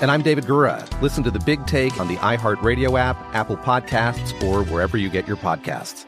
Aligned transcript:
And 0.00 0.10
I'm 0.10 0.22
David 0.22 0.44
Gura. 0.44 0.88
Listen 1.02 1.22
to 1.24 1.30
the 1.30 1.40
big 1.40 1.66
take 1.66 2.00
on 2.00 2.08
the 2.08 2.16
iHeartRadio 2.16 2.98
app, 2.98 3.18
Apple 3.34 3.58
Podcasts, 3.58 4.42
or 4.42 4.64
wherever 4.64 4.96
you 4.96 5.10
get 5.10 5.28
your 5.28 5.36
podcasts. 5.36 6.06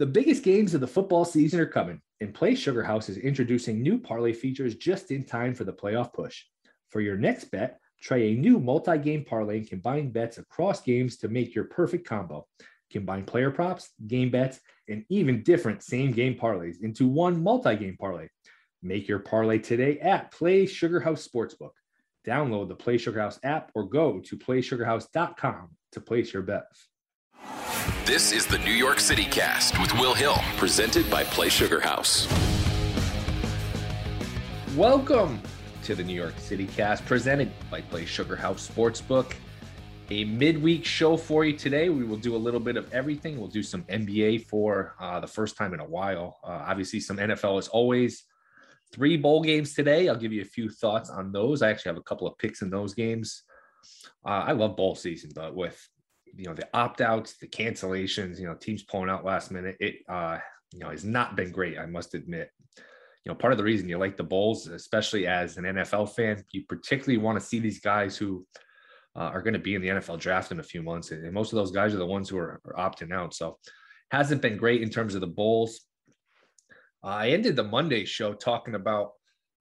The 0.00 0.06
biggest 0.06 0.42
games 0.42 0.74
of 0.74 0.80
the 0.80 0.88
football 0.88 1.24
season 1.24 1.60
are 1.60 1.66
coming, 1.66 2.00
and 2.20 2.34
Play 2.34 2.56
Sugar 2.56 2.82
House 2.82 3.08
is 3.08 3.16
introducing 3.16 3.80
new 3.80 3.96
parlay 3.96 4.32
features 4.32 4.74
just 4.74 5.12
in 5.12 5.22
time 5.22 5.54
for 5.54 5.62
the 5.62 5.72
playoff 5.72 6.12
push. 6.12 6.42
For 6.88 7.00
your 7.00 7.16
next 7.16 7.44
bet, 7.52 7.78
try 8.00 8.16
a 8.16 8.34
new 8.34 8.58
multi 8.58 8.98
game 8.98 9.24
parlay 9.24 9.58
and 9.58 9.68
combine 9.68 10.10
bets 10.10 10.38
across 10.38 10.82
games 10.82 11.16
to 11.18 11.28
make 11.28 11.54
your 11.54 11.66
perfect 11.66 12.08
combo. 12.08 12.44
Combine 12.90 13.24
player 13.24 13.52
props, 13.52 13.88
game 14.08 14.32
bets, 14.32 14.58
and 14.88 15.04
even 15.10 15.44
different 15.44 15.84
same 15.84 16.10
game 16.10 16.36
parlays 16.36 16.82
into 16.82 17.06
one 17.06 17.40
multi 17.40 17.76
game 17.76 17.96
parlay. 17.96 18.26
Make 18.82 19.06
your 19.06 19.20
parlay 19.20 19.58
today 19.58 20.00
at 20.00 20.32
Play 20.32 20.66
Sugar 20.66 20.98
House 20.98 21.28
Sportsbook. 21.28 21.70
Download 22.26 22.68
the 22.68 22.74
Play 22.74 22.98
Sugar 22.98 23.20
House 23.20 23.38
app 23.42 23.70
or 23.74 23.84
go 23.84 24.20
to 24.20 24.36
playsugarhouse.com 24.36 25.70
to 25.92 26.00
place 26.00 26.34
your 26.34 26.42
bets. 26.42 26.88
This 28.04 28.32
is 28.32 28.46
the 28.46 28.58
New 28.58 28.72
York 28.72 29.00
City 29.00 29.24
Cast 29.24 29.80
with 29.80 29.90
Will 29.94 30.12
Hill, 30.12 30.36
presented 30.58 31.10
by 31.10 31.24
Play 31.24 31.48
Sugar 31.48 31.80
House. 31.80 32.28
Welcome 34.76 35.40
to 35.84 35.94
the 35.94 36.04
New 36.04 36.14
York 36.14 36.38
City 36.38 36.66
Cast, 36.66 37.06
presented 37.06 37.50
by 37.70 37.80
Play 37.80 38.04
Sugar 38.04 38.36
House 38.36 38.68
Sportsbook. 38.68 39.32
A 40.10 40.24
midweek 40.24 40.84
show 40.84 41.16
for 41.16 41.46
you 41.46 41.56
today. 41.56 41.88
We 41.88 42.04
will 42.04 42.18
do 42.18 42.36
a 42.36 42.38
little 42.38 42.60
bit 42.60 42.76
of 42.76 42.92
everything. 42.92 43.38
We'll 43.38 43.48
do 43.48 43.62
some 43.62 43.84
NBA 43.84 44.46
for 44.46 44.94
uh, 45.00 45.20
the 45.20 45.26
first 45.26 45.56
time 45.56 45.72
in 45.72 45.80
a 45.80 45.86
while. 45.86 46.38
Uh, 46.44 46.64
obviously, 46.66 47.00
some 47.00 47.16
NFL 47.16 47.58
as 47.58 47.68
always. 47.68 48.24
Three 48.92 49.16
bowl 49.16 49.42
games 49.42 49.74
today. 49.74 50.08
I'll 50.08 50.16
give 50.16 50.32
you 50.32 50.42
a 50.42 50.46
few 50.46 50.68
thoughts 50.68 51.10
on 51.10 51.30
those. 51.30 51.62
I 51.62 51.70
actually 51.70 51.90
have 51.90 51.98
a 51.98 52.02
couple 52.02 52.26
of 52.26 52.36
picks 52.38 52.62
in 52.62 52.70
those 52.70 52.94
games. 52.94 53.44
Uh, 54.26 54.44
I 54.46 54.52
love 54.52 54.76
bowl 54.76 54.94
season, 54.94 55.30
but 55.34 55.54
with 55.54 55.80
you 56.34 56.44
know 56.44 56.54
the 56.54 56.68
opt 56.74 57.00
outs, 57.00 57.36
the 57.38 57.46
cancellations, 57.46 58.38
you 58.38 58.46
know 58.46 58.54
teams 58.54 58.82
pulling 58.82 59.10
out 59.10 59.24
last 59.24 59.50
minute, 59.50 59.76
it 59.80 59.96
uh, 60.08 60.38
you 60.72 60.80
know 60.80 60.90
has 60.90 61.04
not 61.04 61.36
been 61.36 61.50
great. 61.50 61.78
I 61.78 61.86
must 61.86 62.14
admit. 62.14 62.50
You 63.24 63.30
know, 63.30 63.36
part 63.36 63.52
of 63.52 63.58
the 63.58 63.64
reason 63.64 63.88
you 63.88 63.98
like 63.98 64.16
the 64.16 64.24
bowls, 64.24 64.66
especially 64.66 65.26
as 65.26 65.58
an 65.58 65.64
NFL 65.64 66.14
fan, 66.14 66.42
you 66.52 66.64
particularly 66.66 67.18
want 67.18 67.38
to 67.38 67.44
see 67.44 67.58
these 67.58 67.78
guys 67.78 68.16
who 68.16 68.46
uh, 69.14 69.24
are 69.24 69.42
going 69.42 69.52
to 69.52 69.60
be 69.60 69.74
in 69.74 69.82
the 69.82 69.88
NFL 69.88 70.18
draft 70.18 70.52
in 70.52 70.58
a 70.60 70.64
few 70.64 70.82
months, 70.82 71.10
and 71.10 71.30
most 71.32 71.52
of 71.52 71.56
those 71.56 71.70
guys 71.70 71.94
are 71.94 71.98
the 71.98 72.06
ones 72.06 72.28
who 72.28 72.38
are, 72.38 72.60
are 72.64 72.90
opting 72.90 73.12
out. 73.12 73.34
So, 73.34 73.58
hasn't 74.10 74.42
been 74.42 74.56
great 74.56 74.82
in 74.82 74.90
terms 74.90 75.14
of 75.14 75.20
the 75.20 75.26
bowls. 75.26 75.82
Uh, 77.02 77.08
I 77.08 77.28
ended 77.28 77.56
the 77.56 77.64
Monday 77.64 78.04
show 78.04 78.34
talking 78.34 78.74
about 78.74 79.12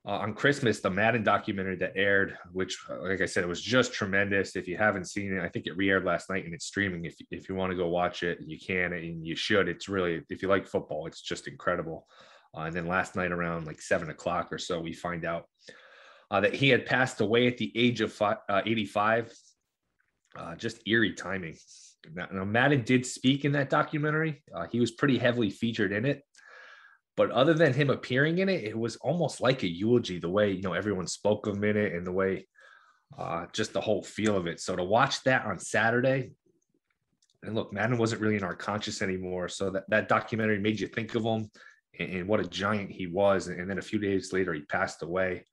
uh, 0.07 0.11
on 0.11 0.33
Christmas 0.33 0.79
the 0.79 0.89
Madden 0.89 1.23
documentary 1.23 1.75
that 1.77 1.93
aired, 1.95 2.37
which, 2.51 2.77
uh, 2.89 3.01
like 3.01 3.21
I 3.21 3.25
said, 3.25 3.43
it 3.43 3.47
was 3.47 3.61
just 3.61 3.93
tremendous. 3.93 4.55
If 4.55 4.67
you 4.67 4.77
haven't 4.77 5.05
seen 5.05 5.33
it, 5.33 5.43
I 5.43 5.49
think 5.49 5.67
it 5.67 5.75
re-aired 5.77 6.05
last 6.05 6.29
night 6.29 6.45
and 6.45 6.53
it's 6.53 6.65
streaming. 6.65 7.05
If 7.05 7.15
if 7.31 7.49
you 7.49 7.55
want 7.55 7.71
to 7.71 7.77
go 7.77 7.87
watch 7.87 8.23
it, 8.23 8.39
you 8.45 8.57
can 8.57 8.93
and 8.93 9.25
you 9.25 9.35
should. 9.35 9.67
It's 9.67 9.89
really 9.89 10.21
if 10.29 10.41
you 10.41 10.47
like 10.47 10.67
football, 10.67 11.05
it's 11.05 11.21
just 11.21 11.47
incredible. 11.47 12.07
Uh, 12.57 12.61
and 12.61 12.75
then 12.75 12.87
last 12.87 13.15
night 13.15 13.31
around 13.31 13.67
like 13.67 13.81
seven 13.81 14.09
o'clock 14.09 14.51
or 14.51 14.57
so, 14.57 14.79
we 14.79 14.93
find 14.93 15.25
out 15.25 15.45
uh, 16.31 16.39
that 16.41 16.55
he 16.55 16.69
had 16.69 16.85
passed 16.85 17.21
away 17.21 17.47
at 17.47 17.57
the 17.57 17.71
age 17.75 18.01
of 18.01 18.11
five, 18.11 18.37
uh, 18.49 18.61
85. 18.65 19.31
just 20.57 20.79
eerie 20.87 21.13
timing. 21.13 21.55
Now, 22.13 22.27
now, 22.31 22.45
Madden 22.45 22.83
did 22.83 23.05
speak 23.05 23.45
in 23.45 23.51
that 23.51 23.69
documentary. 23.69 24.41
he 24.71 24.79
was 24.79 24.91
pretty 24.91 25.17
heavily 25.17 25.49
featured 25.49 25.91
in 25.91 26.05
it. 26.05 26.23
But 27.19 27.31
other 27.31 27.53
than 27.53 27.73
him 27.73 27.89
appearing 27.89 28.37
in 28.37 28.47
it, 28.47 28.63
it 28.63 28.79
was 28.79 28.95
almost 28.95 29.41
like 29.41 29.63
a 29.63 29.67
eulogy, 29.67 30.19
the 30.19 30.29
way, 30.29 30.51
you 30.51 30.61
know, 30.61 30.71
everyone 30.71 31.05
spoke 31.05 31.47
of 31.47 31.57
him 31.57 31.65
in 31.65 31.75
it 31.75 31.91
and 31.91 32.07
the 32.07 32.13
way, 32.13 32.47
uh, 33.17 33.45
just 33.51 33.73
the 33.73 33.81
whole 33.81 34.01
feel 34.01 34.37
of 34.37 34.47
it. 34.47 34.61
So 34.61 34.73
to 34.73 34.85
watch 34.85 35.21
that 35.23 35.45
on 35.45 35.59
Saturday, 35.59 36.31
and 37.43 37.55
look, 37.55 37.73
Madden 37.73 37.97
wasn't 37.97 38.21
really 38.21 38.37
in 38.37 38.43
our 38.45 38.55
conscious 38.55 39.01
anymore. 39.01 39.49
So 39.49 39.69
that, 39.69 39.83
that 39.89 40.07
documentary 40.07 40.59
made 40.59 40.79
you 40.79 40.87
think 40.87 41.13
of 41.13 41.25
him 41.25 41.49
and, 41.99 42.09
and 42.09 42.27
what 42.29 42.39
a 42.39 42.47
giant 42.47 42.89
he 42.89 43.07
was. 43.07 43.49
And, 43.49 43.69
then 43.69 43.79
a 43.79 43.81
few 43.81 43.99
days 43.99 44.31
later, 44.31 44.53
he 44.53 44.61
passed 44.61 45.03
away. 45.03 45.43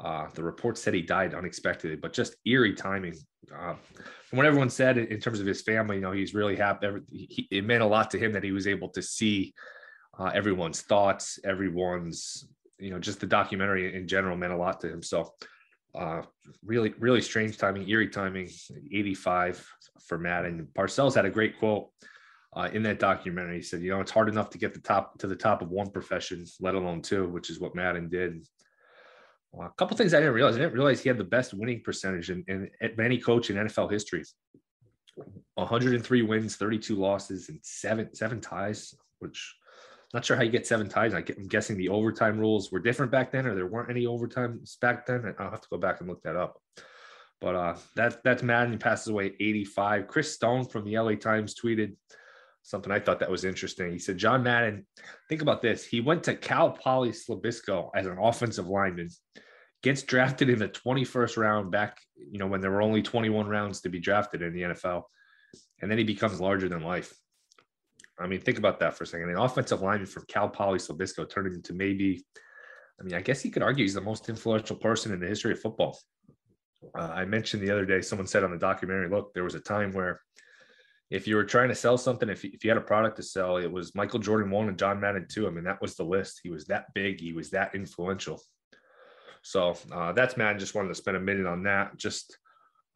Uh, 0.00 0.26
the 0.34 0.42
report 0.42 0.76
said 0.76 0.92
he 0.92 1.02
died 1.02 1.34
unexpectedly, 1.34 1.98
but 1.98 2.12
just 2.12 2.34
eerie 2.46 2.74
timing. 2.74 3.14
Uh, 3.56 3.76
from 4.24 4.38
what 4.38 4.46
everyone 4.46 4.70
said 4.70 4.98
in 4.98 5.20
terms 5.20 5.38
of 5.38 5.46
his 5.46 5.62
family, 5.62 5.98
you 5.98 6.02
know, 6.02 6.10
he's 6.10 6.34
really 6.34 6.56
happy. 6.56 6.88
He, 7.12 7.46
it 7.52 7.64
meant 7.64 7.84
a 7.84 7.86
lot 7.86 8.10
to 8.10 8.18
him 8.18 8.32
that 8.32 8.42
he 8.42 8.50
was 8.50 8.66
able 8.66 8.88
to 8.88 9.02
see 9.02 9.54
uh, 10.18 10.30
everyone's 10.34 10.82
thoughts, 10.82 11.38
everyone's, 11.44 12.46
you 12.78 12.90
know, 12.90 12.98
just 12.98 13.20
the 13.20 13.26
documentary 13.26 13.94
in 13.94 14.06
general 14.08 14.36
meant 14.36 14.52
a 14.52 14.56
lot 14.56 14.80
to 14.80 14.88
him. 14.88 15.02
So, 15.02 15.32
uh, 15.94 16.22
really, 16.64 16.94
really 16.98 17.20
strange 17.20 17.58
timing, 17.58 17.88
eerie 17.88 18.08
timing, 18.08 18.48
85 18.92 19.66
for 20.06 20.18
Madden. 20.18 20.68
Parcells 20.74 21.14
had 21.14 21.24
a 21.24 21.30
great 21.30 21.58
quote 21.58 21.88
uh, 22.56 22.68
in 22.72 22.82
that 22.84 22.98
documentary. 22.98 23.56
He 23.56 23.62
said, 23.62 23.82
you 23.82 23.90
know, 23.90 24.00
it's 24.00 24.10
hard 24.10 24.28
enough 24.28 24.50
to 24.50 24.58
get 24.58 24.74
the 24.74 24.80
top 24.80 25.18
to 25.18 25.26
the 25.26 25.36
top 25.36 25.62
of 25.62 25.70
one 25.70 25.90
profession, 25.90 26.44
let 26.60 26.74
alone 26.74 27.02
two, 27.02 27.28
which 27.28 27.50
is 27.50 27.60
what 27.60 27.74
Madden 27.74 28.08
did. 28.08 28.46
Well, 29.52 29.66
a 29.66 29.72
couple 29.76 29.96
things 29.96 30.14
I 30.14 30.20
didn't 30.20 30.34
realize. 30.34 30.56
I 30.56 30.60
didn't 30.60 30.74
realize 30.74 31.00
he 31.00 31.08
had 31.08 31.18
the 31.18 31.24
best 31.24 31.54
winning 31.54 31.82
percentage 31.82 32.30
in, 32.30 32.44
in, 32.46 32.70
in 32.80 33.00
any 33.00 33.18
coach 33.18 33.50
in 33.50 33.56
NFL 33.56 33.90
history. 33.90 34.22
103 35.54 36.22
wins, 36.22 36.56
32 36.56 36.94
losses, 36.94 37.48
and 37.48 37.58
seven 37.62 38.14
seven 38.14 38.40
ties, 38.40 38.94
which 39.18 39.56
not 40.12 40.24
sure 40.24 40.36
how 40.36 40.42
you 40.42 40.50
get 40.50 40.66
seven 40.66 40.88
ties. 40.88 41.14
I 41.14 41.18
am 41.18 41.46
guessing 41.46 41.76
the 41.76 41.88
overtime 41.88 42.38
rules 42.38 42.72
were 42.72 42.80
different 42.80 43.12
back 43.12 43.30
then, 43.30 43.46
or 43.46 43.54
there 43.54 43.66
weren't 43.66 43.90
any 43.90 44.04
overtimes 44.04 44.78
back 44.80 45.06
then. 45.06 45.34
I'll 45.38 45.50
have 45.50 45.60
to 45.60 45.68
go 45.70 45.78
back 45.78 46.00
and 46.00 46.08
look 46.08 46.22
that 46.22 46.36
up. 46.36 46.60
But 47.40 47.54
uh, 47.54 47.76
that 47.96 48.22
that's 48.22 48.42
Madden. 48.42 48.72
He 48.72 48.78
passes 48.78 49.08
away 49.08 49.26
at 49.26 49.32
85. 49.40 50.08
Chris 50.08 50.34
Stone 50.34 50.66
from 50.66 50.84
the 50.84 50.98
LA 50.98 51.14
Times 51.14 51.54
tweeted 51.54 51.94
something 52.62 52.92
I 52.92 52.98
thought 52.98 53.20
that 53.20 53.30
was 53.30 53.44
interesting. 53.44 53.92
He 53.92 53.98
said, 53.98 54.18
John 54.18 54.42
Madden, 54.42 54.86
think 55.28 55.42
about 55.42 55.62
this. 55.62 55.84
He 55.84 56.00
went 56.00 56.24
to 56.24 56.34
Cal 56.34 56.70
Poly 56.70 57.12
San 57.12 57.36
Luis 57.36 57.38
Obispo 57.38 57.90
as 57.94 58.06
an 58.06 58.18
offensive 58.18 58.68
lineman, 58.68 59.08
gets 59.82 60.02
drafted 60.02 60.50
in 60.50 60.58
the 60.58 60.68
21st 60.68 61.36
round 61.38 61.70
back, 61.70 61.98
you 62.30 62.38
know, 62.38 62.46
when 62.46 62.60
there 62.60 62.70
were 62.70 62.82
only 62.82 63.02
21 63.02 63.48
rounds 63.48 63.80
to 63.82 63.88
be 63.88 63.98
drafted 63.98 64.42
in 64.42 64.52
the 64.52 64.62
NFL. 64.62 65.04
And 65.80 65.90
then 65.90 65.98
he 65.98 66.04
becomes 66.04 66.40
larger 66.40 66.68
than 66.68 66.82
life. 66.82 67.14
I 68.20 68.26
mean, 68.26 68.40
think 68.40 68.58
about 68.58 68.78
that 68.80 68.94
for 68.94 69.04
a 69.04 69.06
second. 69.06 69.30
An 69.30 69.38
offensive 69.38 69.80
lineman 69.80 70.06
from 70.06 70.24
Cal 70.28 70.48
Poly 70.48 70.78
San 70.78 70.96
Luis 70.96 71.14
Obispo 71.16 71.24
turned 71.24 71.54
into 71.54 71.72
maybe, 71.72 72.22
I 73.00 73.02
mean, 73.02 73.14
I 73.14 73.22
guess 73.22 73.40
he 73.40 73.50
could 73.50 73.62
argue 73.62 73.84
he's 73.84 73.94
the 73.94 74.00
most 74.00 74.28
influential 74.28 74.76
person 74.76 75.12
in 75.12 75.20
the 75.20 75.26
history 75.26 75.52
of 75.52 75.60
football. 75.60 75.98
Uh, 76.98 77.10
I 77.14 77.24
mentioned 77.24 77.62
the 77.62 77.70
other 77.70 77.86
day, 77.86 78.02
someone 78.02 78.26
said 78.26 78.44
on 78.44 78.50
the 78.50 78.58
documentary, 78.58 79.08
look, 79.08 79.32
there 79.32 79.44
was 79.44 79.54
a 79.54 79.60
time 79.60 79.92
where 79.92 80.20
if 81.10 81.26
you 81.26 81.36
were 81.36 81.44
trying 81.44 81.68
to 81.68 81.74
sell 81.74 81.98
something, 81.98 82.28
if, 82.28 82.44
if 82.44 82.62
you 82.62 82.70
had 82.70 82.78
a 82.78 82.82
product 82.82 83.16
to 83.16 83.22
sell, 83.22 83.56
it 83.56 83.70
was 83.70 83.94
Michael 83.94 84.20
Jordan 84.20 84.50
one 84.50 84.68
and 84.68 84.78
John 84.78 85.00
Madden 85.00 85.26
two. 85.28 85.46
I 85.46 85.50
mean, 85.50 85.64
that 85.64 85.80
was 85.82 85.96
the 85.96 86.04
list. 86.04 86.40
He 86.42 86.50
was 86.50 86.66
that 86.66 86.86
big. 86.94 87.20
He 87.20 87.32
was 87.32 87.50
that 87.50 87.74
influential. 87.74 88.40
So 89.42 89.76
uh, 89.92 90.12
that's 90.12 90.36
Madden. 90.36 90.60
Just 90.60 90.74
wanted 90.74 90.88
to 90.88 90.94
spend 90.94 91.16
a 91.16 91.20
minute 91.20 91.46
on 91.46 91.62
that. 91.64 91.96
Just 91.96 92.38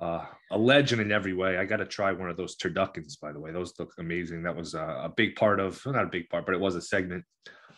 uh, 0.01 0.25
a 0.51 0.59
legend 0.59 1.01
in 1.01 1.13
every 1.13 1.33
way. 1.33 1.59
I 1.59 1.65
got 1.65 1.79
to 1.79 1.87
try 1.87 2.13
one 2.13 2.31
of 2.31 2.37
those 2.37 2.57
turduckens, 2.57 3.19
by 3.21 3.33
the 3.33 3.41
way. 3.41 3.53
Those 3.53 3.73
look 3.79 3.93
amazing. 3.99 4.43
That 4.43 4.57
was 4.57 4.75
a, 4.75 4.83
a 5.05 5.13
big 5.17 5.37
part 5.37 5.61
of, 5.61 5.81
well, 5.85 5.95
not 5.95 6.05
a 6.05 6.09
big 6.09 6.29
part, 6.29 6.47
but 6.47 6.55
it 6.55 6.61
was 6.61 6.77
a 6.77 6.83
segment 6.83 7.25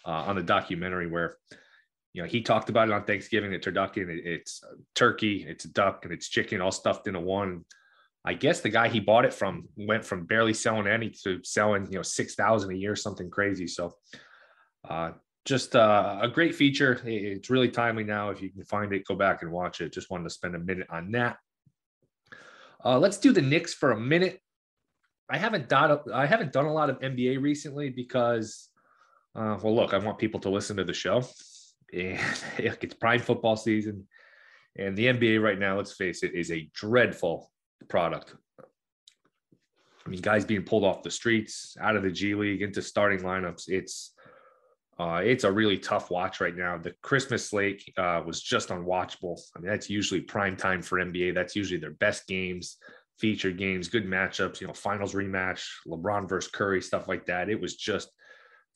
uh, 0.04 0.10
on 0.10 0.36
the 0.36 0.42
documentary 0.42 1.08
where 1.08 1.36
you 2.12 2.22
know, 2.22 2.28
he 2.28 2.40
talked 2.40 2.70
about 2.70 2.88
it 2.88 2.94
on 2.94 3.04
Thanksgiving. 3.04 3.52
It's 3.52 3.66
turducken, 3.66 4.08
it's 4.08 4.64
turkey, 4.94 5.44
it's 5.46 5.66
a 5.66 5.72
duck, 5.72 6.04
and 6.04 6.12
it's 6.14 6.30
chicken, 6.30 6.62
all 6.62 6.72
stuffed 6.72 7.06
into 7.06 7.20
one. 7.20 7.66
I 8.24 8.32
guess 8.32 8.62
the 8.62 8.70
guy 8.70 8.88
he 8.88 9.00
bought 9.00 9.26
it 9.26 9.34
from 9.34 9.68
went 9.76 10.02
from 10.02 10.24
barely 10.24 10.54
selling 10.54 10.86
any 10.86 11.10
to 11.24 11.40
selling, 11.44 11.86
you 11.90 11.96
know, 11.96 12.02
six 12.02 12.34
thousand 12.34 12.72
a 12.72 12.74
year, 12.74 12.96
something 12.96 13.28
crazy. 13.28 13.66
So, 13.66 13.94
uh, 14.88 15.10
just 15.44 15.76
uh, 15.76 16.18
a 16.22 16.28
great 16.28 16.54
feature. 16.54 17.00
It's 17.04 17.50
really 17.50 17.68
timely 17.68 18.02
now. 18.02 18.30
If 18.30 18.40
you 18.40 18.50
can 18.50 18.64
find 18.64 18.92
it, 18.94 19.06
go 19.06 19.14
back 19.14 19.42
and 19.42 19.52
watch 19.52 19.82
it. 19.82 19.92
Just 19.92 20.10
wanted 20.10 20.24
to 20.24 20.30
spend 20.30 20.56
a 20.56 20.58
minute 20.58 20.86
on 20.90 21.12
that. 21.12 21.36
Uh, 22.86 23.00
let's 23.00 23.18
do 23.18 23.32
the 23.32 23.42
Knicks 23.42 23.74
for 23.74 23.90
a 23.90 23.98
minute. 23.98 24.40
I 25.28 25.38
haven't 25.38 25.68
done 25.68 25.98
I 26.14 26.24
haven't 26.24 26.52
done 26.52 26.66
a 26.66 26.72
lot 26.72 26.88
of 26.88 27.00
NBA 27.00 27.42
recently 27.42 27.90
because, 27.90 28.68
uh, 29.34 29.58
well, 29.60 29.74
look, 29.74 29.92
I 29.92 29.98
want 29.98 30.18
people 30.18 30.38
to 30.40 30.50
listen 30.50 30.76
to 30.76 30.84
the 30.84 30.94
show, 30.94 31.24
and 31.92 32.20
it's 32.58 32.94
prime 32.94 33.18
football 33.18 33.56
season, 33.56 34.06
and 34.78 34.96
the 34.96 35.06
NBA 35.06 35.42
right 35.42 35.58
now, 35.58 35.76
let's 35.76 35.94
face 35.94 36.22
it, 36.22 36.32
is 36.34 36.52
a 36.52 36.70
dreadful 36.74 37.50
product. 37.88 38.36
I 38.60 40.08
mean, 40.08 40.20
guys 40.20 40.44
being 40.44 40.62
pulled 40.62 40.84
off 40.84 41.02
the 41.02 41.10
streets, 41.10 41.76
out 41.80 41.96
of 41.96 42.04
the 42.04 42.12
G 42.12 42.36
League 42.36 42.62
into 42.62 42.80
starting 42.82 43.18
lineups. 43.18 43.64
It's 43.66 44.12
uh, 44.98 45.20
it's 45.22 45.44
a 45.44 45.52
really 45.52 45.76
tough 45.76 46.10
watch 46.10 46.40
right 46.40 46.56
now. 46.56 46.78
The 46.78 46.94
Christmas 47.02 47.50
slate 47.50 47.82
uh, 47.98 48.22
was 48.24 48.40
just 48.40 48.70
unwatchable. 48.70 49.38
I 49.54 49.60
mean, 49.60 49.70
that's 49.70 49.90
usually 49.90 50.22
prime 50.22 50.56
time 50.56 50.80
for 50.80 50.98
NBA. 50.98 51.34
That's 51.34 51.54
usually 51.54 51.78
their 51.78 51.92
best 51.92 52.26
games, 52.26 52.78
featured 53.18 53.58
games, 53.58 53.88
good 53.88 54.06
matchups. 54.06 54.60
You 54.60 54.68
know, 54.68 54.72
finals 54.72 55.14
rematch, 55.14 55.66
LeBron 55.86 56.26
versus 56.28 56.50
Curry, 56.50 56.80
stuff 56.80 57.08
like 57.08 57.26
that. 57.26 57.50
It 57.50 57.60
was 57.60 57.76
just 57.76 58.08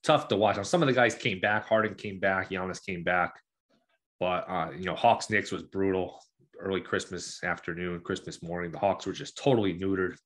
tough 0.02 0.28
to 0.28 0.36
watch. 0.36 0.58
Now, 0.58 0.62
some 0.62 0.82
of 0.82 0.88
the 0.88 0.92
guys 0.92 1.14
came 1.14 1.40
back. 1.40 1.66
Harden 1.66 1.94
came 1.94 2.20
back. 2.20 2.50
Giannis 2.50 2.84
came 2.84 3.02
back. 3.02 3.40
But 4.18 4.44
uh, 4.46 4.70
you 4.76 4.84
know, 4.84 4.94
Hawks 4.94 5.30
Knicks 5.30 5.50
was 5.50 5.62
brutal. 5.62 6.22
Early 6.58 6.82
Christmas 6.82 7.42
afternoon, 7.42 8.00
Christmas 8.00 8.42
morning, 8.42 8.70
the 8.70 8.78
Hawks 8.78 9.06
were 9.06 9.14
just 9.14 9.38
totally 9.38 9.72
neutered. 9.72 10.16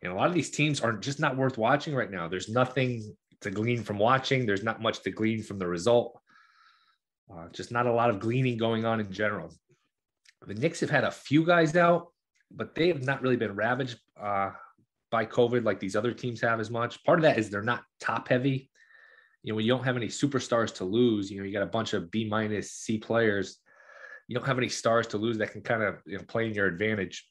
And 0.00 0.12
a 0.12 0.14
lot 0.14 0.28
of 0.28 0.34
these 0.34 0.50
teams 0.50 0.80
are 0.80 0.92
just 0.92 1.18
not 1.18 1.36
worth 1.36 1.58
watching 1.58 1.96
right 1.96 2.10
now. 2.10 2.28
There's 2.28 2.48
nothing 2.48 3.16
to 3.42 3.50
glean 3.50 3.82
from 3.82 3.98
watching. 3.98 4.46
There's 4.46 4.62
not 4.62 4.82
much 4.82 5.02
to 5.02 5.10
glean 5.10 5.42
from 5.42 5.58
the 5.58 5.66
result. 5.66 6.20
Uh, 7.32 7.48
just 7.52 7.70
not 7.70 7.86
a 7.86 7.92
lot 7.92 8.10
of 8.10 8.20
gleaning 8.20 8.56
going 8.56 8.84
on 8.84 9.00
in 9.00 9.10
general. 9.12 9.52
The 10.46 10.54
Knicks 10.54 10.80
have 10.80 10.90
had 10.90 11.04
a 11.04 11.10
few 11.10 11.44
guys 11.44 11.76
out, 11.76 12.08
but 12.50 12.74
they 12.74 12.88
have 12.88 13.02
not 13.02 13.22
really 13.22 13.36
been 13.36 13.54
ravaged 13.54 13.98
uh, 14.20 14.50
by 15.10 15.26
COVID 15.26 15.64
like 15.64 15.80
these 15.80 15.96
other 15.96 16.12
teams 16.12 16.40
have 16.40 16.60
as 16.60 16.70
much. 16.70 17.04
Part 17.04 17.18
of 17.18 17.22
that 17.22 17.38
is 17.38 17.50
they're 17.50 17.62
not 17.62 17.84
top 18.00 18.28
heavy. 18.28 18.70
You 19.42 19.52
know, 19.52 19.56
when 19.56 19.64
you 19.64 19.72
don't 19.72 19.84
have 19.84 19.96
any 19.96 20.08
superstars 20.08 20.74
to 20.76 20.84
lose, 20.84 21.30
you 21.30 21.38
know, 21.38 21.44
you 21.44 21.52
got 21.52 21.62
a 21.62 21.66
bunch 21.66 21.92
of 21.92 22.10
B 22.10 22.28
minus 22.28 22.72
C 22.72 22.98
players. 22.98 23.58
You 24.28 24.34
don't 24.34 24.46
have 24.46 24.58
any 24.58 24.68
stars 24.68 25.06
to 25.08 25.18
lose 25.18 25.38
that 25.38 25.52
can 25.52 25.62
kind 25.62 25.82
of 25.82 26.02
you 26.06 26.18
know, 26.18 26.24
play 26.24 26.46
in 26.46 26.54
your 26.54 26.66
advantage. 26.66 27.26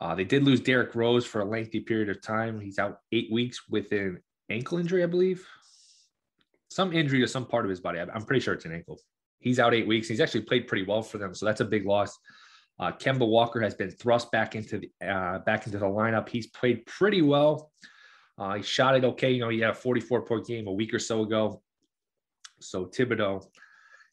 Uh, 0.00 0.14
they 0.14 0.24
did 0.24 0.44
lose 0.44 0.60
Derrick 0.60 0.94
Rose 0.94 1.24
for 1.24 1.40
a 1.40 1.44
lengthy 1.44 1.80
period 1.80 2.10
of 2.10 2.20
time. 2.20 2.60
He's 2.60 2.78
out 2.78 3.00
eight 3.12 3.32
weeks 3.32 3.62
with 3.68 3.90
an 3.92 4.20
ankle 4.50 4.78
injury, 4.78 5.02
I 5.02 5.06
believe. 5.06 5.46
Some 6.68 6.92
injury 6.92 7.20
to 7.20 7.28
some 7.28 7.46
part 7.46 7.64
of 7.64 7.70
his 7.70 7.80
body. 7.80 8.00
I'm 8.00 8.22
pretty 8.22 8.40
sure 8.40 8.54
it's 8.54 8.64
an 8.64 8.72
ankle. 8.72 8.98
He's 9.38 9.58
out 9.58 9.74
eight 9.74 9.86
weeks. 9.86 10.08
He's 10.08 10.20
actually 10.20 10.42
played 10.42 10.66
pretty 10.66 10.84
well 10.84 11.02
for 11.02 11.18
them, 11.18 11.34
so 11.34 11.46
that's 11.46 11.60
a 11.60 11.64
big 11.64 11.86
loss. 11.86 12.18
Uh, 12.78 12.92
Kemba 12.92 13.26
Walker 13.26 13.60
has 13.60 13.74
been 13.74 13.90
thrust 13.90 14.30
back 14.30 14.54
into 14.54 14.78
the 14.78 14.90
uh, 15.06 15.38
back 15.40 15.66
into 15.66 15.78
the 15.78 15.86
lineup. 15.86 16.28
He's 16.28 16.48
played 16.48 16.84
pretty 16.86 17.22
well. 17.22 17.70
Uh, 18.38 18.54
he 18.54 18.62
shot 18.62 18.96
it 18.96 19.04
okay. 19.04 19.30
You 19.30 19.40
know, 19.40 19.48
he 19.48 19.60
had 19.60 19.70
a 19.70 19.74
44 19.74 20.22
point 20.22 20.46
game 20.46 20.66
a 20.66 20.72
week 20.72 20.92
or 20.92 20.98
so 20.98 21.22
ago. 21.22 21.62
So 22.60 22.86
Thibodeau, 22.86 23.46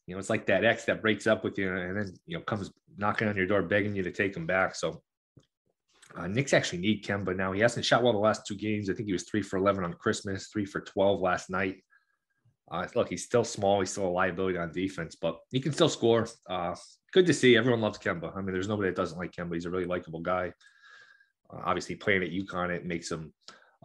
you 0.08 0.16
know, 0.16 0.20
it's 0.20 0.30
like 0.30 0.46
that 0.46 0.64
ex 0.64 0.86
that 0.86 1.02
breaks 1.02 1.28
up 1.28 1.44
with 1.44 1.58
you 1.58 1.76
and 1.76 1.98
then 1.98 2.14
you 2.26 2.38
know 2.38 2.44
comes 2.44 2.72
knocking 2.98 3.28
on 3.28 3.36
your 3.36 3.48
door 3.48 3.62
begging 3.64 3.96
you 3.96 4.04
to 4.04 4.12
take 4.12 4.36
him 4.36 4.46
back. 4.46 4.76
So 4.76 5.02
uh, 6.16 6.28
Knicks 6.28 6.54
actually 6.54 6.80
need 6.80 7.04
Kemba 7.04 7.36
now. 7.36 7.52
He 7.52 7.62
hasn't 7.62 7.86
shot 7.86 8.04
well 8.04 8.14
the 8.14 8.20
last 8.20 8.46
two 8.46 8.56
games. 8.56 8.90
I 8.90 8.94
think 8.94 9.08
he 9.08 9.14
was 9.14 9.24
three 9.24 9.42
for 9.42 9.58
11 9.58 9.84
on 9.84 9.94
Christmas, 9.94 10.48
three 10.48 10.66
for 10.66 10.82
12 10.82 11.20
last 11.20 11.50
night. 11.50 11.78
Uh, 12.72 12.88
look, 12.96 13.10
he's 13.10 13.26
still 13.26 13.44
small. 13.44 13.80
He's 13.80 13.92
still 13.92 14.08
a 14.08 14.10
liability 14.10 14.58
on 14.58 14.72
defense, 14.72 15.16
but 15.20 15.38
he 15.52 15.60
can 15.60 15.74
still 15.74 15.90
score. 15.90 16.28
Uh, 16.50 16.76
good 17.12 17.26
to 17.26 17.34
see. 17.34 17.58
Everyone 17.58 17.82
loves 17.82 18.00
Kemba. 18.00 18.36
I 18.36 18.42
mean, 18.42 18.54
there's 18.54 18.68
nobody 18.68 18.90
that 18.90 18.96
doesn't 18.96 19.18
like 19.18 19.32
Kemba. 19.32 19.54
He's 19.54 19.66
a 19.66 19.70
really 19.70 19.86
likable 19.86 20.22
guy. 20.22 20.54
Uh, 21.52 21.60
obviously, 21.66 21.96
playing 21.96 22.24
at 22.24 22.32
UConn, 22.32 22.70
it 22.70 22.86
makes 22.86 23.12
him 23.12 23.34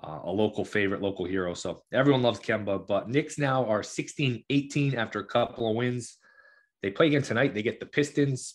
uh, 0.03 0.21
a 0.25 0.31
local 0.31 0.65
favorite, 0.65 1.03
local 1.03 1.25
hero. 1.25 1.55
So 1.55 1.83
everyone 1.93 2.23
loves 2.23 2.41
Kemba. 2.41 2.87
But 2.87 3.09
Knicks 3.09 3.39
now 3.39 3.65
are 3.67 3.83
16 3.83 4.45
18 4.49 4.95
after 4.95 5.21
a 5.21 5.25
couple 5.25 5.69
of 5.69 5.77
wins. 5.77 6.17
They 6.83 6.91
play 6.91 7.09
again 7.09 7.23
tonight. 7.23 7.55
They 7.55 7.63
get 7.63 7.81
the 7.81 7.87
Pistons, 7.87 8.55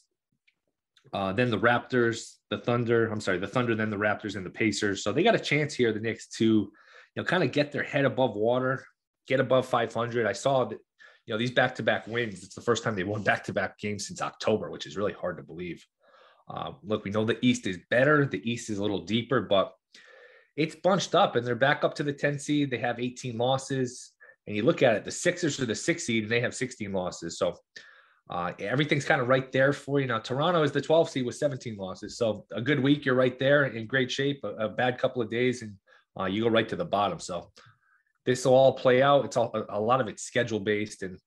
uh, 1.12 1.34
then 1.34 1.52
the 1.52 1.60
Raptors, 1.60 2.36
the 2.50 2.60
Thunder. 2.60 3.08
I'm 3.12 3.22
sorry, 3.22 3.40
the 3.40 3.48
Thunder, 3.48 3.76
then 3.76 3.90
the 3.90 3.98
Raptors 3.98 4.36
and 4.36 4.46
the 4.46 4.50
Pacers. 4.50 5.04
So 5.04 5.12
they 5.12 5.24
got 5.24 5.36
a 5.36 5.40
chance 5.40 5.74
here, 5.74 5.92
the 5.92 6.00
Knicks, 6.00 6.28
to 6.38 6.46
you 6.46 6.72
know 7.16 7.24
kind 7.24 7.44
of 7.44 7.52
get 7.52 7.72
their 7.72 7.84
head 7.84 8.06
above 8.06 8.36
water, 8.36 8.86
get 9.28 9.40
above 9.40 9.66
500. 9.68 10.26
I 10.26 10.34
saw 10.34 10.66
that 10.66 10.80
you 11.26 11.34
know 11.34 11.38
these 11.38 11.52
back-to-back 11.52 12.08
wins. 12.08 12.44
It's 12.44 12.56
the 12.56 12.62
first 12.62 12.84
time 12.84 12.96
they 12.96 13.04
won 13.04 13.24
back-to-back 13.24 13.78
games 13.80 14.08
since 14.08 14.22
October, 14.22 14.70
which 14.70 14.86
is 14.86 14.98
really 14.98 15.14
hard 15.14 15.38
to 15.38 15.44
believe. 15.44 15.86
Uh, 16.50 16.72
look, 16.84 17.06
we 17.06 17.12
know 17.12 17.26
the 17.26 17.44
East 17.46 17.68
is 17.68 17.80
better. 17.90 18.26
The 18.26 18.50
East 18.50 18.70
is 18.70 18.78
a 18.78 18.82
little 18.82 19.06
deeper, 19.06 19.42
but 19.42 19.74
it's 20.56 20.76
bunched 20.76 21.16
up, 21.16 21.36
and 21.36 21.46
they're 21.46 21.56
back 21.56 21.84
up 21.84 21.96
to 21.96 22.04
the 22.04 22.14
10 22.14 22.38
seed. 22.38 22.70
They 22.70 22.78
have 22.78 23.00
18 23.00 23.38
losses, 23.38 24.12
and 24.46 24.56
you 24.56 24.64
look 24.64 24.84
at 24.84 24.96
it, 24.96 25.06
the 25.06 25.12
Sixers 25.12 25.60
are 25.60 25.66
the 25.66 25.76
six 25.76 26.06
seed, 26.06 26.24
and 26.24 26.32
they 26.32 26.42
have 26.42 26.54
16 26.54 26.92
losses. 26.92 27.38
So 27.38 27.56
uh, 28.30 28.54
everything's 28.60 29.06
kind 29.06 29.22
of 29.22 29.28
right 29.28 29.52
there 29.52 29.74
for 29.74 30.00
you. 30.00 30.08
Now, 30.08 30.20
Toronto 30.20 30.64
is 30.64 30.72
the 30.72 30.82
12th 30.82 31.10
seed 31.10 31.26
with 31.26 31.36
17 31.36 31.76
losses. 31.76 32.18
So 32.18 32.46
a 32.52 32.62
good 32.62 32.80
week, 32.80 33.06
you're 33.06 33.16
right 33.16 33.38
there 33.38 33.66
in 33.66 33.86
great 33.86 34.10
shape. 34.10 34.40
A, 34.44 34.66
a 34.66 34.70
bad 34.70 34.98
couple 34.98 35.22
of 35.22 35.30
days, 35.30 35.62
and 35.62 35.76
uh, 36.20 36.26
you 36.26 36.44
go 36.44 36.50
right 36.50 36.68
to 36.70 36.76
the 36.76 36.86
bottom. 36.86 37.20
So 37.20 37.52
this 38.26 38.46
will 38.46 38.54
all 38.54 38.74
play 38.74 39.02
out. 39.02 39.26
It's 39.26 39.38
all 39.38 39.52
a, 39.54 39.78
a 39.78 39.80
lot 39.80 40.00
of 40.00 40.08
it's 40.08 40.24
schedule 40.24 40.60
based, 40.60 41.04
and 41.04 41.20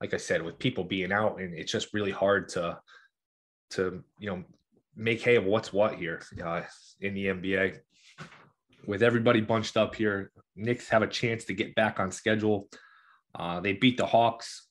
like 0.00 0.14
I 0.14 0.16
said, 0.16 0.42
with 0.42 0.58
people 0.58 0.84
being 0.84 1.12
out, 1.12 1.40
and 1.40 1.52
it's 1.54 1.72
just 1.72 1.92
really 1.92 2.12
hard 2.12 2.48
to 2.50 2.78
to 3.70 4.02
you 4.18 4.30
know 4.30 4.44
make 4.96 5.20
hay 5.20 5.36
of 5.36 5.44
what's 5.44 5.72
what 5.72 5.96
here 5.96 6.22
uh, 6.42 6.62
in 7.00 7.14
the 7.14 7.26
NBA. 7.26 7.78
With 8.86 9.02
everybody 9.02 9.42
bunched 9.42 9.76
up 9.76 9.94
here, 9.94 10.32
Knicks 10.56 10.88
have 10.88 11.02
a 11.02 11.06
chance 11.06 11.44
to 11.44 11.52
get 11.52 11.74
back 11.74 12.00
on 12.00 12.10
schedule. 12.10 12.68
Uh, 13.34 13.60
they 13.60 13.74
beat 13.74 13.98
the 13.98 14.06
Hawks 14.06 14.67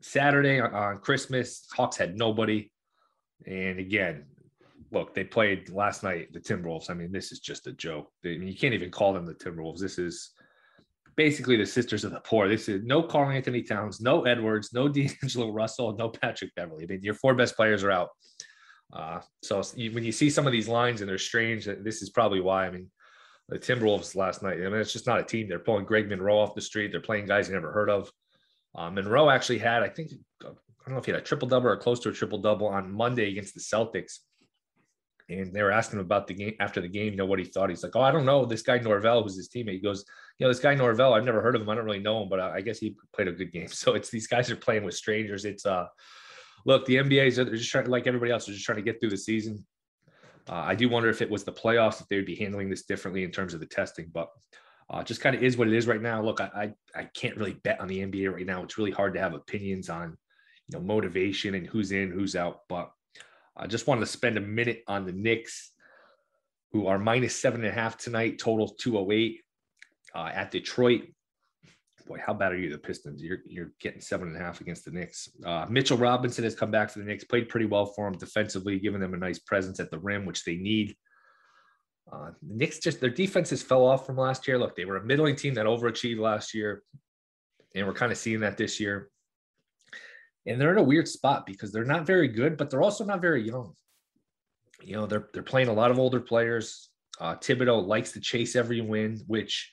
Saturday 0.00 0.60
on 0.60 0.98
Christmas, 0.98 1.66
Hawks 1.74 1.96
had 1.96 2.16
nobody. 2.16 2.70
And 3.46 3.78
again, 3.78 4.26
look, 4.90 5.14
they 5.14 5.24
played 5.24 5.70
last 5.70 6.02
night 6.02 6.32
the 6.32 6.40
Timberwolves. 6.40 6.90
I 6.90 6.94
mean, 6.94 7.12
this 7.12 7.32
is 7.32 7.40
just 7.40 7.66
a 7.66 7.72
joke. 7.72 8.10
I 8.24 8.28
mean, 8.28 8.48
you 8.48 8.56
can't 8.56 8.74
even 8.74 8.90
call 8.90 9.12
them 9.12 9.26
the 9.26 9.34
Timberwolves. 9.34 9.80
This 9.80 9.98
is 9.98 10.30
basically 11.16 11.56
the 11.56 11.66
sisters 11.66 12.04
of 12.04 12.12
the 12.12 12.20
poor. 12.20 12.48
This 12.48 12.68
is 12.68 12.84
no 12.84 13.02
Karl-Anthony 13.02 13.62
Towns, 13.62 14.00
no 14.00 14.24
Edwards, 14.24 14.72
no 14.72 14.88
D'Angelo 14.92 15.50
Russell, 15.50 15.96
no 15.96 16.08
Patrick 16.08 16.54
Beverley. 16.54 16.84
I 16.84 16.86
mean, 16.86 17.02
your 17.02 17.14
four 17.14 17.34
best 17.34 17.56
players 17.56 17.82
are 17.82 17.90
out. 17.90 18.10
Uh, 18.92 19.20
so 19.42 19.62
when 19.76 20.04
you 20.04 20.12
see 20.12 20.30
some 20.30 20.46
of 20.46 20.52
these 20.52 20.68
lines 20.68 21.00
and 21.00 21.10
they're 21.10 21.18
strange, 21.18 21.66
this 21.66 22.02
is 22.02 22.10
probably 22.10 22.40
why. 22.40 22.66
I 22.66 22.70
mean, 22.70 22.88
the 23.48 23.58
Timberwolves 23.58 24.14
last 24.14 24.42
night. 24.42 24.58
I 24.58 24.68
mean, 24.68 24.74
it's 24.74 24.92
just 24.92 25.06
not 25.06 25.20
a 25.20 25.24
team. 25.24 25.48
They're 25.48 25.58
pulling 25.58 25.84
Greg 25.84 26.08
Monroe 26.08 26.38
off 26.38 26.54
the 26.54 26.60
street. 26.60 26.92
They're 26.92 27.00
playing 27.00 27.26
guys 27.26 27.48
you 27.48 27.54
never 27.54 27.72
heard 27.72 27.90
of. 27.90 28.10
Uh, 28.78 28.90
Monroe 28.90 29.28
actually 29.28 29.58
had, 29.58 29.82
I 29.82 29.88
think, 29.88 30.12
I 30.40 30.44
don't 30.44 30.92
know 30.92 30.98
if 30.98 31.04
he 31.04 31.10
had 31.10 31.20
a 31.20 31.24
triple 31.24 31.48
double 31.48 31.68
or 31.68 31.76
close 31.76 31.98
to 32.00 32.10
a 32.10 32.12
triple 32.12 32.38
double 32.38 32.68
on 32.68 32.92
Monday 32.92 33.28
against 33.28 33.54
the 33.54 33.60
Celtics. 33.60 34.18
And 35.28 35.52
they 35.52 35.62
were 35.64 35.72
asking 35.72 35.98
him 35.98 36.04
about 36.04 36.28
the 36.28 36.34
game 36.34 36.54
after 36.60 36.80
the 36.80 36.88
game, 36.88 37.12
you 37.12 37.16
know, 37.16 37.26
what 37.26 37.40
he 37.40 37.44
thought. 37.44 37.70
He's 37.70 37.82
like, 37.82 37.96
Oh, 37.96 38.00
I 38.00 38.12
don't 38.12 38.24
know. 38.24 38.46
This 38.46 38.62
guy 38.62 38.78
Norvell, 38.78 39.24
who's 39.24 39.36
his 39.36 39.48
teammate, 39.48 39.72
he 39.72 39.80
goes, 39.80 40.04
You 40.38 40.46
know, 40.46 40.50
this 40.50 40.60
guy 40.60 40.76
Norvell, 40.76 41.12
I've 41.12 41.24
never 41.24 41.42
heard 41.42 41.56
of 41.56 41.62
him. 41.62 41.68
I 41.68 41.74
don't 41.74 41.84
really 41.84 41.98
know 41.98 42.22
him, 42.22 42.28
but 42.28 42.38
I 42.38 42.60
guess 42.60 42.78
he 42.78 42.96
played 43.12 43.26
a 43.26 43.32
good 43.32 43.52
game. 43.52 43.66
So 43.72 43.94
it's 43.94 44.10
these 44.10 44.28
guys 44.28 44.48
are 44.48 44.56
playing 44.56 44.84
with 44.84 44.94
strangers. 44.94 45.44
It's, 45.44 45.66
uh, 45.66 45.86
look, 46.64 46.86
the 46.86 46.96
NBA's 46.96 47.36
they're 47.36 47.46
just 47.46 47.70
trying 47.70 47.86
to, 47.86 47.90
like 47.90 48.06
everybody 48.06 48.30
else, 48.30 48.46
they're 48.46 48.54
just 48.54 48.64
trying 48.64 48.78
to 48.78 48.82
get 48.82 49.00
through 49.00 49.10
the 49.10 49.18
season. 49.18 49.66
Uh, 50.48 50.54
I 50.54 50.76
do 50.76 50.88
wonder 50.88 51.10
if 51.10 51.20
it 51.20 51.28
was 51.28 51.42
the 51.42 51.52
playoffs, 51.52 52.00
if 52.00 52.06
they 52.08 52.16
would 52.16 52.26
be 52.26 52.36
handling 52.36 52.70
this 52.70 52.84
differently 52.84 53.24
in 53.24 53.32
terms 53.32 53.54
of 53.54 53.60
the 53.60 53.66
testing, 53.66 54.06
but 54.14 54.28
uh, 54.90 55.02
just 55.02 55.20
kind 55.20 55.36
of 55.36 55.42
is 55.42 55.56
what 55.56 55.68
it 55.68 55.74
is 55.74 55.86
right 55.86 56.00
now. 56.00 56.22
Look, 56.22 56.40
I, 56.40 56.72
I, 56.94 57.00
I 57.00 57.04
can't 57.04 57.36
really 57.36 57.54
bet 57.54 57.80
on 57.80 57.88
the 57.88 58.00
NBA 58.00 58.32
right 58.32 58.46
now. 58.46 58.62
It's 58.62 58.78
really 58.78 58.90
hard 58.90 59.14
to 59.14 59.20
have 59.20 59.34
opinions 59.34 59.90
on 59.90 60.16
you 60.68 60.78
know 60.78 60.84
motivation 60.84 61.54
and 61.54 61.66
who's 61.66 61.92
in, 61.92 62.10
who's 62.10 62.34
out. 62.34 62.60
But 62.68 62.90
I 63.56 63.66
just 63.66 63.86
wanted 63.86 64.00
to 64.00 64.06
spend 64.06 64.38
a 64.38 64.42
minute 64.42 64.84
on 64.86 65.04
the 65.04 65.12
Knicks, 65.12 65.72
who 66.72 66.86
are 66.86 66.98
minus 66.98 67.36
seven 67.36 67.64
and 67.64 67.70
a 67.70 67.74
half 67.74 67.98
tonight, 67.98 68.38
total 68.38 68.68
208 68.68 69.40
uh, 70.14 70.30
at 70.32 70.50
Detroit. 70.50 71.02
Boy, 72.06 72.18
how 72.24 72.32
bad 72.32 72.52
are 72.52 72.58
you, 72.58 72.70
the 72.70 72.78
Pistons? 72.78 73.22
You're 73.22 73.40
you're 73.46 73.72
getting 73.80 74.00
seven 74.00 74.28
and 74.28 74.36
a 74.36 74.40
half 74.40 74.62
against 74.62 74.86
the 74.86 74.90
Knicks. 74.90 75.28
Uh, 75.44 75.66
Mitchell 75.68 75.98
Robinson 75.98 76.44
has 76.44 76.54
come 76.54 76.70
back 76.70 76.88
for 76.88 77.00
the 77.00 77.04
Knicks, 77.04 77.24
played 77.24 77.50
pretty 77.50 77.66
well 77.66 77.84
for 77.84 78.10
them 78.10 78.18
defensively, 78.18 78.78
giving 78.78 79.00
them 79.00 79.12
a 79.12 79.18
nice 79.18 79.38
presence 79.38 79.80
at 79.80 79.90
the 79.90 79.98
rim, 79.98 80.24
which 80.24 80.44
they 80.44 80.56
need. 80.56 80.96
Uh, 82.10 82.30
the 82.42 82.54
Knicks 82.54 82.78
just 82.78 83.00
their 83.00 83.10
defenses 83.10 83.62
fell 83.62 83.84
off 83.84 84.06
from 84.06 84.16
last 84.16 84.48
year. 84.48 84.58
Look, 84.58 84.76
they 84.76 84.84
were 84.84 84.96
a 84.96 85.04
middling 85.04 85.36
team 85.36 85.54
that 85.54 85.66
overachieved 85.66 86.18
last 86.18 86.54
year, 86.54 86.82
and 87.74 87.86
we're 87.86 87.92
kind 87.92 88.12
of 88.12 88.18
seeing 88.18 88.40
that 88.40 88.56
this 88.56 88.80
year. 88.80 89.10
and 90.46 90.60
they're 90.60 90.72
in 90.72 90.78
a 90.78 90.82
weird 90.82 91.06
spot 91.06 91.44
because 91.46 91.70
they're 91.72 91.84
not 91.84 92.06
very 92.06 92.28
good, 92.28 92.56
but 92.56 92.70
they're 92.70 92.82
also 92.82 93.04
not 93.04 93.20
very 93.20 93.46
young. 93.46 93.74
You 94.82 94.94
know, 94.96 95.06
they're 95.06 95.28
they're 95.32 95.42
playing 95.42 95.68
a 95.68 95.72
lot 95.72 95.90
of 95.90 95.98
older 95.98 96.20
players. 96.20 96.90
Uh, 97.20 97.34
Thibodeau 97.34 97.86
likes 97.86 98.12
to 98.12 98.20
chase 98.20 98.56
every 98.56 98.80
win, 98.80 99.20
which 99.26 99.70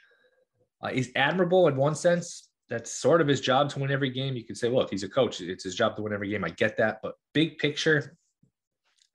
uh, 0.84 0.89
is 0.92 1.12
admirable 1.15 1.68
in 1.68 1.75
one 1.75 1.96
sense. 1.96 2.50
That's 2.70 2.92
sort 2.92 3.22
of 3.22 3.27
his 3.27 3.39
job 3.39 3.70
to 3.70 3.80
win 3.80 3.92
every 3.92 4.10
game. 4.10 4.36
You 4.36 4.44
could 4.44 4.58
say, 4.58 4.68
look, 4.68 4.89
he's 4.89 5.04
a 5.04 5.10
coach; 5.10 5.39
it's 5.39 5.63
his 5.63 5.75
job 5.75 5.96
to 5.96 6.01
win 6.01 6.13
every 6.13 6.30
game. 6.30 6.44
I 6.44 6.50
get 6.50 6.75
that, 6.77 7.00
but 7.01 7.13
big 7.34 7.60
picture, 7.60 8.18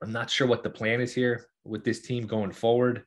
I'm 0.02 0.12
not 0.12 0.30
sure 0.30 0.46
what 0.46 0.62
the 0.62 0.70
plan 0.70 1.00
is 1.00 1.14
here 1.14 1.46
with 1.64 1.84
this 1.84 2.00
team 2.00 2.26
going 2.26 2.52
forward. 2.52 3.04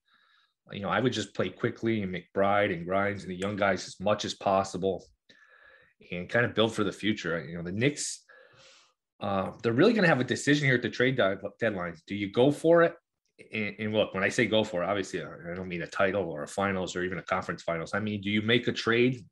You 0.72 0.82
know, 0.82 0.90
I 0.90 1.00
would 1.00 1.14
just 1.14 1.36
play 1.36 1.50
Quickley 1.50 2.02
and 2.02 2.16
McBride 2.16 2.74
and 2.74 2.86
Grimes 2.86 3.24
and 3.24 3.32
the 3.32 3.36
young 3.36 3.56
guys 3.56 3.86
as 3.86 4.00
much 4.00 4.26
as 4.26 4.34
possible, 4.34 5.06
and 6.12 6.30
kind 6.30 6.46
of 6.46 6.56
build 6.56 6.74
for 6.74 6.84
the 6.84 6.92
future. 6.92 7.44
You 7.44 7.58
know, 7.58 7.64
the 7.64 7.72
Knicks 7.72 8.24
uh, 9.24 9.52
they're 9.64 9.72
really 9.72 9.94
going 9.94 10.04
to 10.04 10.10
have 10.10 10.20
a 10.20 10.26
decision 10.26 10.66
here 10.66 10.76
at 10.76 10.82
the 10.82 10.90
trade 10.90 11.20
deadline. 11.60 11.96
Do 12.08 12.14
you 12.14 12.30
go 12.30 12.52
for 12.52 12.84
it? 12.84 12.94
And, 13.54 13.74
and, 13.80 13.94
look, 13.94 14.14
when 14.14 14.22
I 14.22 14.28
say 14.28 14.46
go 14.46 14.66
for 14.66 14.84
it, 14.84 14.86
obviously 14.86 15.24
I 15.24 15.56
don't 15.56 15.70
mean 15.70 15.82
a 15.82 15.88
title 15.88 16.30
or 16.30 16.44
a 16.44 16.48
finals 16.48 16.94
or 16.94 17.04
even 17.04 17.18
a 17.18 17.24
conference 17.24 17.64
finals. 17.64 17.94
I 17.94 18.00
mean, 18.00 18.20
do 18.20 18.30
you 18.30 18.42
make 18.42 18.68
a 18.68 18.74
trade 18.74 19.26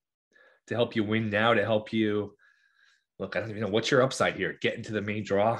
to 0.67 0.75
help 0.75 0.95
you 0.95 1.03
win 1.03 1.29
now? 1.29 1.53
To 1.53 1.63
help 1.63 1.91
you 1.91 2.35
look? 3.19 3.35
I 3.35 3.41
don't 3.41 3.50
even 3.50 3.61
know 3.61 3.67
what's 3.67 3.91
your 3.91 4.01
upside 4.01 4.35
here. 4.38 4.57
Get 4.61 4.75
into 4.75 4.93
the 4.93 5.01
main 5.01 5.25
draw, 5.25 5.59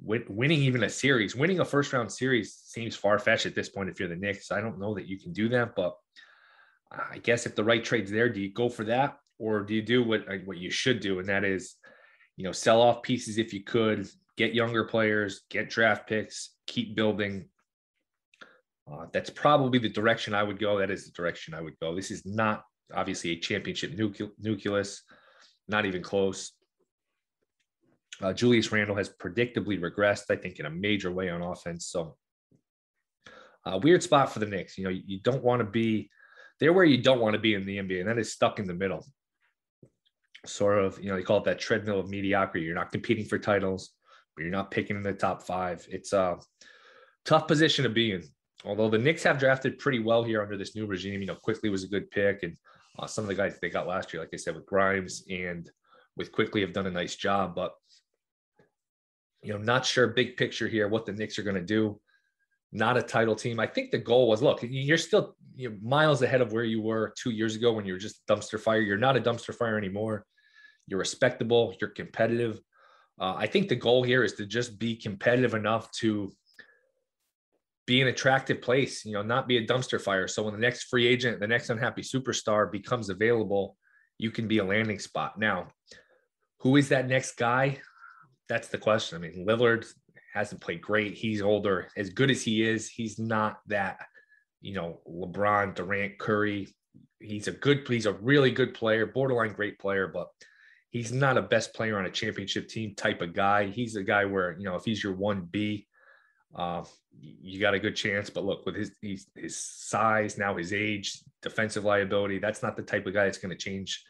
win, 0.00 0.24
winning 0.28 0.62
even 0.62 0.82
a 0.84 0.90
series, 0.90 1.36
winning 1.36 1.60
a 1.60 1.64
first 1.64 1.92
round 1.92 2.10
series 2.10 2.54
seems 2.54 2.96
far 2.96 3.18
fetched 3.18 3.46
at 3.46 3.54
this 3.54 3.68
point. 3.68 3.88
If 3.88 4.00
you're 4.00 4.08
the 4.08 4.16
Knicks, 4.16 4.50
I 4.52 4.60
don't 4.60 4.78
know 4.78 4.94
that 4.94 5.06
you 5.06 5.18
can 5.18 5.32
do 5.32 5.48
that, 5.50 5.74
but 5.74 5.96
I 6.90 7.18
guess 7.18 7.46
if 7.46 7.54
the 7.54 7.64
right 7.64 7.84
trade's 7.84 8.10
there, 8.10 8.28
do 8.28 8.40
you 8.40 8.52
go 8.52 8.68
for 8.68 8.84
that, 8.84 9.18
or 9.38 9.62
do 9.62 9.74
you 9.74 9.82
do 9.82 10.02
what 10.02 10.24
what 10.44 10.58
you 10.58 10.70
should 10.70 11.00
do, 11.00 11.18
and 11.18 11.28
that 11.28 11.44
is 11.44 11.76
you 12.38 12.44
know, 12.44 12.52
sell 12.52 12.80
off 12.80 13.02
pieces 13.02 13.36
if 13.36 13.52
you 13.52 13.64
could, 13.64 14.08
get 14.36 14.54
younger 14.54 14.84
players, 14.84 15.42
get 15.50 15.68
draft 15.68 16.08
picks, 16.08 16.54
keep 16.68 16.94
building. 16.94 17.46
Uh, 18.90 19.06
that's 19.12 19.28
probably 19.28 19.80
the 19.80 19.88
direction 19.88 20.34
I 20.34 20.44
would 20.44 20.60
go. 20.60 20.78
That 20.78 20.90
is 20.90 21.04
the 21.04 21.12
direction 21.12 21.52
I 21.52 21.60
would 21.60 21.78
go. 21.80 21.96
This 21.96 22.12
is 22.12 22.24
not 22.24 22.62
obviously 22.94 23.32
a 23.32 23.40
championship 23.40 23.98
nucleus, 24.38 25.02
not 25.66 25.84
even 25.84 26.00
close. 26.00 26.52
Uh, 28.20 28.32
Julius 28.32 28.72
Randle 28.72 28.96
has 28.96 29.08
predictably 29.08 29.80
regressed, 29.80 30.30
I 30.30 30.36
think, 30.36 30.58
in 30.58 30.66
a 30.66 30.70
major 30.70 31.10
way 31.10 31.30
on 31.30 31.42
offense. 31.42 31.86
So, 31.86 32.16
uh, 33.64 33.78
weird 33.82 34.02
spot 34.02 34.32
for 34.32 34.38
the 34.38 34.46
Knicks. 34.46 34.76
You 34.76 34.84
know, 34.84 34.90
you 34.90 35.20
don't 35.20 35.44
want 35.44 35.60
to 35.60 35.64
be 35.64 36.10
there 36.58 36.72
where 36.72 36.84
you 36.84 37.02
don't 37.02 37.20
want 37.20 37.34
to 37.34 37.40
be 37.40 37.54
in 37.54 37.64
the 37.64 37.78
NBA, 37.78 38.00
and 38.00 38.08
that 38.08 38.18
is 38.18 38.32
stuck 38.32 38.58
in 38.58 38.66
the 38.66 38.74
middle 38.74 39.04
sort 40.46 40.78
of, 40.78 41.02
you 41.02 41.10
know, 41.10 41.16
they 41.16 41.22
call 41.22 41.38
it 41.38 41.44
that 41.44 41.58
treadmill 41.58 42.00
of 42.00 42.08
mediocrity. 42.08 42.64
You're 42.64 42.74
not 42.74 42.92
competing 42.92 43.24
for 43.24 43.38
titles, 43.38 43.90
but 44.34 44.42
you're 44.42 44.52
not 44.52 44.70
picking 44.70 44.96
in 44.96 45.02
the 45.02 45.12
top 45.12 45.42
five. 45.42 45.86
It's 45.90 46.12
a 46.12 46.38
tough 47.24 47.46
position 47.48 47.82
to 47.84 47.90
be 47.90 48.12
in. 48.12 48.24
Although 48.64 48.90
the 48.90 48.98
Knicks 48.98 49.22
have 49.22 49.38
drafted 49.38 49.78
pretty 49.78 50.00
well 50.00 50.24
here 50.24 50.42
under 50.42 50.56
this 50.56 50.74
new 50.74 50.86
regime, 50.86 51.20
you 51.20 51.26
know, 51.26 51.36
Quickley 51.36 51.70
was 51.70 51.84
a 51.84 51.88
good 51.88 52.10
pick, 52.10 52.42
and 52.42 52.56
uh, 52.98 53.06
some 53.06 53.24
of 53.24 53.28
the 53.28 53.34
guys 53.34 53.58
they 53.60 53.70
got 53.70 53.86
last 53.86 54.12
year, 54.12 54.20
like 54.20 54.30
I 54.32 54.36
said, 54.36 54.56
with 54.56 54.66
Grimes 54.66 55.22
and 55.30 55.70
with 56.16 56.32
Quickley 56.32 56.62
have 56.62 56.72
done 56.72 56.86
a 56.86 56.90
nice 56.90 57.14
job. 57.14 57.54
But 57.54 57.72
you 59.42 59.52
know, 59.52 59.58
not 59.58 59.86
sure 59.86 60.06
big 60.08 60.36
picture 60.36 60.68
here 60.68 60.88
what 60.88 61.06
the 61.06 61.12
Knicks 61.12 61.38
are 61.38 61.42
going 61.42 61.56
to 61.56 61.62
do. 61.62 62.00
Not 62.72 62.96
a 62.96 63.02
title 63.02 63.34
team. 63.34 63.60
I 63.60 63.66
think 63.66 63.90
the 63.90 63.98
goal 63.98 64.28
was 64.28 64.42
look, 64.42 64.60
you're 64.62 64.98
still 64.98 65.36
you're 65.56 65.76
miles 65.82 66.22
ahead 66.22 66.40
of 66.40 66.52
where 66.52 66.64
you 66.64 66.82
were 66.82 67.14
two 67.16 67.30
years 67.30 67.56
ago 67.56 67.72
when 67.72 67.86
you 67.86 67.94
were 67.94 67.98
just 67.98 68.26
dumpster 68.26 68.60
fire. 68.60 68.80
You're 68.80 68.98
not 68.98 69.16
a 69.16 69.20
dumpster 69.20 69.54
fire 69.54 69.78
anymore. 69.78 70.24
You're 70.86 70.98
respectable. 70.98 71.74
You're 71.80 71.90
competitive. 71.90 72.60
Uh, 73.20 73.34
I 73.36 73.46
think 73.46 73.68
the 73.68 73.76
goal 73.76 74.02
here 74.02 74.22
is 74.22 74.34
to 74.34 74.46
just 74.46 74.78
be 74.78 74.94
competitive 74.94 75.54
enough 75.54 75.90
to 75.92 76.30
be 77.86 78.02
an 78.02 78.08
attractive 78.08 78.60
place, 78.60 79.04
you 79.06 79.14
know, 79.14 79.22
not 79.22 79.48
be 79.48 79.56
a 79.56 79.66
dumpster 79.66 80.00
fire. 80.00 80.28
So 80.28 80.42
when 80.42 80.52
the 80.52 80.60
next 80.60 80.84
free 80.84 81.06
agent, 81.06 81.40
the 81.40 81.46
next 81.46 81.70
unhappy 81.70 82.02
superstar 82.02 82.70
becomes 82.70 83.08
available, 83.08 83.76
you 84.18 84.30
can 84.30 84.46
be 84.46 84.58
a 84.58 84.64
landing 84.64 84.98
spot. 84.98 85.38
Now, 85.38 85.68
who 86.60 86.76
is 86.76 86.90
that 86.90 87.08
next 87.08 87.38
guy? 87.38 87.80
That's 88.48 88.68
the 88.68 88.78
question. 88.78 89.18
I 89.18 89.20
mean, 89.20 89.46
Lillard 89.46 89.86
hasn't 90.32 90.60
played 90.60 90.80
great. 90.80 91.14
He's 91.14 91.42
older. 91.42 91.88
As 91.96 92.10
good 92.10 92.30
as 92.30 92.42
he 92.42 92.66
is, 92.66 92.88
he's 92.88 93.18
not 93.18 93.58
that, 93.66 93.98
you 94.60 94.74
know, 94.74 95.00
LeBron, 95.08 95.74
Durant, 95.74 96.18
Curry. 96.18 96.68
He's 97.20 97.48
a 97.48 97.52
good, 97.52 97.86
he's 97.88 98.06
a 98.06 98.12
really 98.12 98.50
good 98.50 98.74
player, 98.74 99.06
borderline 99.06 99.52
great 99.52 99.78
player, 99.78 100.06
but 100.06 100.28
he's 100.90 101.12
not 101.12 101.36
a 101.36 101.42
best 101.42 101.74
player 101.74 101.98
on 101.98 102.06
a 102.06 102.10
championship 102.10 102.68
team 102.68 102.94
type 102.94 103.20
of 103.20 103.34
guy. 103.34 103.66
He's 103.66 103.96
a 103.96 104.02
guy 104.02 104.24
where, 104.24 104.56
you 104.58 104.64
know, 104.64 104.76
if 104.76 104.84
he's 104.84 105.02
your 105.02 105.14
1B, 105.14 105.86
uh, 106.54 106.84
you 107.20 107.60
got 107.60 107.74
a 107.74 107.80
good 107.80 107.96
chance. 107.96 108.30
But 108.30 108.44
look, 108.44 108.64
with 108.64 108.76
his, 108.76 108.92
his, 109.02 109.26
his 109.34 109.56
size, 109.56 110.38
now 110.38 110.56
his 110.56 110.72
age, 110.72 111.20
defensive 111.42 111.84
liability, 111.84 112.38
that's 112.38 112.62
not 112.62 112.76
the 112.76 112.82
type 112.82 113.06
of 113.06 113.14
guy 113.14 113.24
that's 113.24 113.38
going 113.38 113.56
to 113.56 113.62
change, 113.62 114.04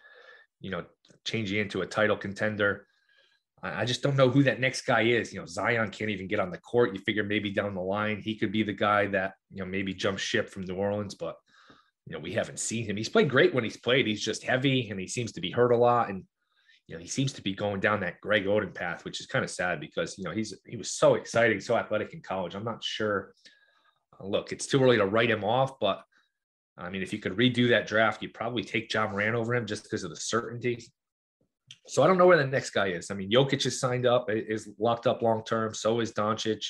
you 0.61 0.71
know, 0.71 0.85
change 1.25 1.51
you 1.51 1.61
into 1.61 1.83
a 1.83 1.87
title 1.87 2.17
contender. 2.17 2.87
I 3.63 3.85
just 3.85 4.03
don't 4.03 4.17
know 4.17 4.31
who 4.31 4.43
that 4.45 4.61
next 4.61 4.83
guy 4.83 5.03
is. 5.03 5.33
You 5.33 5.41
know, 5.41 5.47
Zion 5.47 5.91
can't 5.91 6.11
even 6.11 6.29
get 6.29 6.41
on 6.41 6.51
the 6.51 6.59
court. 6.59 6.95
You 6.95 7.01
figure 7.01 7.25
maybe 7.25 7.51
down 7.51 7.75
the 7.75 7.81
line 7.81 8.21
he 8.21 8.37
could 8.37 8.53
be 8.53 8.63
the 8.63 8.73
guy 8.73 9.07
that, 9.09 9.33
you 9.53 9.63
know, 9.63 9.69
maybe 9.69 9.93
jump 9.95 10.19
ship 10.19 10.49
from 10.49 10.65
New 10.65 10.77
Orleans, 10.77 11.15
but 11.15 11.37
you 12.07 12.13
know, 12.13 12.21
we 12.21 12.33
haven't 12.33 12.61
seen 12.61 12.87
him. 12.87 12.97
He's 12.97 13.09
played 13.09 13.29
great 13.29 13.55
when 13.55 13.65
he's 13.65 13.77
played. 13.77 14.07
He's 14.07 14.25
just 14.25 14.45
heavy 14.45 14.89
and 14.91 14.99
he 14.99 15.07
seems 15.07 15.33
to 15.33 15.41
be 15.41 15.51
hurt 15.51 15.73
a 15.73 15.77
lot. 15.77 16.09
And 16.09 16.25
you 16.87 16.95
know, 16.95 17.03
he 17.03 17.09
seems 17.09 17.33
to 17.35 17.43
be 17.43 17.53
going 17.53 17.81
down 17.81 18.01
that 18.01 18.21
Greg 18.21 18.47
Oden 18.47 18.75
path, 18.75 19.05
which 19.05 19.21
is 19.21 19.27
kind 19.27 19.45
of 19.45 19.51
sad 19.51 19.79
because, 19.79 20.17
you 20.17 20.25
know, 20.25 20.31
he's, 20.31 20.55
he 20.67 20.77
was 20.77 20.93
so 20.93 21.17
exciting, 21.17 21.61
so 21.61 21.77
athletic 21.77 22.15
in 22.15 22.23
college. 22.23 22.55
I'm 22.55 22.65
not 22.65 22.83
sure. 22.83 23.35
Uh, 24.19 24.27
look, 24.27 24.53
it's 24.53 24.67
too 24.67 24.83
early 24.83 24.97
to 24.97 25.05
write 25.05 25.31
him 25.31 25.45
off, 25.45 25.79
but 25.81 26.01
I 26.79 26.89
mean, 26.91 27.03
if 27.03 27.13
you 27.13 27.19
could 27.19 27.37
redo 27.37 27.69
that 27.71 27.87
draft, 27.87 28.23
you'd 28.23 28.33
probably 28.33 28.63
take 28.63 28.93
Ja 28.93 29.07
Morant 29.07 29.35
over 29.35 29.55
him 29.55 29.67
just 29.67 29.83
because 29.83 30.05
of 30.05 30.11
the 30.11 30.17
certainty. 30.17 30.79
So 31.87 32.03
I 32.03 32.07
don't 32.07 32.19
know 32.19 32.27
where 32.27 32.37
the 32.39 32.47
next 32.47 32.71
guy 32.71 32.89
is. 32.89 33.11
I 33.11 33.15
mean, 33.15 33.31
Jokic 33.31 33.65
is 33.65 33.81
signed 33.81 34.07
up, 34.07 34.27
is 34.29 34.69
locked 34.79 35.07
up 35.07 35.23
long 35.23 35.43
term. 35.45 35.75
So 35.75 36.01
is 36.01 36.13
Doncic. 36.13 36.65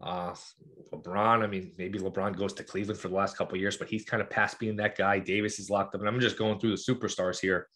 Uh, 0.00 0.34
LeBron, 0.92 1.42
I 1.42 1.46
mean, 1.46 1.72
maybe 1.76 1.98
LeBron 1.98 2.36
goes 2.36 2.52
to 2.54 2.64
Cleveland 2.64 3.00
for 3.00 3.08
the 3.08 3.14
last 3.14 3.36
couple 3.36 3.58
years, 3.58 3.76
but 3.76 3.88
he's 3.88 4.04
kind 4.04 4.22
of 4.22 4.30
past 4.30 4.58
being 4.58 4.76
that 4.76 4.96
guy. 4.96 5.18
Davis 5.18 5.58
is 5.58 5.70
locked 5.70 5.94
up, 5.94 6.00
and 6.00 6.08
I'm 6.08 6.20
just 6.20 6.38
going 6.38 6.58
through 6.58 6.76
the 6.76 6.76
superstars 6.76 7.40
here. 7.40 7.68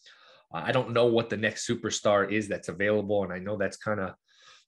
I 0.55 0.73
don't 0.73 0.93
know 0.93 1.07
what 1.07 1.31
the 1.31 1.37
next 1.37 1.67
superstar 1.67 2.31
is 2.31 2.47
that's 2.49 2.69
available. 2.69 3.25
And 3.25 3.33
I 3.33 3.39
know 3.39 3.57
that's 3.57 3.77
kind 3.77 4.01
of, 4.01 4.15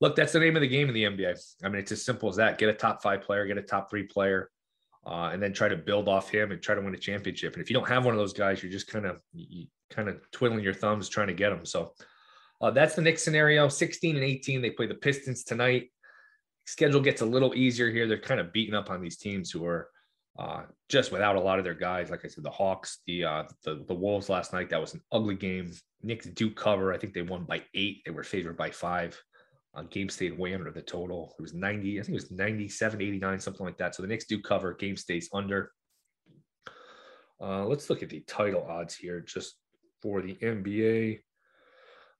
look, 0.00 0.16
that's 0.16 0.32
the 0.32 0.40
name 0.40 0.56
of 0.56 0.62
the 0.62 0.68
game 0.68 0.88
in 0.88 0.94
the 0.94 1.04
NBA. 1.04 1.38
I 1.62 1.68
mean, 1.68 1.78
it's 1.78 1.92
as 1.92 2.04
simple 2.04 2.28
as 2.28 2.36
that 2.36 2.58
get 2.58 2.70
a 2.70 2.74
top 2.74 3.02
five 3.02 3.22
player, 3.22 3.46
get 3.46 3.58
a 3.58 3.62
top 3.62 3.90
three 3.90 4.04
player, 4.04 4.50
uh, 5.06 5.30
and 5.32 5.42
then 5.42 5.52
try 5.52 5.68
to 5.68 5.76
build 5.76 6.08
off 6.08 6.30
him 6.30 6.52
and 6.52 6.62
try 6.62 6.74
to 6.74 6.80
win 6.80 6.94
a 6.94 6.98
championship. 6.98 7.54
And 7.54 7.62
if 7.62 7.68
you 7.68 7.74
don't 7.74 7.88
have 7.88 8.04
one 8.04 8.14
of 8.14 8.18
those 8.18 8.32
guys, 8.32 8.62
you're 8.62 8.72
just 8.72 8.88
kind 8.88 9.04
of, 9.04 9.20
kind 9.90 10.08
of 10.08 10.18
twiddling 10.30 10.64
your 10.64 10.74
thumbs 10.74 11.08
trying 11.08 11.28
to 11.28 11.34
get 11.34 11.50
them. 11.50 11.64
So 11.64 11.92
uh, 12.60 12.70
that's 12.70 12.94
the 12.94 13.02
Knicks 13.02 13.22
scenario 13.22 13.68
16 13.68 14.16
and 14.16 14.24
18. 14.24 14.62
They 14.62 14.70
play 14.70 14.86
the 14.86 14.94
Pistons 14.94 15.44
tonight. 15.44 15.90
Schedule 16.66 17.00
gets 17.00 17.20
a 17.20 17.26
little 17.26 17.54
easier 17.54 17.90
here. 17.90 18.06
They're 18.06 18.18
kind 18.18 18.40
of 18.40 18.52
beating 18.52 18.74
up 18.74 18.90
on 18.90 19.02
these 19.02 19.18
teams 19.18 19.50
who 19.50 19.64
are 19.66 19.88
uh, 20.38 20.62
just 20.88 21.12
without 21.12 21.36
a 21.36 21.40
lot 21.40 21.58
of 21.58 21.64
their 21.64 21.74
guys. 21.74 22.10
Like 22.10 22.24
I 22.24 22.28
said, 22.28 22.44
the 22.44 22.50
Hawks, 22.50 23.00
the, 23.06 23.24
uh, 23.24 23.44
the 23.64 23.84
the 23.86 23.94
Wolves 23.94 24.28
last 24.28 24.52
night, 24.52 24.70
that 24.70 24.80
was 24.80 24.94
an 24.94 25.02
ugly 25.12 25.34
game. 25.34 25.72
Knicks 26.02 26.26
do 26.26 26.50
cover. 26.50 26.92
I 26.92 26.98
think 26.98 27.12
they 27.12 27.22
won 27.22 27.44
by 27.44 27.62
eight. 27.74 28.02
They 28.04 28.10
were 28.10 28.24
favored 28.24 28.56
by 28.56 28.70
five. 28.70 29.20
Uh, 29.74 29.82
game 29.82 30.08
stayed 30.08 30.38
way 30.38 30.54
under 30.54 30.70
the 30.70 30.82
total. 30.82 31.34
It 31.38 31.42
was 31.42 31.52
90, 31.52 31.98
I 31.98 32.02
think 32.02 32.10
it 32.10 32.14
was 32.14 32.30
97, 32.30 33.02
89, 33.02 33.40
something 33.40 33.66
like 33.66 33.76
that. 33.78 33.94
So 33.94 34.02
the 34.02 34.08
Knicks 34.08 34.26
do 34.26 34.40
cover. 34.40 34.72
Game 34.72 34.96
stays 34.96 35.28
under. 35.32 35.72
Uh, 37.42 37.64
let's 37.64 37.90
look 37.90 38.02
at 38.02 38.08
the 38.08 38.20
title 38.20 38.64
odds 38.68 38.94
here 38.94 39.20
just 39.20 39.56
for 40.04 40.20
the 40.20 40.34
NBA. 40.34 41.20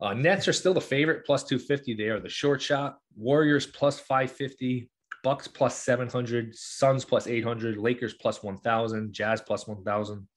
Uh, 0.01 0.15
Nets 0.15 0.49
are 0.49 0.55
still 0.55 0.75
the 0.75 0.81
favorite, 0.81 1.27
plus 1.27 1.45
250. 1.45 1.95
They 1.95 2.05
are 2.05 2.19
the 2.19 2.31
short 2.31 2.63
shot. 2.63 2.97
Warriors 3.15 3.67
plus 3.67 4.01
550. 4.01 4.91
Bucks 5.23 5.49
plus 5.49 5.79
700, 5.79 6.55
Suns 6.55 7.05
plus 7.05 7.27
800, 7.27 7.79
Lakers 7.79 8.13
plus 8.15 8.43
1000, 8.43 9.13
Jazz 9.13 9.41
plus 9.41 9.67
1000. 9.67 10.29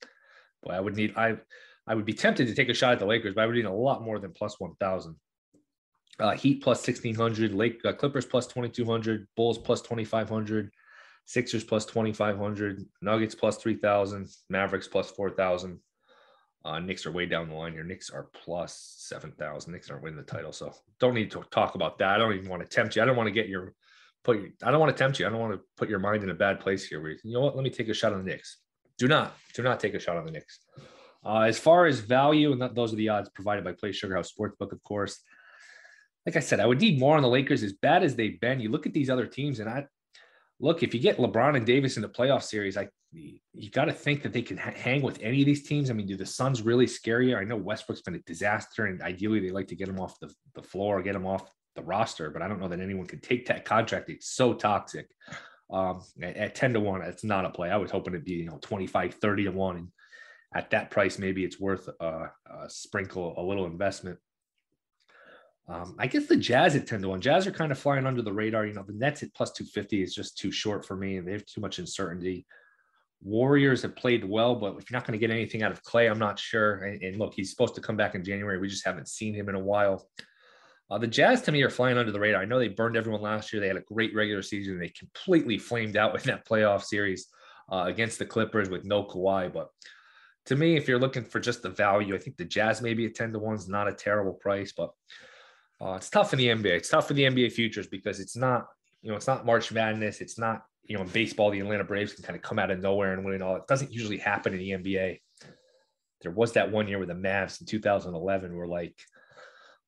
Boy, 0.64 0.72
I 0.72 0.80
would 0.80 0.96
need 0.96 1.14
I 1.18 1.38
I 1.86 1.94
would 1.94 2.06
be 2.06 2.14
tempted 2.14 2.48
to 2.48 2.56
take 2.56 2.70
a 2.70 2.74
shot 2.74 2.94
at 2.94 3.00
the 3.00 3.06
Lakers, 3.06 3.36
but 3.36 3.42
I 3.42 3.46
would 3.46 3.56
need 3.56 3.66
a 3.66 3.72
lot 3.72 4.04
more 4.04 4.18
than 4.18 4.32
plus 4.32 4.60
1000. 4.60 5.16
Uh, 6.20 6.32
Heat 6.32 6.64
plus 6.64 6.78
1600, 6.88 7.54
Lake 7.54 7.82
uh, 7.84 7.92
Clippers 7.94 8.26
plus 8.26 8.48
2200, 8.48 9.28
Bulls 9.36 9.58
plus 9.58 9.82
2500, 9.82 10.72
Sixers 11.26 11.66
plus 11.66 11.86
2500, 11.86 12.86
Nuggets 13.02 13.36
plus 13.36 13.58
3000, 13.58 14.28
Mavericks 14.50 14.88
plus 14.88 15.12
4000. 15.12 15.80
Uh, 16.66 16.80
Knicks 16.80 17.06
are 17.06 17.12
way 17.12 17.26
down 17.26 17.48
the 17.48 17.56
line 17.56 17.74
here. 17.74 17.84
Knicks 17.84 18.10
are 18.10 18.28
plus 18.44 18.96
7,000. 18.98 19.72
Knicks 19.72 19.90
aren't 19.90 20.04
winning 20.04 20.18
the 20.18 20.24
title. 20.24 20.52
So 20.52 20.74
don't 21.00 21.14
need 21.14 21.32
to 21.32 21.44
talk 21.50 21.76
about 21.76 21.98
that. 22.00 22.16
I 22.16 22.18
don't 22.18 22.34
even 22.34 22.50
want 22.50 22.62
to 22.62 22.68
tempt 22.68 22.96
you. 22.96 23.02
I 23.02 23.06
don't 23.06 23.16
want 23.16 23.28
to 23.28 23.34
get 23.34 23.48
your 23.48 23.74
put 24.24 24.38
you, 24.38 24.52
I 24.62 24.72
don't 24.72 24.80
want 24.80 24.96
to 24.96 25.02
tempt 25.02 25.20
you. 25.20 25.26
I 25.26 25.30
don't 25.30 25.40
want 25.40 25.54
to 25.54 25.62
put 25.78 25.90
your 25.90 26.00
mind 26.00 26.24
in 26.24 26.30
a 26.30 26.36
bad 26.36 26.60
place 26.60 26.86
here. 26.86 27.02
Where 27.02 27.12
you 27.12 27.34
know 27.34 27.42
what? 27.42 27.56
Let 27.56 27.64
me 27.64 27.70
take 27.70 27.88
a 27.88 27.94
shot 27.94 28.14
on 28.14 28.24
the 28.24 28.30
Knicks. 28.30 28.58
Do 28.98 29.08
not, 29.08 29.36
do 29.54 29.64
not 29.64 29.80
take 29.80 29.94
a 29.94 30.00
shot 30.00 30.18
on 30.18 30.26
the 30.26 30.32
Knicks. 30.32 30.60
Uh, 31.26 31.42
as 31.42 31.58
far 31.58 31.86
as 31.86 32.00
value, 32.00 32.52
and 32.52 32.62
that, 32.62 32.76
those 32.76 32.94
are 32.94 32.98
the 32.98 33.10
odds 33.10 33.30
provided 33.30 33.64
by 33.64 33.72
Play 33.72 33.92
Sugar 33.92 34.16
House 34.16 34.32
Sportsbook, 34.32 34.72
of 34.72 34.84
course. 34.84 35.20
like 36.26 36.36
I 36.36 36.40
said, 36.40 36.60
I 36.60 36.66
would 36.66 36.82
need 36.82 37.00
more 37.00 37.16
on 37.16 37.22
the 37.22 37.30
Lakers 37.30 37.64
as 37.64 37.74
bad 37.74 38.04
as 38.04 38.16
they've 38.16 38.40
been. 38.40 38.60
You 38.60 38.70
look 38.70 38.86
at 38.86 38.94
these 38.94 39.10
other 39.10 39.26
teams, 39.26 39.60
and 39.60 39.70
I 39.70 39.86
look 40.60 40.84
if 40.84 40.94
you 40.94 41.00
get 41.00 41.18
LeBron 41.18 41.56
and 41.56 41.66
Davis 41.66 41.96
in 41.96 42.02
the 42.02 42.10
playoff 42.10 42.44
series, 42.44 42.78
I 42.78 42.90
you 43.14 43.70
got 43.72 43.86
to 43.86 43.94
think 43.94 44.22
that 44.24 44.34
they 44.34 44.42
can 44.42 44.58
ha- 44.58 44.74
hang 44.76 45.02
with 45.02 45.20
any 45.22 45.42
of 45.42 45.46
these 45.46 45.68
teams. 45.68 45.90
I 45.90 45.94
mean, 45.94 46.08
do 46.08 46.16
the 46.16 46.26
Suns 46.26 46.62
really 46.62 46.88
scare 46.88 47.22
you? 47.22 47.38
I 47.38 47.44
know 47.44 47.56
Westbrook's 47.56 48.02
been 48.02 48.16
a 48.16 48.20
disaster, 48.20 48.86
and 48.86 49.02
ideally 49.02 49.40
they 49.40 49.50
like 49.50 49.68
to 49.68 49.76
get 49.76 49.88
him 49.88 50.00
off 50.00 50.20
the, 50.20 50.34
the 50.56 50.62
floor, 50.62 51.02
get 51.02 51.16
him 51.16 51.26
off 51.26 51.50
the 51.76 51.84
roster, 51.84 52.30
but 52.30 52.42
I 52.42 52.48
don't 52.48 52.60
know 52.60 52.68
that 52.68 52.82
anyone 52.82 53.06
could 53.06 53.24
take 53.24 53.48
that 53.48 53.66
contract. 53.66 54.10
It's 54.10 54.32
so 54.32 54.54
toxic. 54.54 55.10
Um, 55.70 56.02
at, 56.22 56.36
at 56.38 56.56
10 56.56 56.74
to 56.74 56.80
1, 56.80 57.02
it's 57.04 57.24
not 57.24 57.46
a 57.46 57.50
play. 57.50 57.70
I 57.70 57.78
was 57.78 57.92
hoping 57.92 58.14
it'd 58.14 58.26
be, 58.26 58.34
you 58.34 58.46
know, 58.46 58.60
25, 58.62 59.16
30 59.16 59.44
to 59.46 59.52
1. 59.52 59.78
And 59.78 59.88
at 60.56 60.70
that 60.72 60.92
price, 60.92 61.18
maybe 61.18 61.44
it's 61.44 61.60
worth 61.60 61.88
a 62.00 62.30
sprinkle, 62.68 63.36
a 63.38 63.42
little 63.42 63.66
investment. 63.66 64.18
Um, 65.70 65.96
I 66.00 66.08
guess 66.08 66.28
the 66.28 66.38
Jazz 66.38 66.76
at 66.76 66.88
10 66.88 67.02
to 67.02 67.10
1. 67.10 67.22
Jazz 67.22 67.46
are 67.46 67.52
kind 67.52 67.72
of 67.72 67.80
flying 67.80 68.06
under 68.06 68.22
the 68.22 68.32
radar. 68.32 68.66
You 68.66 68.74
know, 68.74 68.84
the 68.84 68.94
Nets 68.94 69.24
at 69.24 69.34
plus 69.34 69.52
250 69.52 70.02
is 70.02 70.16
just 70.16 70.38
too 70.38 70.52
short 70.52 70.86
for 70.86 70.96
me, 70.96 71.18
and 71.18 71.28
they 71.28 71.34
have 71.34 71.46
too 71.46 71.62
much 71.62 71.80
uncertainty. 71.80 72.46
Warriors 73.24 73.82
have 73.82 73.96
played 73.96 74.24
well, 74.24 74.56
but 74.56 74.78
if 74.78 74.90
you're 74.90 74.98
not 74.98 75.06
going 75.06 75.20
to 75.20 75.26
get 75.26 75.34
anything 75.34 75.64
out 75.64 75.72
of 75.72 75.84
Clay, 75.84 76.08
I'm 76.08 76.20
not 76.20 76.38
sure. 76.38 76.84
And, 76.84 77.02
and, 77.02 77.18
look, 77.18 77.34
he's 77.34 77.50
supposed 77.50 77.76
to 77.76 77.82
come 77.82 77.98
back 77.98 78.16
in 78.16 78.24
January. 78.24 78.60
We 78.60 78.68
just 78.68 78.86
haven't 78.86 79.08
seen 79.08 79.34
him 79.34 79.50
in 79.50 79.56
a 79.56 79.60
while. 79.60 80.08
Uh, 80.90 80.98
the 80.98 81.08
Jazz 81.08 81.42
to 81.42 81.52
me 81.52 81.62
are 81.64 81.70
flying 81.70 81.98
under 81.98 82.12
the 82.12 82.20
radar. 82.20 82.42
I 82.42 82.46
know 82.46 82.60
they 82.60 82.70
burned 82.70 82.96
everyone 82.96 83.22
last 83.22 83.52
year. 83.52 83.60
They 83.60 83.68
had 83.68 83.78
a 83.78 83.82
great 83.82 84.16
regular 84.16 84.42
season. 84.42 84.80
They 84.80 84.90
completely 84.90 85.58
flamed 85.58 85.98
out 85.98 86.16
in 86.16 86.22
that 86.28 86.48
playoff 86.48 86.84
series 86.84 87.28
uh, 87.72 87.84
against 87.88 88.20
the 88.20 88.26
Clippers 88.26 88.70
with 88.70 88.86
no 88.86 89.04
Kawhi. 89.04 89.52
But 89.52 89.70
to 90.46 90.56
me, 90.56 90.78
if 90.78 90.88
you're 90.88 91.00
looking 91.00 91.26
for 91.26 91.40
just 91.40 91.62
the 91.62 91.70
value, 91.70 92.16
I 92.16 92.20
think 92.20 92.38
the 92.38 92.46
Jazz 92.46 92.82
maybe 92.82 93.06
at 93.06 93.16
10 93.16 93.34
to 93.34 93.40
1 93.40 93.56
is 93.56 93.68
not 93.68 93.90
a 93.90 93.94
terrible 93.94 94.34
price, 94.34 94.72
but 94.72 94.92
uh, 95.82 95.94
it's 95.94 96.10
tough 96.10 96.32
in 96.34 96.40
the 96.40 96.48
NBA. 96.48 96.78
It's 96.78 96.90
tough 96.90 97.08
for 97.08 97.14
the 97.14 97.24
NBA 97.24 97.52
futures 97.52 97.88
because 97.88 98.20
it's 98.20 98.38
not, 98.38 98.68
you 99.02 99.12
know, 99.12 99.18
it's 99.18 99.28
not 99.28 99.46
March 99.46 99.72
Madness. 99.72 100.22
It's 100.22 100.40
not, 100.40 100.64
you 100.88 100.96
know, 100.96 101.04
in 101.04 101.10
baseball, 101.10 101.52
the 101.52 101.60
Atlanta 101.60 101.84
Braves 101.84 102.14
can 102.14 102.24
kind 102.24 102.36
of 102.36 102.42
come 102.42 102.60
out 102.60 102.72
of 102.72 102.80
nowhere 102.80 103.14
and 103.14 103.24
win 103.24 103.36
it 103.36 103.42
all. 103.42 103.58
It 103.58 103.68
doesn't 103.68 103.92
usually 103.92 104.18
happen 104.18 104.54
in 104.54 104.60
the 104.60 104.72
NBA. 104.72 105.20
There 106.22 106.32
was 106.32 106.54
that 106.54 106.72
one 106.72 106.88
year 106.88 106.98
with 106.98 107.10
the 107.10 107.14
Mavs 107.14 107.60
in 107.60 107.68
2011 107.68 108.56
where 108.56 108.68
like, 108.68 108.98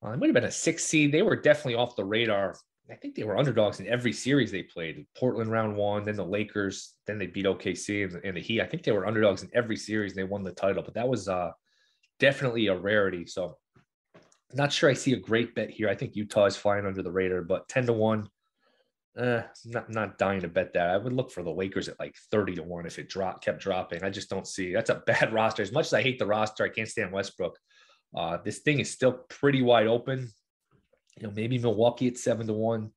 uh, 0.06 0.12
it 0.12 0.20
might 0.20 0.28
have 0.28 0.34
been 0.34 0.44
a 0.44 0.52
six 0.52 0.86
seed. 0.86 1.12
They 1.12 1.22
were 1.22 1.36
definitely 1.36 1.76
off 1.76 1.96
the 1.96 2.06
radar. 2.06 2.56
I 2.92 2.96
think 2.96 3.16
they 3.16 3.24
were 3.24 3.38
underdogs 3.38 3.80
in 3.80 3.88
every 3.88 4.14
series 4.14 4.52
they 4.52 4.64
played. 4.64 5.06
Portland 5.16 5.52
round 5.52 5.76
one, 5.76 6.04
then 6.04 6.16
the 6.16 6.26
Lakers, 6.26 6.96
then 7.06 7.18
they 7.18 7.28
beat 7.28 7.46
OKC 7.46 8.04
and, 8.04 8.24
and 8.24 8.36
the 8.36 8.42
Heat. 8.42 8.62
I 8.62 8.66
think 8.66 8.84
they 8.84 8.92
were 8.92 9.06
underdogs 9.06 9.44
in 9.44 9.50
every 9.54 9.78
series. 9.78 10.14
And 10.14 10.20
they 10.20 10.24
won 10.24 10.44
the 10.44 10.52
title, 10.52 10.82
but 10.84 10.96
that 10.96 11.08
was 11.08 11.28
uh, 11.28 11.52
definitely 12.20 12.68
a 12.68 12.78
rarity. 12.78 13.26
So 13.26 13.58
not 14.54 14.74
sure 14.74 14.90
I 14.90 14.94
see 14.94 15.14
a 15.14 15.20
great 15.20 15.54
bet 15.54 15.70
here. 15.70 15.88
I 15.88 15.96
think 15.96 16.16
Utah 16.16 16.46
is 16.46 16.58
flying 16.58 16.86
under 16.86 17.04
the 17.04 17.12
radar, 17.12 17.42
but 17.42 17.68
10 17.70 17.86
to 17.88 17.94
1. 17.94 18.28
Uh, 19.20 19.44
not 19.66 19.90
not 19.90 20.18
dying 20.18 20.40
to 20.40 20.48
bet 20.48 20.72
that. 20.74 20.90
I 20.90 20.98
would 20.98 21.12
look 21.12 21.30
for 21.30 21.44
the 21.44 21.52
Lakers 21.52 21.90
at 21.90 22.00
like 22.00 22.16
30 22.32 22.56
to 22.56 22.64
1 22.64 22.86
if 22.86 23.00
it 23.00 23.10
dropped 23.10 23.44
kept 23.44 23.60
dropping. 23.60 24.04
I 24.04 24.10
just 24.10 24.30
don't 24.30 24.48
see 24.48 24.72
that's 24.72 24.90
a 24.90 25.04
bad 25.06 25.34
roster. 25.34 25.62
As 25.62 25.74
much 25.74 25.88
as 25.88 25.94
I 25.94 26.02
hate 26.02 26.20
the 26.20 26.26
roster, 26.26 26.64
I 26.64 26.70
can't 26.70 26.88
stand 26.88 27.12
Westbrook. 27.12 27.58
Uh, 28.16 28.38
this 28.44 28.60
thing 28.60 28.80
is 28.80 28.92
still 28.92 29.12
pretty 29.30 29.62
wide 29.62 29.88
open. 29.88 30.30
You 31.18 31.28
know, 31.28 31.34
maybe 31.36 31.58
Milwaukee 31.58 32.08
at 32.08 32.18
seven 32.18 32.48
to 32.48 32.54
one. 32.54 32.92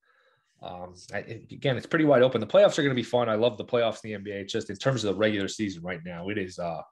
Um, 0.62 0.94
I, 1.12 1.18
again, 1.50 1.76
it's 1.76 1.86
pretty 1.86 2.04
wide 2.04 2.22
open. 2.22 2.40
The 2.40 2.46
playoffs 2.46 2.78
are 2.78 2.82
going 2.82 2.94
to 2.94 3.02
be 3.02 3.02
fun. 3.02 3.28
I 3.28 3.34
love 3.34 3.58
the 3.58 3.64
playoffs 3.64 4.04
in 4.04 4.12
the 4.12 4.30
NBA. 4.30 4.42
It's 4.42 4.52
just 4.52 4.70
in 4.70 4.76
terms 4.76 5.02
of 5.02 5.12
the 5.12 5.18
regular 5.18 5.48
season 5.48 5.82
right 5.82 6.00
now, 6.04 6.28
it 6.28 6.38
is 6.38 6.58
uh, 6.58 6.82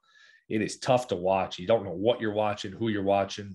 it 0.49 0.61
is 0.61 0.79
tough 0.79 1.07
to 1.09 1.17
watch. 1.17 1.59
You 1.59 1.69
don't 1.69 1.85
know 1.85 1.93
what 1.93 2.21
you're 2.21 2.33
watching, 2.33 2.73
who 2.73 2.89
you're 2.89 3.05
watching. 3.05 3.55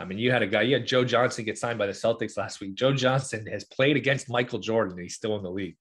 I 0.00 0.06
mean, 0.06 0.18
you 0.18 0.30
had 0.30 0.42
a 0.42 0.46
guy, 0.46 0.62
you 0.62 0.74
had 0.74 0.86
Joe 0.86 1.04
Johnson 1.04 1.44
get 1.44 1.58
signed 1.58 1.78
by 1.78 1.86
the 1.86 1.92
Celtics 1.92 2.38
last 2.38 2.58
week. 2.60 2.74
Joe 2.74 2.94
Johnson 2.94 3.44
has 3.46 3.64
played 3.64 3.98
against 3.98 4.30
Michael 4.30 4.58
Jordan, 4.58 4.94
and 4.94 5.02
he's 5.02 5.14
still 5.14 5.36
in 5.36 5.42
the 5.42 5.50
league, 5.50 5.76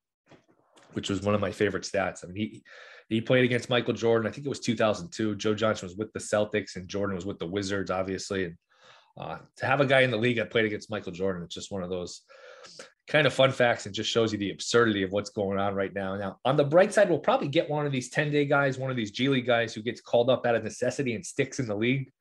which 0.91 1.09
was 1.09 1.21
one 1.21 1.35
of 1.35 1.39
my 1.39 1.51
favorite 1.51 1.83
stats. 1.83 2.25
I 2.25 2.27
mean, 2.27 2.35
he 2.35 2.63
he 3.07 3.21
played 3.21 3.45
against 3.45 3.69
Michael 3.69 3.93
Jordan. 3.93 4.27
I 4.27 4.31
think 4.31 4.45
it 4.45 4.49
was 4.49 4.59
2002. 4.59 5.35
Joe 5.35 5.55
Johnson 5.55 5.87
was 5.87 5.95
with 5.95 6.11
the 6.11 6.19
Celtics, 6.19 6.75
and 6.75 6.89
Jordan 6.89 7.15
was 7.15 7.25
with 7.25 7.39
the 7.39 7.47
Wizards, 7.47 7.89
obviously. 7.89 8.43
And 8.45 8.55
uh, 9.17 9.37
to 9.55 9.65
have 9.65 9.79
a 9.79 9.85
guy 9.85 10.01
in 10.01 10.11
the 10.11 10.17
league 10.17 10.35
that 10.35 10.51
played 10.51 10.65
against 10.65 10.91
Michael 10.91 11.13
Jordan, 11.13 11.43
it's 11.43 11.55
just 11.55 11.71
one 11.71 11.81
of 11.81 11.89
those 11.89 12.21
kind 13.07 13.25
of 13.25 13.33
fun 13.33 13.51
facts 13.51 13.85
and 13.85 13.95
just 13.95 14.11
shows 14.11 14.33
you 14.33 14.37
the 14.37 14.51
absurdity 14.51 15.01
of 15.01 15.11
what's 15.11 15.29
going 15.29 15.57
on 15.57 15.73
right 15.73 15.95
now. 15.95 16.15
Now, 16.17 16.39
on 16.43 16.57
the 16.57 16.65
bright 16.65 16.93
side, 16.93 17.09
we'll 17.09 17.19
probably 17.19 17.47
get 17.47 17.69
one 17.69 17.85
of 17.85 17.91
these 17.93 18.09
10 18.09 18.31
day 18.31 18.45
guys, 18.45 18.77
one 18.77 18.91
of 18.91 18.97
these 18.97 19.11
G 19.11 19.29
League 19.29 19.47
guys 19.47 19.73
who 19.73 19.81
gets 19.81 20.01
called 20.01 20.29
up 20.29 20.45
out 20.45 20.55
of 20.55 20.63
necessity 20.65 21.15
and 21.15 21.25
sticks 21.25 21.59
in 21.59 21.67
the 21.67 21.75
league 21.75 22.11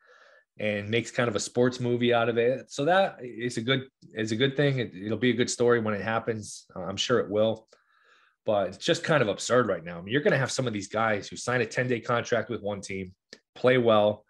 and 0.60 0.88
makes 0.88 1.10
kind 1.10 1.28
of 1.28 1.36
a 1.36 1.40
sports 1.40 1.78
movie 1.78 2.12
out 2.12 2.28
of 2.28 2.36
it. 2.36 2.70
So 2.70 2.84
that 2.86 3.18
is 3.22 3.56
a 3.56 3.60
good 3.60 3.88
is 4.14 4.32
a 4.32 4.36
good 4.36 4.56
thing. 4.56 4.78
It, 4.78 5.10
will 5.10 5.16
be 5.16 5.30
a 5.30 5.34
good 5.34 5.50
story 5.50 5.80
when 5.80 5.94
it 5.94 6.02
happens. 6.02 6.66
Uh, 6.74 6.80
I'm 6.80 6.96
sure 6.96 7.20
it 7.20 7.30
will. 7.30 7.68
But 8.44 8.68
it's 8.68 8.78
just 8.78 9.04
kind 9.04 9.22
of 9.22 9.28
absurd 9.28 9.68
right 9.68 9.84
now. 9.84 9.98
I 9.98 10.00
mean, 10.00 10.12
you're 10.12 10.22
going 10.22 10.32
to 10.32 10.38
have 10.38 10.50
some 10.50 10.66
of 10.66 10.72
these 10.72 10.88
guys 10.88 11.28
who 11.28 11.36
sign 11.36 11.60
a 11.60 11.66
10 11.66 11.86
day 11.86 12.00
contract 12.00 12.48
with 12.48 12.62
one 12.62 12.80
team, 12.80 13.12
play 13.54 13.78
well. 13.78 14.24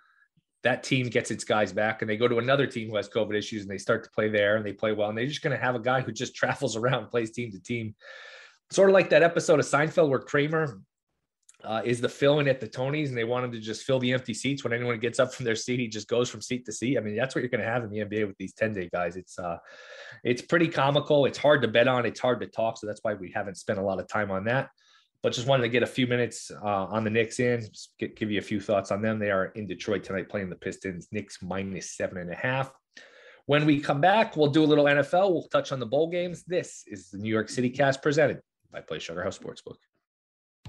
That 0.65 0.83
team 0.83 1.09
gets 1.09 1.31
its 1.31 1.45
guys 1.45 1.73
back, 1.73 2.03
and 2.03 2.11
they 2.11 2.17
go 2.17 2.27
to 2.27 2.39
another 2.39 2.67
team 2.67 2.91
who 2.91 2.97
has 2.97 3.09
COVID 3.09 3.37
issues, 3.37 3.63
and 3.63 3.71
they 3.71 3.79
start 3.79 4.03
to 4.03 4.11
play 4.11 4.29
there, 4.29 4.57
and 4.57 4.67
they 4.67 4.73
play 4.73 4.93
well. 4.93 5.09
And 5.09 5.17
they're 5.17 5.27
just 5.27 5.41
going 5.41 5.57
to 5.57 5.65
have 5.65 5.77
a 5.77 5.81
guy 5.81 6.01
who 6.01 6.11
just 6.11 6.35
travels 6.35 6.77
around, 6.77 7.11
plays 7.11 7.31
team 7.31 7.53
to 7.53 7.63
team, 7.63 7.95
sort 8.73 8.91
of 8.91 8.95
like 8.95 9.11
that 9.11 9.23
episode 9.23 9.61
of 9.61 9.67
Seinfeld 9.67 10.09
where 10.09 10.19
Kramer 10.19 10.81
uh, 11.65 11.83
is 11.85 12.01
the 12.01 12.09
fill 12.09 12.39
in 12.39 12.49
at 12.49 12.61
the 12.61 12.69
Tonys, 12.69 13.09
and 13.09 13.17
they 13.17 13.25
wanted 13.25 13.53
to 13.53 13.61
just 13.61 13.83
fill 13.83 13.99
the 13.99 14.13
empty 14.13 14.33
seats 14.33 14.63
when 14.63 14.73
anyone 14.73 14.99
gets 15.01 15.19
up 15.19 15.35
from 15.35 15.45
their 15.45 15.57
seat. 15.57 15.81
He 15.81 15.89
just 15.89 16.09
goes 16.09 16.31
from 16.31 16.41
seat 16.41 16.65
to 16.67 16.73
seat. 16.73 16.97
I 16.97 17.01
mean, 17.01 17.17
that's 17.17 17.35
what 17.35 17.43
you're 17.43 17.51
going 17.51 17.65
to 17.65 17.67
have 17.67 17.83
in 17.83 17.91
the 17.91 17.99
NBA 17.99 18.27
with 18.27 18.37
these 18.39 18.55
10 18.55 18.75
day 18.75 18.89
guys. 18.93 19.17
It's 19.17 19.39
uh, 19.39 19.59
it's 20.23 20.43
pretty 20.43 20.69
comical. 20.69 21.27
It's 21.27 21.39
hard 21.39 21.63
to 21.63 21.69
bet 21.69 21.89
on. 21.89 22.07
It's 22.07 22.21
hard 22.21 22.41
to 22.41 22.47
talk. 22.47 22.79
So 22.79 22.87
that's 22.87 23.01
why 23.03 23.15
we 23.15 23.33
haven't 23.35 23.57
spent 23.57 23.79
a 23.79 23.83
lot 23.83 23.99
of 23.99 24.07
time 24.09 24.31
on 24.31 24.45
that. 24.45 24.71
But 25.21 25.33
just 25.33 25.49
wanted 25.49 25.63
to 25.63 25.69
get 25.69 25.83
a 25.83 25.87
few 25.87 26.07
minutes 26.07 26.53
uh, 26.53 26.85
on 26.85 27.03
the 27.03 27.11
Knicks 27.11 27.41
in, 27.41 27.67
get, 27.99 28.15
give 28.15 28.31
you 28.31 28.39
a 28.39 28.43
few 28.43 28.61
thoughts 28.61 28.93
on 28.93 29.03
them. 29.03 29.19
They 29.19 29.33
are 29.33 29.47
in 29.47 29.67
Detroit 29.67 30.05
tonight 30.05 30.29
playing 30.29 30.49
the 30.49 30.57
Pistons. 30.57 31.09
Knicks 31.11 31.43
minus 31.43 31.97
seven 31.97 32.19
and 32.19 32.31
a 32.31 32.37
half. 32.37 32.71
When 33.47 33.67
we 33.67 33.81
come 33.81 34.01
back, 34.01 34.37
we'll 34.37 34.51
do 34.51 34.63
a 34.63 34.67
little 34.67 34.85
NFL. 34.85 35.33
We'll 35.33 35.49
touch 35.49 35.73
on 35.73 35.81
the 35.81 35.87
bowl 35.87 36.09
games. 36.09 36.45
This 36.45 36.85
is 36.87 37.11
the 37.11 37.19
New 37.19 37.31
York 37.31 37.49
City 37.49 37.71
Cast 37.71 38.01
presented 38.01 38.43
by 38.71 38.81
Play 38.81 39.01
Sugar 39.01 39.25
House 39.25 39.39
Sportsbook. 39.39 39.77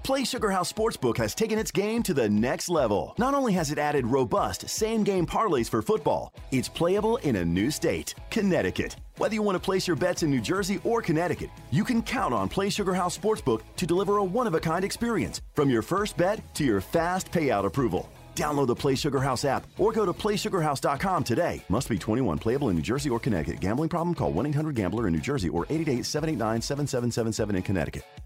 Play 0.02 0.24
Sugar 0.24 0.50
House 0.50 0.72
Sportsbook 0.72 1.18
has 1.18 1.34
taken 1.34 1.58
its 1.58 1.70
game 1.70 2.02
to 2.04 2.14
the 2.14 2.28
next 2.28 2.68
level. 2.70 3.14
Not 3.18 3.34
only 3.34 3.52
has 3.52 3.70
it 3.70 3.78
added 3.78 4.06
robust 4.06 4.68
same 4.68 5.04
game 5.04 5.26
parlays 5.26 5.68
for 5.68 5.82
football, 5.82 6.32
it's 6.50 6.68
playable 6.68 7.18
in 7.18 7.36
a 7.36 7.44
new 7.44 7.70
state, 7.70 8.14
Connecticut. 8.30 8.96
Whether 9.18 9.34
you 9.34 9.42
want 9.42 9.56
to 9.56 9.60
place 9.60 9.86
your 9.86 9.96
bets 9.96 10.22
in 10.22 10.30
New 10.30 10.40
Jersey 10.40 10.80
or 10.84 11.02
Connecticut, 11.02 11.50
you 11.70 11.84
can 11.84 12.02
count 12.02 12.32
on 12.32 12.48
Play 12.48 12.70
Sugar 12.70 12.94
House 12.94 13.16
Sportsbook 13.16 13.60
to 13.76 13.86
deliver 13.86 14.16
a 14.16 14.24
one 14.24 14.46
of 14.46 14.54
a 14.54 14.60
kind 14.60 14.84
experience 14.84 15.42
from 15.52 15.68
your 15.68 15.82
first 15.82 16.16
bet 16.16 16.42
to 16.54 16.64
your 16.64 16.80
fast 16.80 17.30
payout 17.30 17.66
approval. 17.66 18.10
Download 18.34 18.66
the 18.66 18.74
Play 18.74 18.94
Sugar 18.94 19.20
House 19.20 19.44
app 19.44 19.66
or 19.76 19.92
go 19.92 20.06
to 20.06 20.14
playsugarhouse.com 20.14 21.24
today. 21.24 21.62
Must 21.68 21.90
be 21.90 21.98
21 21.98 22.38
playable 22.38 22.70
in 22.70 22.76
New 22.76 22.82
Jersey 22.82 23.10
or 23.10 23.20
Connecticut. 23.20 23.60
Gambling 23.60 23.90
problem? 23.90 24.14
Call 24.14 24.32
1 24.32 24.46
800 24.46 24.74
Gambler 24.74 25.08
in 25.08 25.12
New 25.12 25.20
Jersey 25.20 25.50
or 25.50 25.64
888 25.64 26.06
789 26.06 26.62
7777 26.62 27.56
in 27.56 27.62
Connecticut. 27.62 28.19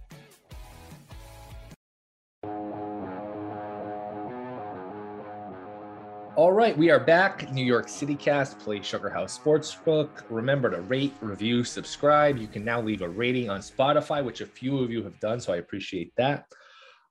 All 6.37 6.51
right, 6.51 6.77
we 6.77 6.91
are 6.91 6.99
back. 6.99 7.53
New 7.53 7.65
York 7.65 7.89
City 7.89 8.17
Cast, 8.17 8.59
play 8.59 8.83
Sugar 8.83 9.09
House 9.09 9.39
Sportsbook. 9.39 10.09
Remember 10.29 10.69
to 10.69 10.81
rate, 10.81 11.15
review, 11.21 11.63
subscribe. 11.63 12.39
You 12.39 12.49
can 12.49 12.65
now 12.65 12.81
leave 12.83 13.03
a 13.03 13.09
rating 13.09 13.51
on 13.51 13.61
Spotify, 13.61 14.25
which 14.25 14.41
a 14.41 14.47
few 14.47 14.81
of 14.81 14.91
you 14.91 15.05
have 15.05 15.21
done, 15.21 15.39
so 15.39 15.53
I 15.53 15.59
appreciate 15.59 16.13
that. 16.17 16.47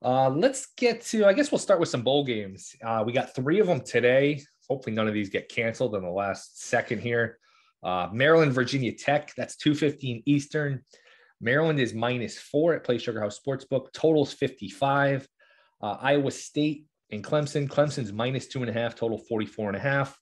Uh, 0.04 0.28
let's 0.28 0.66
get 0.76 1.00
to, 1.06 1.24
I 1.24 1.32
guess 1.32 1.50
we'll 1.50 1.58
start 1.58 1.80
with 1.80 1.88
some 1.88 2.02
bowl 2.02 2.22
games. 2.22 2.76
Uh, 2.84 3.02
we 3.06 3.14
got 3.14 3.34
three 3.34 3.60
of 3.60 3.66
them 3.66 3.80
today. 3.80 4.42
Hopefully, 4.68 4.94
none 4.94 5.08
of 5.08 5.14
these 5.14 5.30
get 5.30 5.48
canceled 5.48 5.94
in 5.94 6.02
the 6.02 6.10
last 6.10 6.60
second 6.60 7.00
here. 7.00 7.38
Uh, 7.82 8.10
Maryland, 8.12 8.52
Virginia 8.52 8.92
Tech, 8.92 9.32
that's 9.38 9.56
215 9.56 10.22
Eastern. 10.26 10.84
Maryland 11.40 11.80
is 11.80 11.94
minus 11.94 12.36
four 12.36 12.74
at 12.74 12.84
Play 12.84 12.98
Sugar 12.98 13.22
House 13.22 13.40
Sportsbook. 13.40 13.90
Totals 13.94 14.34
55. 14.34 15.26
Uh, 15.80 15.96
Iowa 15.98 16.30
State 16.30 16.84
in 17.14 17.22
Clemson. 17.22 17.68
Clemson's 17.68 18.12
minus 18.12 18.46
two 18.46 18.60
and 18.60 18.70
a 18.70 18.72
half, 18.72 18.94
total 18.94 19.18
44 19.18 19.68
and 19.68 19.76
a 19.76 19.80
half. 19.80 20.18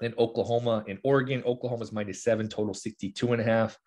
Then 0.00 0.14
Oklahoma 0.18 0.84
and 0.88 0.98
Oregon. 1.04 1.42
Oklahoma's 1.44 1.92
minus 1.92 2.22
seven, 2.22 2.48
total 2.48 2.74
62 2.74 3.32
and 3.32 3.40
a 3.40 3.44
half. 3.44 3.78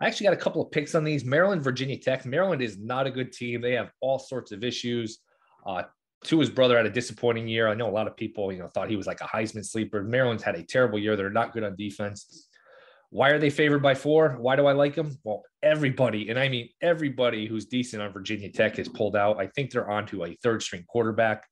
I 0.00 0.06
actually 0.06 0.24
got 0.24 0.32
a 0.34 0.38
couple 0.38 0.62
of 0.62 0.70
picks 0.70 0.94
on 0.94 1.04
these. 1.04 1.24
Maryland, 1.24 1.62
Virginia 1.62 1.98
Tech. 1.98 2.24
Maryland 2.24 2.62
is 2.62 2.78
not 2.78 3.06
a 3.06 3.10
good 3.10 3.32
team. 3.32 3.60
They 3.60 3.72
have 3.72 3.90
all 4.00 4.18
sorts 4.18 4.52
of 4.52 4.62
issues. 4.62 5.18
Uh, 5.66 5.82
Tua's 6.24 6.50
brother 6.50 6.76
had 6.76 6.86
a 6.86 6.90
disappointing 6.90 7.46
year. 7.46 7.68
I 7.68 7.74
know 7.74 7.88
a 7.88 7.92
lot 7.92 8.06
of 8.06 8.16
people, 8.16 8.52
you 8.52 8.58
know, 8.58 8.68
thought 8.68 8.90
he 8.90 8.96
was 8.96 9.06
like 9.06 9.20
a 9.20 9.24
Heisman 9.24 9.64
sleeper. 9.64 10.02
Maryland's 10.02 10.42
had 10.42 10.56
a 10.56 10.62
terrible 10.62 10.98
year. 10.98 11.16
They're 11.16 11.30
not 11.30 11.52
good 11.52 11.64
on 11.64 11.76
defense. 11.76 12.47
Why 13.10 13.30
are 13.30 13.38
they 13.38 13.50
favored 13.50 13.82
by 13.82 13.94
four? 13.94 14.36
Why 14.38 14.56
do 14.56 14.66
I 14.66 14.72
like 14.72 14.94
them? 14.94 15.16
Well, 15.24 15.42
everybody, 15.62 16.28
and 16.28 16.38
I 16.38 16.48
mean 16.48 16.68
everybody 16.82 17.46
who's 17.46 17.64
decent 17.66 18.02
on 18.02 18.12
Virginia 18.12 18.50
Tech 18.50 18.76
has 18.76 18.88
pulled 18.88 19.16
out. 19.16 19.40
I 19.40 19.46
think 19.46 19.70
they're 19.70 19.90
on 19.90 20.06
to 20.08 20.24
a 20.24 20.36
third 20.42 20.62
string 20.62 20.84
quarterback, 20.86 21.46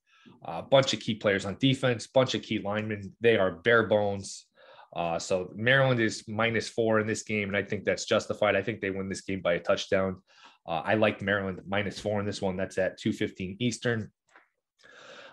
a 0.44 0.62
bunch 0.62 0.92
of 0.92 1.00
key 1.00 1.14
players 1.14 1.46
on 1.46 1.56
defense, 1.58 2.06
bunch 2.06 2.34
of 2.34 2.42
key 2.42 2.58
linemen. 2.58 3.12
They 3.20 3.38
are 3.38 3.52
bare 3.52 3.86
bones. 3.86 4.46
Uh, 4.94 5.18
so 5.18 5.50
Maryland 5.54 6.00
is 6.00 6.24
minus 6.28 6.68
four 6.68 7.00
in 7.00 7.06
this 7.06 7.22
game, 7.22 7.48
and 7.48 7.56
I 7.56 7.62
think 7.62 7.84
that's 7.84 8.04
justified. 8.04 8.54
I 8.54 8.62
think 8.62 8.80
they 8.80 8.90
win 8.90 9.08
this 9.08 9.22
game 9.22 9.40
by 9.40 9.54
a 9.54 9.60
touchdown. 9.60 10.22
Uh, 10.66 10.82
I 10.84 10.94
like 10.94 11.22
Maryland 11.22 11.60
minus 11.66 11.98
four 11.98 12.20
in 12.20 12.26
this 12.26 12.42
one. 12.42 12.56
That's 12.56 12.78
at 12.78 12.98
2:15 12.98 13.56
Eastern. 13.60 14.10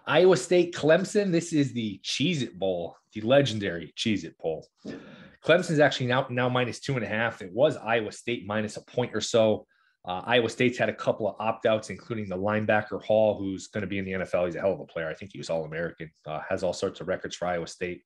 Iowa 0.06 0.38
State 0.38 0.76
Clemson. 0.76 1.32
This 1.32 1.54
is 1.54 1.74
the 1.74 2.00
Cheez 2.04 2.42
It 2.42 2.60
Bowl, 2.60 2.98
the 3.14 3.22
legendary 3.22 3.94
Cheez 3.98 4.24
It 4.26 4.38
Bowl. 4.38 4.68
Clemson 5.46 5.72
is 5.72 5.80
actually 5.80 6.08
now 6.08 6.26
now 6.30 6.50
minus 6.50 6.80
two 6.80 6.96
and 6.96 7.04
a 7.04 7.08
half. 7.08 7.42
It 7.42 7.52
was 7.52 7.78
Iowa 7.78 8.12
State 8.12 8.46
minus 8.46 8.78
a 8.78 8.82
point 8.82 9.14
or 9.14 9.22
so. 9.22 9.66
Uh, 10.06 10.22
Iowa 10.26 10.50
State's 10.50 10.78
had 10.78 10.90
a 10.90 10.94
couple 10.94 11.30
of 11.30 11.36
opt 11.40 11.66
outs, 11.66 11.90
including 11.90 12.28
the 12.28 12.38
linebacker 12.38 13.02
Hall, 13.02 13.38
who's 13.40 13.68
going 13.68 13.82
to 13.82 13.88
be 13.88 14.00
in 14.00 14.06
the 14.06 14.12
NFL. 14.12 14.46
He's 14.46 14.56
a 14.56 14.60
hell 14.60 14.74
of 14.74 14.82
a 14.82 14.86
player. 14.86 15.08
I 15.08 15.14
think 15.14 15.32
he 15.32 15.38
was 15.38 15.50
All 15.50 15.64
American, 15.64 16.12
uh, 16.26 16.42
has 16.50 16.62
all 16.62 16.74
sorts 16.74 17.00
of 17.00 17.08
records 17.08 17.38
for 17.38 17.48
Iowa 17.48 17.68
State. 17.68 18.02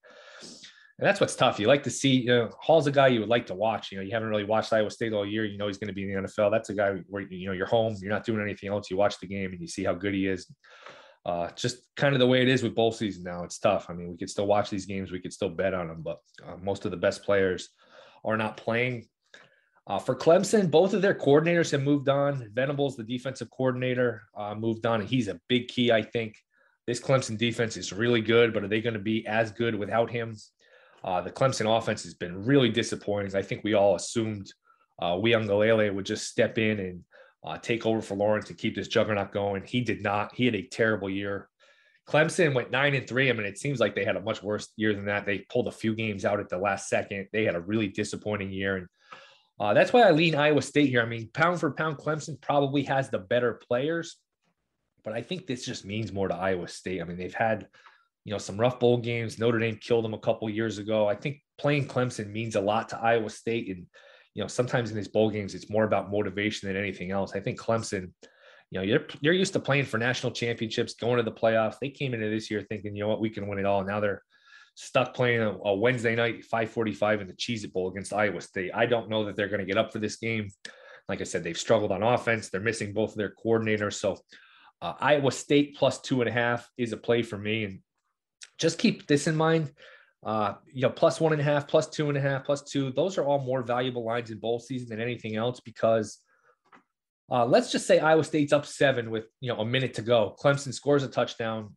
And 0.99 1.07
that's 1.07 1.19
what's 1.19 1.35
tough. 1.35 1.59
You 1.59 1.67
like 1.67 1.83
to 1.83 1.91
see, 1.91 2.21
you 2.21 2.27
know, 2.27 2.49
Hall's 2.59 2.87
a 2.87 2.91
guy 2.91 3.07
you 3.07 3.19
would 3.19 3.29
like 3.29 3.47
to 3.47 3.55
watch. 3.55 3.91
You 3.91 3.97
know, 3.97 4.03
you 4.03 4.11
haven't 4.11 4.29
really 4.29 4.43
watched 4.43 4.73
Iowa 4.73 4.89
State 4.89 5.13
all 5.13 5.25
year. 5.25 5.45
You 5.45 5.57
know, 5.57 5.67
he's 5.67 5.77
going 5.77 5.89
to 5.89 5.93
be 5.93 6.03
in 6.03 6.23
the 6.23 6.27
NFL. 6.27 6.51
That's 6.51 6.69
a 6.69 6.73
guy 6.73 6.95
where, 7.07 7.23
you 7.23 7.47
know, 7.47 7.53
you're 7.53 7.67
home, 7.67 7.95
you're 7.99 8.11
not 8.11 8.25
doing 8.25 8.41
anything 8.41 8.69
else. 8.69 8.89
You 8.89 8.97
watch 8.97 9.19
the 9.19 9.27
game 9.27 9.51
and 9.51 9.61
you 9.61 9.67
see 9.67 9.83
how 9.83 9.93
good 9.93 10.13
he 10.13 10.27
is. 10.27 10.51
Uh, 11.27 11.51
just 11.57 11.79
kind 11.97 12.13
of 12.13 12.19
the 12.19 12.27
way 12.27 12.41
it 12.41 12.47
is 12.47 12.63
with 12.63 12.73
bowl 12.73 12.93
season 12.93 13.21
now. 13.21 13.43
It's 13.43 13.59
tough. 13.59 13.87
I 13.89 13.93
mean, 13.93 14.09
we 14.09 14.17
could 14.17 14.29
still 14.29 14.47
watch 14.47 14.69
these 14.69 14.85
games, 14.85 15.11
we 15.11 15.19
could 15.19 15.33
still 15.33 15.49
bet 15.49 15.73
on 15.73 15.89
them, 15.89 16.01
but 16.01 16.19
uh, 16.47 16.55
most 16.55 16.85
of 16.85 16.91
the 16.91 16.97
best 16.97 17.23
players 17.23 17.67
are 18.23 18.37
not 18.37 18.55
playing. 18.55 19.07
Uh, 19.87 19.99
for 19.99 20.15
Clemson, 20.15 20.71
both 20.71 20.93
of 20.93 21.01
their 21.01 21.13
coordinators 21.13 21.71
have 21.71 21.83
moved 21.83 22.07
on. 22.07 22.49
Venables, 22.53 22.95
the 22.95 23.03
defensive 23.03 23.49
coordinator, 23.51 24.23
uh, 24.37 24.55
moved 24.55 24.85
on, 24.85 25.01
and 25.01 25.09
he's 25.09 25.27
a 25.27 25.39
big 25.49 25.67
key, 25.67 25.91
I 25.91 26.01
think. 26.01 26.37
This 26.85 27.01
Clemson 27.01 27.37
defense 27.37 27.75
is 27.75 27.91
really 27.91 28.21
good, 28.21 28.53
but 28.53 28.63
are 28.63 28.69
they 28.69 28.81
going 28.81 28.93
to 28.93 28.99
be 28.99 29.27
as 29.27 29.51
good 29.51 29.75
without 29.75 30.09
him? 30.09 30.35
Uh, 31.03 31.19
the 31.19 31.31
Clemson 31.31 31.77
offense 31.77 32.03
has 32.03 32.13
been 32.13 32.45
really 32.45 32.69
disappointing. 32.69 33.35
I 33.35 33.41
think 33.41 33.65
we 33.65 33.73
all 33.73 33.95
assumed 33.95 34.49
uh, 35.01 35.11
Uiagalelei 35.11 35.93
would 35.93 36.05
just 36.05 36.27
step 36.27 36.57
in 36.57 36.79
and 36.79 37.03
uh, 37.43 37.57
take 37.57 37.85
over 37.85 38.01
for 38.01 38.15
Lawrence 38.15 38.47
to 38.47 38.53
keep 38.53 38.75
this 38.75 38.87
juggernaut 38.87 39.31
going. 39.31 39.63
He 39.63 39.81
did 39.81 40.01
not. 40.01 40.33
He 40.35 40.45
had 40.45 40.55
a 40.55 40.67
terrible 40.67 41.09
year. 41.09 41.49
Clemson 42.07 42.53
went 42.53 42.71
nine 42.71 42.95
and 42.95 43.07
three. 43.07 43.29
I 43.29 43.33
mean, 43.33 43.45
it 43.45 43.57
seems 43.57 43.79
like 43.79 43.93
they 43.93 44.05
had 44.05 44.15
a 44.15 44.21
much 44.21 44.41
worse 44.41 44.69
year 44.77 44.93
than 44.93 45.05
that. 45.05 45.25
They 45.25 45.39
pulled 45.49 45.67
a 45.67 45.71
few 45.71 45.93
games 45.93 46.23
out 46.23 46.39
at 46.39 46.49
the 46.49 46.57
last 46.57 46.87
second. 46.87 47.27
They 47.33 47.43
had 47.43 47.55
a 47.55 47.59
really 47.59 47.89
disappointing 47.89 48.51
year, 48.51 48.77
and 48.77 48.87
uh, 49.59 49.73
that's 49.73 49.91
why 49.91 50.03
I 50.03 50.11
lean 50.11 50.35
Iowa 50.35 50.61
State 50.61 50.89
here. 50.89 51.01
I 51.01 51.05
mean, 51.05 51.29
pound 51.33 51.59
for 51.59 51.71
pound, 51.71 51.97
Clemson 51.97 52.39
probably 52.39 52.83
has 52.83 53.09
the 53.09 53.19
better 53.19 53.59
players, 53.67 54.15
but 55.03 55.13
I 55.13 55.21
think 55.21 55.47
this 55.47 55.65
just 55.65 55.83
means 55.83 56.13
more 56.13 56.29
to 56.29 56.35
Iowa 56.35 56.69
State. 56.69 57.01
I 57.01 57.03
mean, 57.03 57.17
they've 57.17 57.33
had 57.33 57.67
you 58.23 58.31
know 58.31 58.37
some 58.37 58.57
rough 58.57 58.79
bowl 58.79 58.97
games. 58.97 59.37
Notre 59.37 59.59
Dame 59.59 59.77
killed 59.77 60.05
them 60.05 60.13
a 60.13 60.19
couple 60.19 60.49
years 60.49 60.77
ago. 60.77 61.09
I 61.09 61.15
think 61.15 61.41
playing 61.57 61.87
Clemson 61.87 62.31
means 62.31 62.55
a 62.55 62.61
lot 62.61 62.89
to 62.89 62.99
Iowa 62.99 63.29
State, 63.29 63.67
and 63.67 63.85
you 64.37 64.43
know, 64.43 64.47
sometimes 64.47 64.91
in 64.91 64.95
these 64.95 65.07
bowl 65.07 65.31
games, 65.31 65.55
it's 65.55 65.67
more 65.67 65.83
about 65.83 66.11
motivation 66.11 66.67
than 66.67 66.77
anything 66.77 67.09
else. 67.09 67.31
I 67.33 67.39
think 67.39 67.59
Clemson, 67.59 68.11
you 68.69 68.79
know, 68.79 68.83
you're 68.83 69.07
you're 69.19 69.33
used 69.33 69.53
to 69.53 69.59
playing 69.59 69.85
for 69.85 69.97
national 69.97 70.31
championships, 70.31 70.93
going 70.93 71.17
to 71.17 71.23
the 71.23 71.31
playoffs. 71.31 71.79
They 71.81 71.89
came 71.89 72.13
into 72.13 72.29
this 72.29 72.51
year 72.51 72.61
thinking, 72.61 72.95
you 72.95 73.01
know 73.01 73.09
what, 73.09 73.19
we 73.19 73.31
can 73.31 73.47
win 73.47 73.57
it 73.57 73.65
all. 73.65 73.83
Now 73.83 73.99
they're 73.99 74.21
stuck 74.75 75.15
playing 75.15 75.41
a, 75.41 75.49
a 75.49 75.75
Wednesday 75.75 76.15
night 76.15 76.45
545 76.45 77.21
in 77.21 77.27
the 77.27 77.33
Cheez 77.33 77.63
It 77.63 77.73
Bowl 77.73 77.89
against 77.89 78.13
Iowa 78.13 78.39
State. 78.39 78.69
I 78.75 78.85
don't 78.85 79.09
know 79.09 79.25
that 79.25 79.35
they're 79.35 79.49
going 79.49 79.59
to 79.59 79.65
get 79.65 79.79
up 79.79 79.91
for 79.91 79.97
this 79.97 80.17
game. 80.17 80.51
Like 81.09 81.19
I 81.19 81.23
said, 81.23 81.43
they've 81.43 81.57
struggled 81.57 81.91
on 81.91 82.03
offense. 82.03 82.49
They're 82.49 82.61
missing 82.61 82.93
both 82.93 83.13
of 83.13 83.17
their 83.17 83.33
coordinators. 83.43 83.93
So 83.93 84.19
uh, 84.83 84.93
Iowa 84.99 85.31
State 85.31 85.77
plus 85.77 85.99
two 85.99 86.21
and 86.21 86.29
a 86.29 86.33
half 86.33 86.69
is 86.77 86.93
a 86.93 86.97
play 86.97 87.23
for 87.23 87.39
me. 87.39 87.63
And 87.63 87.79
just 88.59 88.77
keep 88.77 89.07
this 89.07 89.25
in 89.25 89.35
mind 89.35 89.71
uh, 90.25 90.55
you 90.71 90.81
know, 90.81 90.89
plus 90.89 91.21
one 91.21 91.31
and 91.31 91.41
a 91.41 91.43
half, 91.43 91.67
plus 91.67 91.87
two 91.87 92.09
and 92.09 92.17
a 92.17 92.21
half, 92.21 92.43
plus 92.43 92.63
two. 92.63 92.91
Those 92.91 93.17
are 93.17 93.23
all 93.23 93.39
more 93.39 93.61
valuable 93.61 94.03
lines 94.03 94.31
in 94.31 94.39
bowl 94.39 94.59
season 94.59 94.89
than 94.89 94.99
anything 94.99 95.35
else 95.35 95.59
because 95.59 96.19
uh, 97.31 97.45
let's 97.45 97.71
just 97.71 97.85
say 97.85 97.99
Iowa 97.99 98.23
State's 98.23 98.53
up 98.53 98.65
seven 98.65 99.11
with 99.11 99.25
you 99.41 99.53
know 99.53 99.59
a 99.59 99.65
minute 99.65 99.93
to 99.95 100.01
go. 100.01 100.35
Clemson 100.41 100.73
scores 100.73 101.03
a 101.03 101.07
touchdown. 101.07 101.75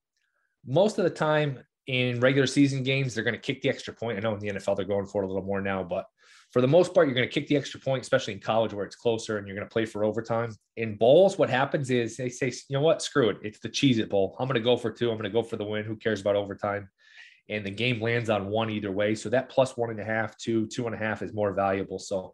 Most 0.67 0.99
of 0.99 1.05
the 1.05 1.11
time 1.11 1.61
in 1.87 2.21
regular 2.21 2.47
season 2.47 2.83
games, 2.83 3.15
they're 3.15 3.25
going 3.25 3.35
to 3.35 3.41
kick 3.41 3.63
the 3.63 3.69
extra 3.69 3.93
point. 3.93 4.19
I 4.19 4.21
know 4.21 4.35
in 4.35 4.41
the 4.41 4.49
NFL 4.49 4.77
they're 4.77 4.85
going 4.85 5.07
for 5.07 5.23
it 5.23 5.27
a 5.27 5.29
little 5.29 5.43
more 5.43 5.61
now, 5.61 5.83
but 5.83 6.07
for 6.53 6.61
the 6.61 6.69
most 6.69 6.93
part, 6.95 7.07
you're 7.07 7.15
going 7.15 7.29
to 7.29 7.33
kick 7.33 7.47
the 7.47 7.57
extra 7.57 7.79
point, 7.79 8.03
especially 8.03 8.35
in 8.35 8.41
college 8.41 8.73
where 8.73 8.85
it's 8.85 8.97
closer 8.97 9.39
and 9.39 9.47
you're 9.47 9.57
going 9.57 9.69
to 9.69 9.73
play 9.73 9.87
for 9.87 10.05
overtime. 10.05 10.55
In 10.77 10.97
bowls, 10.97 11.39
what 11.39 11.49
happens 11.49 11.91
is 11.91 12.17
they 12.17 12.29
say, 12.29 12.49
you 12.69 12.77
know 12.77 12.81
what, 12.81 13.03
screw 13.03 13.31
it. 13.31 13.39
It's 13.43 13.61
the 13.61 13.69
Cheez 13.69 13.99
It 13.99 14.11
Bowl. 14.11 14.37
I'm 14.39 14.49
going 14.49 14.57
to 14.57 14.61
go 14.61 14.77
for 14.77 14.91
two. 14.91 15.11
I'm 15.11 15.17
going 15.17 15.31
to 15.31 15.33
go 15.33 15.45
for 15.45 15.57
the 15.57 15.65
win. 15.65 15.85
Who 15.85 15.95
cares 15.95 16.21
about 16.21 16.35
overtime? 16.35 16.89
And 17.51 17.67
the 17.67 17.71
game 17.71 18.01
lands 18.01 18.31
on 18.31 18.49
one 18.49 18.71
either 18.71 18.93
way. 18.93 19.15
So 19.15 19.29
that 19.29 19.51
plus 19.51 19.77
one 19.77 19.91
and 19.91 20.01
a 20.01 20.05
half, 20.05 20.37
two, 20.39 20.67
two 20.69 20.87
and 20.87 20.95
a 20.95 20.99
half 20.99 21.21
is 21.21 21.35
more 21.35 21.53
valuable. 21.53 21.99
So, 21.99 22.33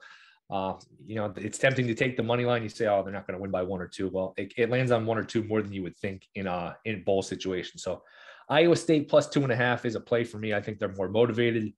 uh, 0.51 0.75
you 1.07 1.17
know, 1.17 1.33
it's 1.37 1.59
tempting 1.59 1.87
to 1.87 1.95
take 1.95 2.17
the 2.17 2.23
money 2.23 2.45
line. 2.45 2.63
You 2.63 2.69
say, 2.69 2.87
oh, 2.87 3.03
they're 3.03 3.13
not 3.13 3.27
going 3.27 3.37
to 3.37 3.43
win 3.43 3.51
by 3.51 3.63
one 3.63 3.81
or 3.81 3.89
two. 3.89 4.11
Well, 4.13 4.35
it, 4.37 4.53
it, 4.57 4.71
lands 4.71 4.93
on 4.93 5.07
one 5.07 5.19
or 5.19 5.25
two 5.25 5.43
more 5.43 5.63
than 5.63 5.73
you 5.73 5.83
would 5.83 5.97
think 5.97 6.29
in 6.35 6.47
a 6.47 6.77
in 6.85 7.03
bowl 7.03 7.23
situation. 7.23 7.79
So, 7.79 8.03
Iowa 8.49 8.77
State 8.77 9.09
plus 9.09 9.29
two 9.29 9.43
and 9.43 9.51
a 9.51 9.57
half 9.57 9.85
is 9.85 9.97
a 9.97 10.01
play 10.01 10.23
for 10.23 10.39
me. 10.39 10.55
I 10.55 10.61
think 10.61 10.79
they're 10.79 10.93
more 10.93 11.09
motivated. 11.09 11.73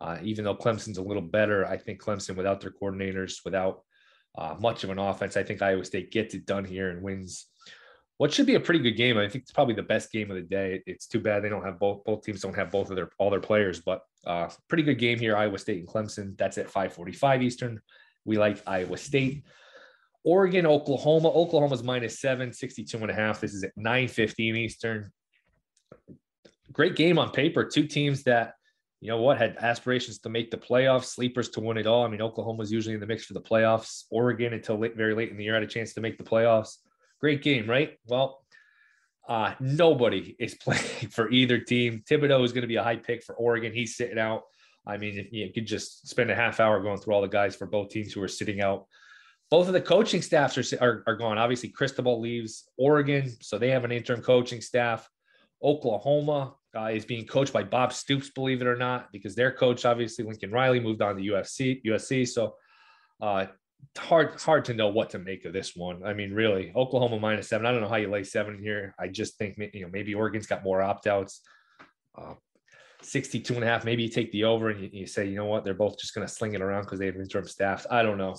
Uh, 0.00 0.18
even 0.22 0.44
though 0.44 0.54
Clemson's 0.54 0.98
a 0.98 1.02
little 1.02 1.22
better, 1.22 1.66
I 1.66 1.76
think 1.76 2.00
Clemson 2.00 2.36
without 2.36 2.60
their 2.60 2.70
coordinators, 2.70 3.44
without 3.44 3.82
uh, 4.36 4.54
much 4.60 4.84
of 4.84 4.90
an 4.90 4.98
offense, 4.98 5.36
I 5.36 5.42
think 5.42 5.62
Iowa 5.62 5.84
State 5.84 6.12
gets 6.12 6.34
it 6.34 6.46
done 6.46 6.64
here 6.64 6.90
and 6.90 7.02
wins 7.02 7.46
what 8.18 8.32
should 8.32 8.46
be 8.46 8.54
a 8.54 8.60
pretty 8.60 8.80
good 8.80 8.96
game. 8.96 9.18
I 9.18 9.28
think 9.28 9.42
it's 9.42 9.52
probably 9.52 9.74
the 9.74 9.82
best 9.82 10.12
game 10.12 10.30
of 10.30 10.36
the 10.36 10.42
day. 10.42 10.82
It's 10.86 11.06
too 11.06 11.20
bad 11.20 11.42
they 11.42 11.48
don't 11.48 11.64
have 11.64 11.78
both 11.78 12.04
both 12.04 12.22
teams 12.22 12.40
don't 12.40 12.54
have 12.54 12.70
both 12.70 12.90
of 12.90 12.96
their 12.96 13.10
all 13.18 13.30
their 13.30 13.40
players, 13.40 13.80
but 13.80 14.02
uh, 14.26 14.48
pretty 14.68 14.82
good 14.82 14.98
game 14.98 15.18
here. 15.18 15.36
Iowa 15.36 15.58
State 15.58 15.78
and 15.78 15.88
Clemson. 15.88 16.36
That's 16.36 16.58
at 16.58 16.70
5:45 16.70 17.42
Eastern. 17.42 17.80
We 18.24 18.38
like 18.38 18.62
Iowa 18.66 18.96
State. 18.96 19.44
Oregon, 20.24 20.66
Oklahoma. 20.66 21.28
Oklahoma's 21.30 21.82
minus 21.82 22.20
seven, 22.20 22.52
62 22.52 22.96
and 22.98 23.10
a 23.10 23.14
half. 23.14 23.40
This 23.40 23.54
is 23.54 23.64
at 23.64 23.76
9:15 23.76 24.56
Eastern. 24.56 25.10
Great 26.72 26.96
game 26.96 27.18
on 27.18 27.30
paper. 27.30 27.64
Two 27.64 27.86
teams 27.86 28.22
that 28.24 28.54
you 29.00 29.08
know 29.08 29.20
what 29.20 29.36
had 29.36 29.56
aspirations 29.58 30.20
to 30.20 30.28
make 30.28 30.52
the 30.52 30.56
playoffs, 30.56 31.06
sleepers 31.06 31.48
to 31.50 31.60
win 31.60 31.76
it 31.76 31.88
all. 31.88 32.04
I 32.04 32.08
mean, 32.08 32.22
Oklahoma's 32.22 32.70
usually 32.70 32.94
in 32.94 33.00
the 33.00 33.06
mix 33.06 33.24
for 33.24 33.34
the 33.34 33.40
playoffs. 33.40 34.04
Oregon 34.10 34.52
until 34.52 34.78
late, 34.78 34.96
very 34.96 35.12
late 35.12 35.30
in 35.30 35.36
the 35.36 35.42
year 35.42 35.54
had 35.54 35.64
a 35.64 35.66
chance 35.66 35.92
to 35.94 36.00
make 36.00 36.18
the 36.18 36.24
playoffs. 36.24 36.76
Great 37.22 37.42
game, 37.42 37.70
right? 37.70 37.98
Well, 38.06 38.44
uh, 39.28 39.54
nobody 39.60 40.34
is 40.40 40.54
playing 40.60 41.10
for 41.10 41.30
either 41.30 41.58
team. 41.58 42.02
Thibodeaux 42.10 42.44
is 42.44 42.52
going 42.52 42.62
to 42.62 42.68
be 42.68 42.76
a 42.76 42.82
high 42.82 42.96
pick 42.96 43.22
for 43.22 43.36
Oregon. 43.36 43.72
He's 43.72 43.96
sitting 43.96 44.18
out. 44.18 44.42
I 44.84 44.96
mean, 44.96 45.28
you 45.30 45.52
could 45.52 45.66
just 45.66 46.08
spend 46.08 46.30
a 46.30 46.34
half 46.34 46.58
hour 46.58 46.82
going 46.82 46.98
through 46.98 47.14
all 47.14 47.22
the 47.22 47.28
guys 47.28 47.54
for 47.54 47.66
both 47.66 47.90
teams 47.90 48.12
who 48.12 48.20
are 48.22 48.28
sitting 48.28 48.60
out. 48.60 48.86
Both 49.48 49.68
of 49.68 49.74
the 49.74 49.80
coaching 49.80 50.22
staffs 50.22 50.58
are, 50.58 50.84
are, 50.84 51.04
are 51.06 51.14
gone. 51.14 51.38
Obviously, 51.38 51.68
Cristobal 51.68 52.20
leaves 52.20 52.64
Oregon, 52.76 53.30
so 53.40 53.58
they 53.58 53.70
have 53.70 53.84
an 53.84 53.92
interim 53.92 54.22
coaching 54.22 54.60
staff. 54.60 55.08
Oklahoma 55.62 56.56
uh, 56.76 56.86
is 56.86 57.04
being 57.04 57.26
coached 57.26 57.52
by 57.52 57.62
Bob 57.62 57.92
Stoops, 57.92 58.30
believe 58.30 58.60
it 58.60 58.66
or 58.66 58.76
not, 58.76 59.12
because 59.12 59.36
their 59.36 59.52
coach, 59.52 59.84
obviously 59.84 60.24
Lincoln 60.24 60.50
Riley, 60.50 60.80
moved 60.80 61.02
on 61.02 61.14
to 61.14 61.22
UFC. 61.22 61.80
USC. 61.84 62.26
So 62.26 62.56
uh, 63.20 63.46
hard 63.96 64.40
hard 64.40 64.64
to 64.66 64.74
know 64.74 64.88
what 64.88 65.10
to 65.10 65.18
make 65.18 65.44
of 65.44 65.52
this 65.52 65.74
one. 65.76 66.02
I 66.04 66.14
mean, 66.14 66.32
really, 66.32 66.72
Oklahoma 66.74 67.18
minus 67.18 67.48
seven. 67.48 67.66
I 67.66 67.72
don't 67.72 67.80
know 67.80 67.88
how 67.88 67.96
you 67.96 68.10
lay 68.10 68.24
seven 68.24 68.58
here. 68.58 68.94
I 68.98 69.08
just 69.08 69.38
think 69.38 69.58
you 69.74 69.82
know 69.82 69.90
maybe 69.92 70.14
Oregon's 70.14 70.46
got 70.46 70.64
more 70.64 70.82
opt 70.82 71.06
outs. 71.06 71.40
Uh, 72.16 72.34
62 73.04 73.54
and 73.54 73.64
a 73.64 73.66
half. 73.66 73.84
Maybe 73.84 74.04
you 74.04 74.08
take 74.08 74.30
the 74.32 74.44
over 74.44 74.70
and 74.70 74.80
you, 74.80 74.90
you 74.92 75.06
say, 75.06 75.26
you 75.26 75.36
know 75.36 75.46
what, 75.46 75.64
they're 75.64 75.74
both 75.74 75.98
just 75.98 76.14
going 76.14 76.26
to 76.26 76.32
sling 76.32 76.54
it 76.54 76.60
around 76.60 76.82
because 76.82 76.98
they 76.98 77.06
have 77.06 77.16
interim 77.16 77.46
staffs. 77.46 77.86
I 77.90 78.02
don't 78.02 78.18
know. 78.18 78.36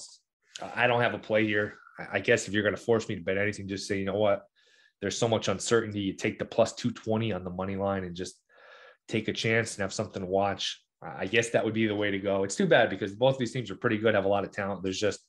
I 0.76 0.88
don't 0.88 1.02
have 1.02 1.14
a 1.14 1.20
play 1.20 1.46
here. 1.46 1.76
I 2.12 2.20
guess 2.20 2.48
if 2.48 2.54
you're 2.54 2.64
going 2.64 2.76
to 2.76 2.82
force 2.82 3.08
me 3.08 3.16
to 3.16 3.22
bet 3.22 3.38
anything, 3.38 3.68
just 3.68 3.88
say, 3.88 4.00
you 4.00 4.06
know 4.06 4.16
what, 4.16 4.44
there's 5.02 5.18
so 5.18 5.28
much 5.28 5.48
uncertainty. 5.48 6.00
You 6.00 6.14
take 6.14 6.40
the 6.40 6.46
plus 6.46 6.74
220 6.74 7.34
on 7.34 7.44
the 7.44 7.50
money 7.50 7.76
line 7.76 8.04
and 8.04 8.16
just 8.16 8.36
take 9.08 9.28
a 9.28 9.34
chance 9.34 9.76
and 9.76 9.82
have 9.82 9.94
something 9.94 10.22
to 10.22 10.28
watch. 10.28 10.82
I 11.02 11.28
guess 11.28 11.50
that 11.50 11.66
would 11.66 11.74
be 11.74 11.88
the 11.88 11.96
way 11.96 12.12
to 12.12 12.20
go. 12.20 12.44
It's 12.44 12.56
too 12.56 12.66
bad 12.66 12.90
because 12.90 13.14
both 13.14 13.36
of 13.36 13.40
these 13.40 13.52
teams 13.52 13.70
are 13.70 13.76
pretty 13.76 13.98
good, 13.98 14.16
have 14.16 14.26
a 14.26 14.30
lot 14.30 14.46
of 14.46 14.52
talent. 14.52 14.84
There's 14.84 15.00
just 15.00 15.20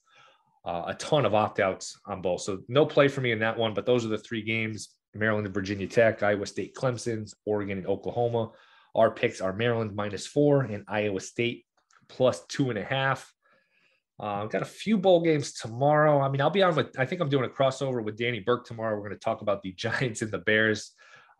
uh, 0.64 0.84
a 0.86 0.94
ton 0.94 1.26
of 1.26 1.34
opt 1.34 1.60
outs 1.60 1.98
on 2.06 2.22
both. 2.22 2.40
So 2.40 2.60
no 2.68 2.86
play 2.86 3.08
for 3.08 3.20
me 3.20 3.32
in 3.32 3.38
that 3.40 3.58
one, 3.58 3.74
but 3.74 3.86
those 3.86 4.04
are 4.04 4.08
the 4.08 4.18
three 4.18 4.42
games 4.42 4.94
Maryland 5.14 5.46
and 5.46 5.54
Virginia 5.54 5.86
Tech, 5.86 6.22
Iowa 6.22 6.46
State, 6.46 6.74
Clemson, 6.74 7.32
Oregon, 7.46 7.78
and 7.78 7.86
Oklahoma. 7.86 8.50
Our 8.94 9.10
picks 9.10 9.40
are 9.40 9.52
Maryland 9.52 9.94
minus 9.94 10.26
four 10.26 10.62
and 10.62 10.84
Iowa 10.88 11.20
State 11.20 11.64
plus 12.08 12.44
two 12.46 12.70
and 12.70 12.78
a 12.78 12.84
half. 12.84 13.32
Uh, 14.18 14.46
got 14.46 14.62
a 14.62 14.66
few 14.66 14.96
bowl 14.96 15.22
games 15.22 15.52
tomorrow. 15.52 16.20
I 16.20 16.28
mean, 16.28 16.40
I'll 16.40 16.50
be 16.50 16.62
on 16.62 16.76
with, 16.76 16.98
I 16.98 17.04
think 17.04 17.20
I'm 17.20 17.28
doing 17.28 17.44
a 17.44 17.48
crossover 17.48 18.02
with 18.02 18.16
Danny 18.16 18.40
Burke 18.40 18.66
tomorrow. 18.66 18.94
We're 18.94 19.08
going 19.08 19.18
to 19.18 19.24
talk 19.24 19.42
about 19.42 19.62
the 19.62 19.72
Giants 19.76 20.22
and 20.22 20.30
the 20.30 20.38
Bears. 20.38 20.92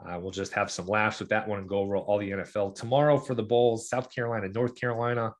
Uh, 0.04 0.18
we'll 0.20 0.32
just 0.32 0.52
have 0.52 0.70
some 0.70 0.86
laughs 0.86 1.20
with 1.20 1.28
that 1.28 1.46
one 1.46 1.60
and 1.60 1.68
go 1.68 1.78
over 1.78 1.96
all 1.96 2.18
the 2.18 2.30
NFL. 2.30 2.74
Tomorrow 2.74 3.18
for 3.18 3.34
the 3.34 3.44
Bowls, 3.44 3.88
South 3.88 4.12
Carolina, 4.12 4.48
North 4.48 4.78
Carolina. 4.78 5.32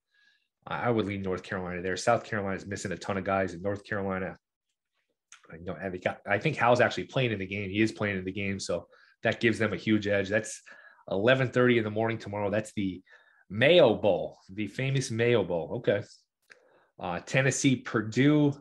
I 0.66 0.90
would 0.90 1.06
lean 1.06 1.22
North 1.22 1.42
Carolina 1.42 1.82
there. 1.82 1.96
South 1.96 2.24
Carolina 2.24 2.56
is 2.56 2.66
missing 2.66 2.92
a 2.92 2.96
ton 2.96 3.18
of 3.18 3.24
guys 3.24 3.52
in 3.52 3.60
North 3.60 3.84
Carolina. 3.84 4.38
I 5.52 5.58
know 5.58 5.74
and 5.74 6.06
I 6.26 6.38
think 6.38 6.56
Howell's 6.56 6.80
actually 6.80 7.04
playing 7.04 7.32
in 7.32 7.38
the 7.38 7.46
game. 7.46 7.70
He 7.70 7.82
is 7.82 7.92
playing 7.92 8.16
in 8.16 8.24
the 8.24 8.32
game, 8.32 8.58
so 8.58 8.86
that 9.22 9.40
gives 9.40 9.58
them 9.58 9.74
a 9.74 9.76
huge 9.76 10.06
edge. 10.06 10.28
That's 10.28 10.62
11:30 11.10 11.78
in 11.78 11.84
the 11.84 11.90
morning 11.90 12.18
tomorrow. 12.18 12.50
That's 12.50 12.72
the 12.74 13.02
Mayo 13.50 13.94
Bowl, 13.94 14.38
the 14.48 14.68
famous 14.68 15.10
Mayo 15.10 15.44
Bowl. 15.44 15.76
Okay. 15.76 16.02
Uh, 16.98 17.20
Tennessee, 17.20 17.76
Purdue. 17.76 18.54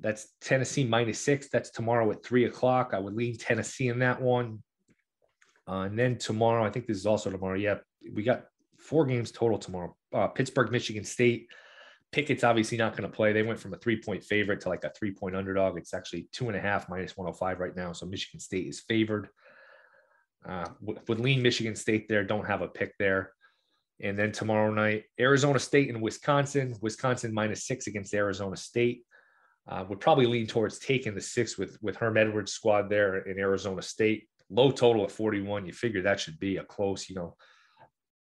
That's 0.00 0.28
Tennessee 0.40 0.84
minus 0.84 1.20
six. 1.20 1.48
That's 1.50 1.70
tomorrow 1.70 2.10
at 2.10 2.24
three 2.24 2.46
o'clock. 2.46 2.92
I 2.94 2.98
would 2.98 3.14
lean 3.14 3.36
Tennessee 3.36 3.88
in 3.88 3.98
that 3.98 4.20
one. 4.20 4.62
Uh, 5.68 5.82
and 5.82 5.98
then 5.98 6.18
tomorrow, 6.18 6.64
I 6.64 6.70
think 6.70 6.86
this 6.86 6.96
is 6.96 7.06
also 7.06 7.30
tomorrow. 7.30 7.56
Yeah, 7.56 7.78
we 8.12 8.22
got 8.22 8.46
four 8.82 9.06
games 9.06 9.30
total 9.30 9.58
tomorrow. 9.58 9.96
Uh, 10.12 10.28
Pittsburgh, 10.28 10.70
Michigan 10.70 11.04
State. 11.04 11.48
Pickett's 12.10 12.44
obviously 12.44 12.76
not 12.76 12.94
going 12.94 13.10
to 13.10 13.16
play. 13.16 13.32
They 13.32 13.42
went 13.42 13.58
from 13.58 13.72
a 13.72 13.78
three 13.78 14.00
point 14.00 14.22
favorite 14.22 14.60
to 14.62 14.68
like 14.68 14.84
a 14.84 14.90
three 14.90 15.12
point 15.12 15.34
underdog. 15.34 15.78
It's 15.78 15.94
actually 15.94 16.28
two 16.32 16.48
and 16.48 16.56
a 16.56 16.60
half 16.60 16.88
minus 16.88 17.16
105 17.16 17.58
right 17.58 17.74
now. 17.74 17.92
So 17.92 18.06
Michigan 18.06 18.40
State 18.40 18.66
is 18.66 18.80
favored. 18.80 19.28
Uh, 20.46 20.66
would 20.80 21.20
lean 21.20 21.40
Michigan 21.40 21.74
State 21.76 22.08
there. 22.08 22.24
Don't 22.24 22.46
have 22.46 22.62
a 22.62 22.68
pick 22.68 22.94
there. 22.98 23.32
And 24.00 24.18
then 24.18 24.32
tomorrow 24.32 24.72
night, 24.72 25.04
Arizona 25.20 25.58
State 25.58 25.88
and 25.88 26.02
Wisconsin. 26.02 26.74
Wisconsin 26.82 27.32
minus 27.32 27.66
six 27.66 27.86
against 27.86 28.12
Arizona 28.12 28.56
State. 28.56 29.04
Uh, 29.68 29.84
would 29.88 30.00
probably 30.00 30.26
lean 30.26 30.46
towards 30.46 30.80
taking 30.80 31.14
the 31.14 31.20
six 31.20 31.56
with 31.56 31.78
with 31.80 31.96
Herm 31.96 32.16
Edwards' 32.16 32.52
squad 32.52 32.90
there 32.90 33.18
in 33.18 33.38
Arizona 33.38 33.80
State. 33.80 34.26
Low 34.50 34.70
total 34.70 35.04
at 35.04 35.12
41. 35.12 35.64
You 35.66 35.72
figure 35.72 36.02
that 36.02 36.18
should 36.18 36.38
be 36.40 36.56
a 36.56 36.64
close, 36.64 37.08
you 37.08 37.14
know, 37.14 37.36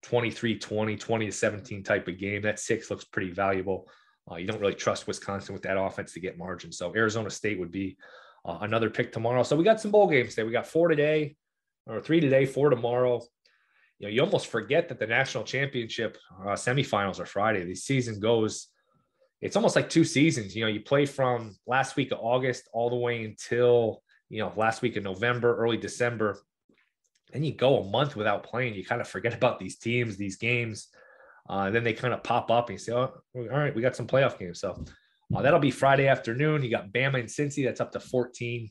23 0.05 0.59
20, 0.59 0.97
20 0.97 1.27
to 1.27 1.33
17 1.33 1.83
type 1.83 2.09
of 2.09 2.19
game. 2.19 2.43
That 2.43 2.61
six 2.61 2.91
looks 2.91 3.05
pretty 3.05 3.31
valuable. 3.31 3.89
Uh, 4.31 4.37
you 4.37 4.47
don't 4.47 4.61
really 4.61 4.75
trust 4.75 5.07
Wisconsin 5.07 5.55
with 5.55 5.63
that 5.63 5.79
offense 5.79 6.13
to 6.13 6.21
get 6.21 6.39
margin. 6.39 6.73
So 6.73 6.95
Arizona 6.95 7.31
State 7.31 7.59
would 7.59 7.71
be 7.71 7.97
uh, 8.45 8.59
another 8.61 8.91
pick 8.91 9.13
tomorrow. 9.13 9.43
So 9.43 9.57
we 9.57 9.65
got 9.65 9.81
some 9.81 9.91
bowl 9.91 10.09
games 10.09 10.31
today. 10.31 10.45
We 10.45 10.53
got 10.53 10.67
four 10.67 10.89
today, 10.89 11.37
or 11.87 12.01
three 12.01 12.21
today, 12.21 12.47
four 12.47 12.71
tomorrow. 12.71 13.23
You 13.99 14.07
know, 14.07 14.13
you 14.13 14.23
almost 14.23 14.49
forget 14.49 14.89
that 14.89 14.99
the 14.99 15.07
national 15.07 15.45
championship 15.45 16.19
uh, 16.41 16.53
semifinals 16.53 17.21
are 17.21 17.27
Friday. 17.27 17.65
The 17.65 17.75
season 17.75 18.21
goes, 18.21 18.69
it's 19.41 19.57
almost 19.57 19.77
like 19.77 19.89
two 19.89 20.05
seasons. 20.05 20.55
You 20.55 20.65
know, 20.65 20.71
you 20.71 20.81
play 20.81 21.07
from 21.07 21.57
last 21.67 21.97
week 21.97 22.13
of 22.13 22.19
August 22.21 22.69
all 22.73 22.91
the 22.91 22.97
way 22.97 23.25
until, 23.25 24.03
you 24.29 24.41
know, 24.41 24.53
last 24.57 24.83
week 24.83 24.97
of 24.97 25.05
November, 25.05 25.57
early 25.57 25.77
December 25.77 26.39
then 27.35 27.43
you 27.43 27.53
go 27.53 27.81
a 27.81 27.91
month 27.91 28.15
without 28.15 28.45
playing. 28.45 28.75
You 28.75 28.85
kind 28.85 29.01
of 29.01 29.09
forget 29.09 29.35
about 29.35 29.59
these 29.59 29.77
teams, 29.77 30.17
these 30.17 30.37
games. 30.37 30.89
Uh, 31.51 31.69
then 31.69 31.83
they 31.83 31.93
kind 31.93 32.15
of 32.15 32.23
pop 32.23 32.51
up 32.51 32.69
and 32.71 32.79
you 32.79 32.79
say, 32.79 32.93
oh, 32.93 33.13
all 33.35 33.49
right, 33.49 33.75
we 33.75 33.83
got 33.83 33.97
some 33.97 34.07
playoff 34.07 34.39
games. 34.39 34.61
So 34.61 34.83
uh, 35.35 35.43
that'll 35.43 35.59
be 35.59 35.73
Friday 35.73 36.07
afternoon. 36.07 36.63
You 36.63 36.71
got 36.71 36.93
Bama 36.93 37.19
and 37.19 37.29
Cincy. 37.29 37.65
That's 37.65 37.81
up 37.81 37.91
to 37.93 38.01
14. 38.01 38.71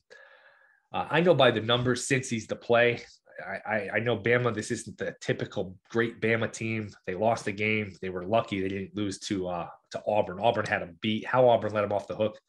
Uh, 0.93 1.08
I 1.10 1.19
know 1.19 1.36
by 1.36 1.52
the 1.52 1.60
numbers, 1.60 2.08
Cincy's 2.08 2.47
the 2.47 2.56
play. 2.56 3.02
I, 3.45 3.58
I, 3.69 3.89
I, 3.95 3.99
know 3.99 4.17
Bama, 4.17 4.54
this 4.54 4.71
isn't 4.71 4.97
the 4.97 5.13
typical 5.19 5.76
great 5.89 6.21
Bama 6.21 6.52
team. 6.52 6.89
They 7.06 7.15
lost 7.15 7.45
the 7.45 7.52
game. 7.52 7.93
They 8.02 8.10
were 8.10 8.26
lucky 8.26 8.62
they 8.62 8.69
didn't 8.69 8.95
lose 8.95 9.19
to 9.21 9.47
uh, 9.47 9.67
to 9.91 10.02
Auburn. 10.08 10.39
Auburn 10.39 10.67
had 10.67 10.84
a 10.84 10.89
beat. 11.02 11.26
How 11.26 11.49
Auburn 11.49 11.73
let 11.73 11.82
them 11.82 11.91
off 11.91 12.08
the 12.08 12.15
hook 12.15 12.39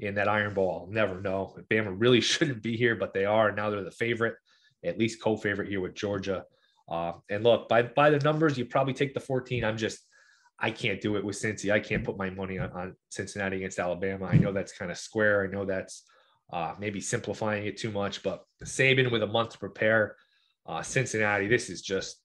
in 0.00 0.16
that 0.16 0.28
Iron 0.28 0.54
Bowl, 0.54 0.86
I'll 0.86 0.92
never 0.92 1.20
know. 1.20 1.56
Bama 1.70 1.94
really 1.96 2.20
shouldn't 2.20 2.62
be 2.62 2.76
here, 2.76 2.96
but 2.96 3.14
they 3.14 3.24
are. 3.24 3.52
Now 3.52 3.70
they're 3.70 3.84
the 3.84 3.90
favorite 3.90 4.34
at 4.84 4.98
least 4.98 5.22
co-favorite 5.22 5.68
here 5.68 5.80
with 5.80 5.94
Georgia. 5.94 6.44
Uh, 6.88 7.12
and 7.30 7.42
look, 7.44 7.68
by 7.68 7.82
by 7.82 8.10
the 8.10 8.18
numbers, 8.18 8.58
you 8.58 8.66
probably 8.66 8.94
take 8.94 9.14
the 9.14 9.20
14. 9.20 9.64
I'm 9.64 9.76
just 9.76 10.00
I 10.58 10.70
can't 10.70 11.00
do 11.00 11.16
it 11.16 11.24
with 11.24 11.36
Cincy. 11.36 11.72
I 11.72 11.80
can't 11.80 12.04
put 12.04 12.16
my 12.16 12.30
money 12.30 12.58
on, 12.58 12.70
on 12.72 12.96
Cincinnati 13.10 13.56
against 13.56 13.78
Alabama. 13.78 14.26
I 14.26 14.36
know 14.36 14.52
that's 14.52 14.76
kind 14.76 14.90
of 14.90 14.98
square. 14.98 15.44
I 15.44 15.48
know 15.48 15.64
that's 15.64 16.04
uh, 16.52 16.74
maybe 16.78 17.00
simplifying 17.00 17.66
it 17.66 17.76
too 17.76 17.90
much, 17.90 18.22
but 18.22 18.44
Saban 18.64 19.10
with 19.10 19.22
a 19.22 19.26
month 19.26 19.50
to 19.50 19.58
prepare. 19.58 20.16
Uh, 20.66 20.82
Cincinnati, 20.82 21.48
this 21.48 21.68
is 21.68 21.82
just 21.82 22.16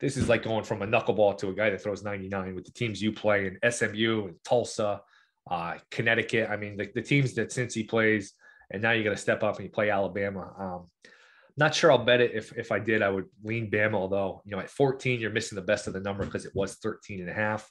this 0.00 0.16
is 0.16 0.28
like 0.28 0.42
going 0.42 0.64
from 0.64 0.82
a 0.82 0.86
knuckleball 0.86 1.36
to 1.38 1.48
a 1.48 1.54
guy 1.54 1.70
that 1.70 1.82
throws 1.82 2.02
99 2.02 2.54
with 2.54 2.64
the 2.64 2.72
teams 2.72 3.02
you 3.02 3.12
play 3.12 3.46
in 3.46 3.70
SMU 3.70 4.28
and 4.28 4.36
Tulsa, 4.44 5.02
uh, 5.50 5.74
Connecticut. 5.90 6.48
I 6.48 6.56
mean, 6.56 6.76
the, 6.76 6.90
the 6.94 7.02
teams 7.02 7.34
that 7.34 7.50
Cincy 7.50 7.86
plays, 7.86 8.32
and 8.70 8.80
now 8.80 8.92
you 8.92 9.04
got 9.04 9.10
to 9.10 9.16
step 9.16 9.42
up 9.42 9.56
and 9.56 9.64
you 9.64 9.70
play 9.70 9.90
Alabama. 9.90 10.52
Um, 10.58 11.10
not 11.56 11.74
sure 11.74 11.92
I'll 11.92 12.04
bet 12.04 12.20
it. 12.20 12.32
If 12.34 12.56
if 12.56 12.72
I 12.72 12.78
did, 12.78 13.02
I 13.02 13.08
would 13.08 13.26
lean 13.42 13.70
Bama. 13.70 13.94
Although 13.94 14.42
you 14.44 14.52
know 14.52 14.60
at 14.60 14.70
14, 14.70 15.20
you're 15.20 15.30
missing 15.30 15.56
the 15.56 15.62
best 15.62 15.86
of 15.86 15.92
the 15.92 16.00
number 16.00 16.24
because 16.24 16.44
it 16.44 16.52
was 16.54 16.74
13 16.76 17.20
and 17.20 17.30
a 17.30 17.34
half. 17.34 17.68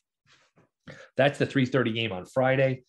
That's 1.17 1.39
the 1.39 1.45
3:30 1.45 1.93
game 1.93 2.11
on 2.11 2.25
Friday. 2.25 2.83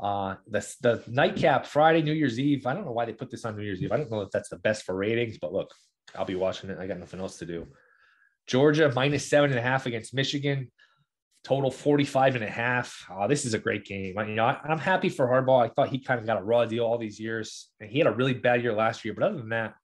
Uh, 0.00 0.36
the 0.48 0.66
the 0.82 1.02
nightcap 1.06 1.66
Friday, 1.66 2.02
New 2.02 2.12
Year's 2.12 2.38
Eve. 2.38 2.66
I 2.66 2.74
don't 2.74 2.84
know 2.84 2.92
why 2.92 3.04
they 3.04 3.12
put 3.12 3.30
this 3.30 3.44
on 3.44 3.56
New 3.56 3.62
Year's 3.62 3.82
Eve. 3.82 3.92
I 3.92 3.96
don't 3.96 4.10
know 4.10 4.20
if 4.20 4.30
that's 4.30 4.48
the 4.48 4.58
best 4.58 4.84
for 4.84 4.94
ratings, 4.94 5.38
but 5.38 5.52
look, 5.52 5.72
I'll 6.14 6.24
be 6.24 6.34
watching 6.34 6.70
it. 6.70 6.78
I 6.78 6.86
got 6.86 6.98
nothing 6.98 7.20
else 7.20 7.38
to 7.38 7.46
do. 7.46 7.66
Georgia 8.46 8.92
minus 8.94 9.28
seven 9.28 9.50
and 9.50 9.58
a 9.58 9.62
half 9.62 9.86
against 9.86 10.14
Michigan. 10.14 10.70
Total 11.44 11.70
45 11.70 12.34
and 12.34 12.44
a 12.44 12.50
half. 12.50 13.06
Uh, 13.10 13.28
this 13.28 13.44
is 13.44 13.54
a 13.54 13.58
great 13.58 13.84
game. 13.84 14.18
I, 14.18 14.24
you 14.26 14.34
know, 14.34 14.46
I, 14.46 14.58
I'm 14.64 14.78
happy 14.78 15.08
for 15.08 15.28
Harbaugh. 15.28 15.64
I 15.64 15.68
thought 15.68 15.88
he 15.88 16.00
kind 16.00 16.18
of 16.18 16.26
got 16.26 16.40
a 16.40 16.42
raw 16.42 16.64
deal 16.64 16.84
all 16.84 16.98
these 16.98 17.20
years, 17.20 17.68
and 17.80 17.88
he 17.88 17.98
had 17.98 18.08
a 18.08 18.12
really 18.12 18.34
bad 18.34 18.62
year 18.62 18.72
last 18.72 19.04
year. 19.04 19.14
But 19.14 19.24
other 19.24 19.36
than 19.36 19.50
that, 19.50 19.74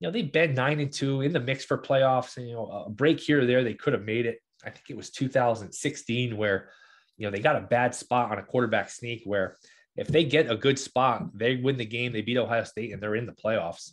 you 0.00 0.06
know, 0.06 0.12
they've 0.12 0.32
been 0.32 0.54
nine 0.54 0.80
and 0.80 0.92
two 0.92 1.22
in 1.22 1.32
the 1.32 1.40
mix 1.40 1.64
for 1.64 1.78
playoffs. 1.78 2.36
And, 2.36 2.48
you 2.48 2.54
know, 2.54 2.84
a 2.86 2.90
break 2.90 3.20
here 3.20 3.42
or 3.42 3.46
there, 3.46 3.64
they 3.64 3.74
could 3.74 3.92
have 3.92 4.04
made 4.04 4.26
it. 4.26 4.38
I 4.64 4.70
think 4.70 4.90
it 4.90 4.96
was 4.96 5.10
2016 5.10 6.36
where, 6.36 6.70
you 7.16 7.26
know, 7.26 7.30
they 7.30 7.40
got 7.40 7.56
a 7.56 7.60
bad 7.60 7.94
spot 7.94 8.30
on 8.30 8.38
a 8.38 8.42
quarterback 8.42 8.90
sneak 8.90 9.22
where 9.24 9.58
if 9.96 10.06
they 10.06 10.24
get 10.24 10.50
a 10.50 10.56
good 10.56 10.78
spot, 10.78 11.36
they 11.36 11.56
win 11.56 11.76
the 11.76 11.84
game, 11.84 12.12
they 12.12 12.22
beat 12.22 12.38
Ohio 12.38 12.64
State, 12.64 12.92
and 12.92 13.02
they're 13.02 13.16
in 13.16 13.26
the 13.26 13.32
playoffs. 13.32 13.92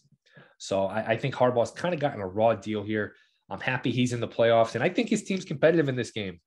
So 0.60 0.86
I, 0.86 1.14
I 1.14 1.18
think 1.18 1.34
Harbaugh's 1.34 1.72
kind 1.72 1.94
of 1.94 2.00
gotten 2.00 2.22
a 2.22 2.28
raw 2.28 2.54
deal 2.54 2.84
here. 2.84 3.16
I'm 3.50 3.60
happy 3.60 3.92
he's 3.92 4.14
in 4.14 4.20
the 4.20 4.28
playoffs, 4.28 4.76
and 4.76 4.84
I 4.84 4.90
think 4.90 5.10
his 5.10 5.24
team's 5.24 5.46
competitive 5.46 5.90
in 5.90 5.96
this 5.96 6.12
game. 6.12 6.40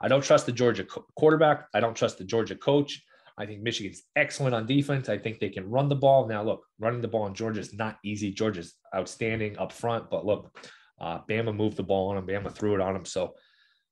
I 0.00 0.08
don't 0.08 0.22
trust 0.22 0.44
the 0.44 0.52
Georgia 0.52 0.86
quarterback. 1.16 1.68
I 1.72 1.80
don't 1.80 1.96
trust 1.96 2.18
the 2.18 2.24
Georgia 2.24 2.54
coach. 2.54 3.02
I 3.38 3.44
think 3.44 3.62
Michigan's 3.62 4.02
excellent 4.16 4.54
on 4.54 4.66
defense. 4.66 5.08
I 5.08 5.18
think 5.18 5.38
they 5.38 5.50
can 5.50 5.68
run 5.68 5.88
the 5.88 5.94
ball. 5.94 6.26
Now, 6.26 6.42
look, 6.42 6.64
running 6.78 7.02
the 7.02 7.08
ball 7.08 7.26
in 7.26 7.34
Georgia 7.34 7.60
is 7.60 7.74
not 7.74 7.98
easy. 8.02 8.30
Georgia's 8.32 8.74
outstanding 8.94 9.58
up 9.58 9.72
front, 9.72 10.08
but 10.10 10.24
look, 10.24 10.58
uh, 11.00 11.20
Bama 11.28 11.54
moved 11.54 11.76
the 11.76 11.82
ball 11.82 12.08
on 12.10 12.16
him. 12.16 12.26
Bama 12.26 12.50
threw 12.50 12.74
it 12.74 12.80
on 12.80 12.96
him. 12.96 13.04
So, 13.04 13.34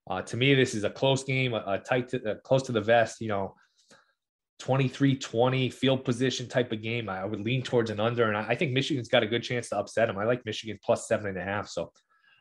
uh, 0.09 0.23
to 0.23 0.37
me, 0.37 0.55
this 0.55 0.75
is 0.75 0.85
a 0.85 0.91
close 0.91 1.25
game, 1.25 1.53
a, 1.53 1.63
a 1.67 1.79
tight, 1.79 2.09
to, 2.11 2.31
uh, 2.31 2.35
close 2.45 2.63
to 2.65 2.73
the 2.73 2.81
vest. 2.81 3.21
You 3.21 3.29
know, 3.29 3.55
23-20 4.63 5.73
field 5.73 6.05
position 6.05 6.49
type 6.49 6.73
of 6.73 6.81
game. 6.81 7.11
I 7.11 7.25
would 7.27 7.41
lean 7.41 7.63
towards 7.63 7.91
an 7.91 8.01
under, 8.01 8.29
and 8.29 8.37
I, 8.37 8.49
I 8.49 8.55
think 8.55 8.73
Michigan's 8.73 9.09
got 9.09 9.23
a 9.23 9.27
good 9.27 9.43
chance 9.43 9.69
to 9.71 9.79
upset 9.79 10.09
them. 10.09 10.17
I 10.17 10.25
like 10.25 10.47
Michigan 10.47 10.79
plus 10.83 11.07
seven 11.07 11.27
and 11.27 11.39
a 11.39 11.45
half. 11.45 11.69
So, 11.69 11.93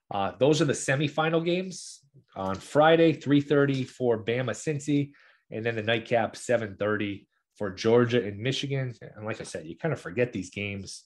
uh, 0.09 0.31
those 0.39 0.61
are 0.61 0.65
the 0.65 0.73
semifinal 0.73 1.43
games 1.43 1.99
on 2.37 2.55
Friday, 2.55 3.11
3:30 3.13 3.85
for 3.89 4.23
Bama 4.23 4.51
Cincy 4.51 5.11
and 5.53 5.65
then 5.65 5.75
the 5.75 5.83
nightcap 5.83 6.35
7:30 6.35 7.25
for 7.55 7.69
Georgia 7.69 8.23
and 8.23 8.39
Michigan. 8.39 8.93
And 9.15 9.25
like 9.25 9.39
I 9.39 9.43
said, 9.43 9.65
you 9.65 9.77
kind 9.77 9.93
of 9.93 10.01
forget 10.01 10.33
these 10.33 10.49
games. 10.49 11.03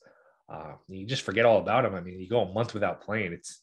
Uh, 0.49 0.73
you 0.87 1.05
just 1.05 1.23
forget 1.23 1.45
all 1.45 1.59
about 1.59 1.83
them. 1.83 1.93
I 1.93 2.01
mean, 2.01 2.19
you 2.19 2.29
go 2.29 2.41
a 2.41 2.53
month 2.53 2.73
without 2.73 3.01
playing. 3.01 3.33
It's 3.33 3.61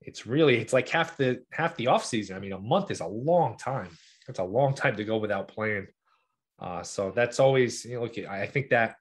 it's 0.00 0.26
really 0.26 0.56
it's 0.56 0.72
like 0.72 0.88
half 0.88 1.16
the 1.16 1.42
half 1.50 1.76
the 1.76 1.88
off 1.88 2.04
season. 2.04 2.36
I 2.36 2.40
mean, 2.40 2.52
a 2.52 2.58
month 2.58 2.90
is 2.90 3.00
a 3.00 3.06
long 3.06 3.58
time. 3.58 3.90
It's 4.28 4.38
a 4.38 4.44
long 4.44 4.74
time 4.74 4.96
to 4.96 5.04
go 5.04 5.18
without 5.18 5.48
playing. 5.48 5.88
Uh, 6.58 6.82
so 6.82 7.10
that's 7.10 7.40
always 7.40 7.84
you 7.84 7.96
know, 7.96 8.02
look. 8.02 8.16
I 8.18 8.46
think 8.46 8.70
that 8.70 8.96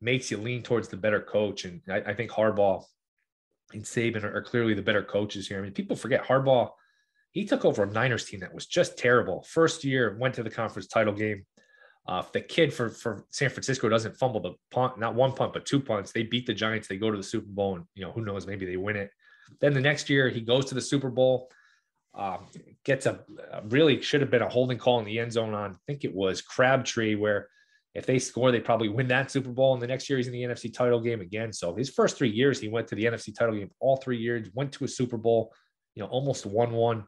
makes 0.00 0.30
you 0.30 0.36
lean 0.36 0.62
towards 0.62 0.88
the 0.88 0.96
better 0.96 1.20
coach, 1.20 1.64
and 1.64 1.80
I, 1.88 1.96
I 2.10 2.14
think 2.14 2.30
Harbaugh 2.30 2.84
and 3.72 3.82
Saban 3.82 4.22
are, 4.24 4.36
are 4.36 4.42
clearly 4.42 4.74
the 4.74 4.82
better 4.82 5.02
coaches 5.02 5.48
here. 5.48 5.58
I 5.58 5.62
mean, 5.62 5.72
people 5.72 5.96
forget 5.96 6.24
Harbaugh 6.24 6.70
he 7.38 7.44
took 7.44 7.64
over 7.64 7.84
a 7.84 7.86
Niners 7.86 8.24
team 8.24 8.40
that 8.40 8.52
was 8.52 8.66
just 8.66 8.98
terrible. 8.98 9.46
First 9.48 9.84
year, 9.84 10.16
went 10.18 10.34
to 10.34 10.42
the 10.42 10.50
conference 10.50 10.88
title 10.88 11.12
game. 11.12 11.46
Uh, 12.08 12.22
the 12.32 12.40
kid 12.40 12.74
for, 12.74 12.88
for 12.88 13.26
San 13.30 13.48
Francisco 13.48 13.88
doesn't 13.88 14.16
fumble 14.16 14.40
the 14.40 14.54
punt, 14.72 14.98
not 14.98 15.14
one 15.14 15.30
punt, 15.30 15.52
but 15.52 15.64
two 15.64 15.78
punts, 15.78 16.10
they 16.10 16.24
beat 16.24 16.46
the 16.46 16.54
Giants. 16.54 16.88
They 16.88 16.96
go 16.96 17.12
to 17.12 17.16
the 17.16 17.22
Super 17.22 17.46
Bowl, 17.48 17.76
and 17.76 17.84
you 17.94 18.04
know 18.04 18.10
who 18.10 18.24
knows, 18.24 18.44
maybe 18.44 18.66
they 18.66 18.76
win 18.76 18.96
it. 18.96 19.12
Then 19.60 19.72
the 19.72 19.80
next 19.80 20.10
year, 20.10 20.28
he 20.28 20.40
goes 20.40 20.64
to 20.66 20.74
the 20.74 20.80
Super 20.80 21.10
Bowl, 21.10 21.48
um, 22.14 22.46
gets 22.84 23.06
a, 23.06 23.20
a 23.52 23.62
really 23.68 24.02
should 24.02 24.20
have 24.20 24.32
been 24.32 24.42
a 24.42 24.48
holding 24.48 24.78
call 24.78 24.98
in 24.98 25.04
the 25.04 25.20
end 25.20 25.32
zone 25.32 25.54
on. 25.54 25.72
I 25.72 25.76
think 25.86 26.04
it 26.04 26.12
was 26.12 26.42
Crabtree, 26.42 27.14
where 27.14 27.48
if 27.94 28.04
they 28.04 28.18
score, 28.18 28.50
they 28.50 28.58
probably 28.58 28.88
win 28.88 29.06
that 29.08 29.30
Super 29.30 29.50
Bowl. 29.50 29.74
And 29.74 29.82
the 29.82 29.86
next 29.86 30.10
year, 30.10 30.16
he's 30.16 30.26
in 30.26 30.32
the 30.32 30.42
NFC 30.42 30.74
title 30.74 31.00
game 31.00 31.20
again. 31.20 31.52
So 31.52 31.76
his 31.76 31.90
first 31.90 32.16
three 32.16 32.30
years, 32.30 32.58
he 32.58 32.68
went 32.68 32.88
to 32.88 32.96
the 32.96 33.04
NFC 33.04 33.32
title 33.32 33.54
game 33.54 33.70
all 33.78 33.96
three 33.98 34.18
years, 34.18 34.48
went 34.54 34.72
to 34.72 34.84
a 34.84 34.88
Super 34.88 35.18
Bowl 35.18 35.52
you 35.98 36.04
know, 36.04 36.10
almost 36.10 36.46
won 36.46 36.70
one. 36.70 37.04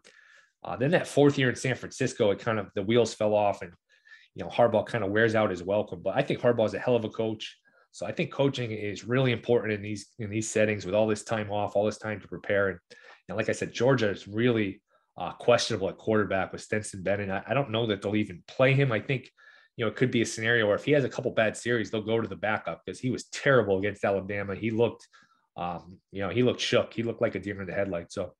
Uh, 0.62 0.76
then 0.76 0.90
that 0.90 1.06
fourth 1.06 1.38
year 1.38 1.48
in 1.48 1.56
San 1.56 1.74
Francisco, 1.74 2.30
it 2.30 2.38
kind 2.38 2.58
of 2.58 2.70
the 2.74 2.82
wheels 2.82 3.14
fell 3.14 3.34
off, 3.34 3.62
and 3.62 3.72
you 4.34 4.44
know 4.44 4.50
Harbaugh 4.50 4.86
kind 4.86 5.04
of 5.04 5.10
wears 5.10 5.34
out 5.34 5.50
his 5.50 5.62
welcome. 5.62 6.02
But 6.02 6.16
I 6.16 6.22
think 6.22 6.40
Harbaugh 6.40 6.66
is 6.66 6.74
a 6.74 6.78
hell 6.78 6.96
of 6.96 7.04
a 7.04 7.08
coach. 7.08 7.56
So 7.92 8.06
I 8.06 8.12
think 8.12 8.32
coaching 8.32 8.70
is 8.70 9.04
really 9.04 9.32
important 9.32 9.72
in 9.72 9.82
these 9.82 10.08
in 10.18 10.30
these 10.30 10.48
settings 10.48 10.84
with 10.84 10.94
all 10.94 11.06
this 11.06 11.24
time 11.24 11.50
off, 11.50 11.74
all 11.74 11.86
this 11.86 11.98
time 11.98 12.20
to 12.20 12.28
prepare. 12.28 12.68
And, 13.28 13.36
like 13.36 13.48
I 13.48 13.52
said, 13.52 13.72
Georgia 13.72 14.10
is 14.10 14.26
really 14.26 14.82
uh, 15.16 15.32
questionable 15.32 15.88
at 15.88 15.98
quarterback 15.98 16.52
with 16.52 16.60
Stetson 16.60 17.02
Bennett. 17.02 17.30
I, 17.30 17.42
I 17.46 17.54
don't 17.54 17.70
know 17.70 17.86
that 17.86 18.02
they'll 18.02 18.16
even 18.16 18.42
play 18.46 18.74
him. 18.74 18.92
I 18.92 19.00
think 19.00 19.30
you 19.76 19.84
know 19.84 19.90
it 19.90 19.96
could 19.96 20.10
be 20.10 20.22
a 20.22 20.26
scenario 20.26 20.66
where 20.66 20.76
if 20.76 20.84
he 20.84 20.92
has 20.92 21.04
a 21.04 21.08
couple 21.08 21.30
bad 21.30 21.56
series, 21.56 21.90
they'll 21.90 22.02
go 22.02 22.20
to 22.20 22.28
the 22.28 22.36
backup 22.36 22.82
because 22.84 23.00
he 23.00 23.10
was 23.10 23.24
terrible 23.28 23.78
against 23.78 24.04
Alabama. 24.04 24.54
He 24.54 24.70
looked, 24.70 25.08
um, 25.56 25.98
you 26.12 26.22
know, 26.22 26.28
he 26.28 26.42
looked 26.42 26.60
shook. 26.60 26.92
He 26.92 27.02
looked 27.02 27.22
like 27.22 27.34
a 27.34 27.40
deer 27.40 27.60
in 27.60 27.66
the 27.66 27.72
headlights. 27.72 28.14
So 28.14 28.34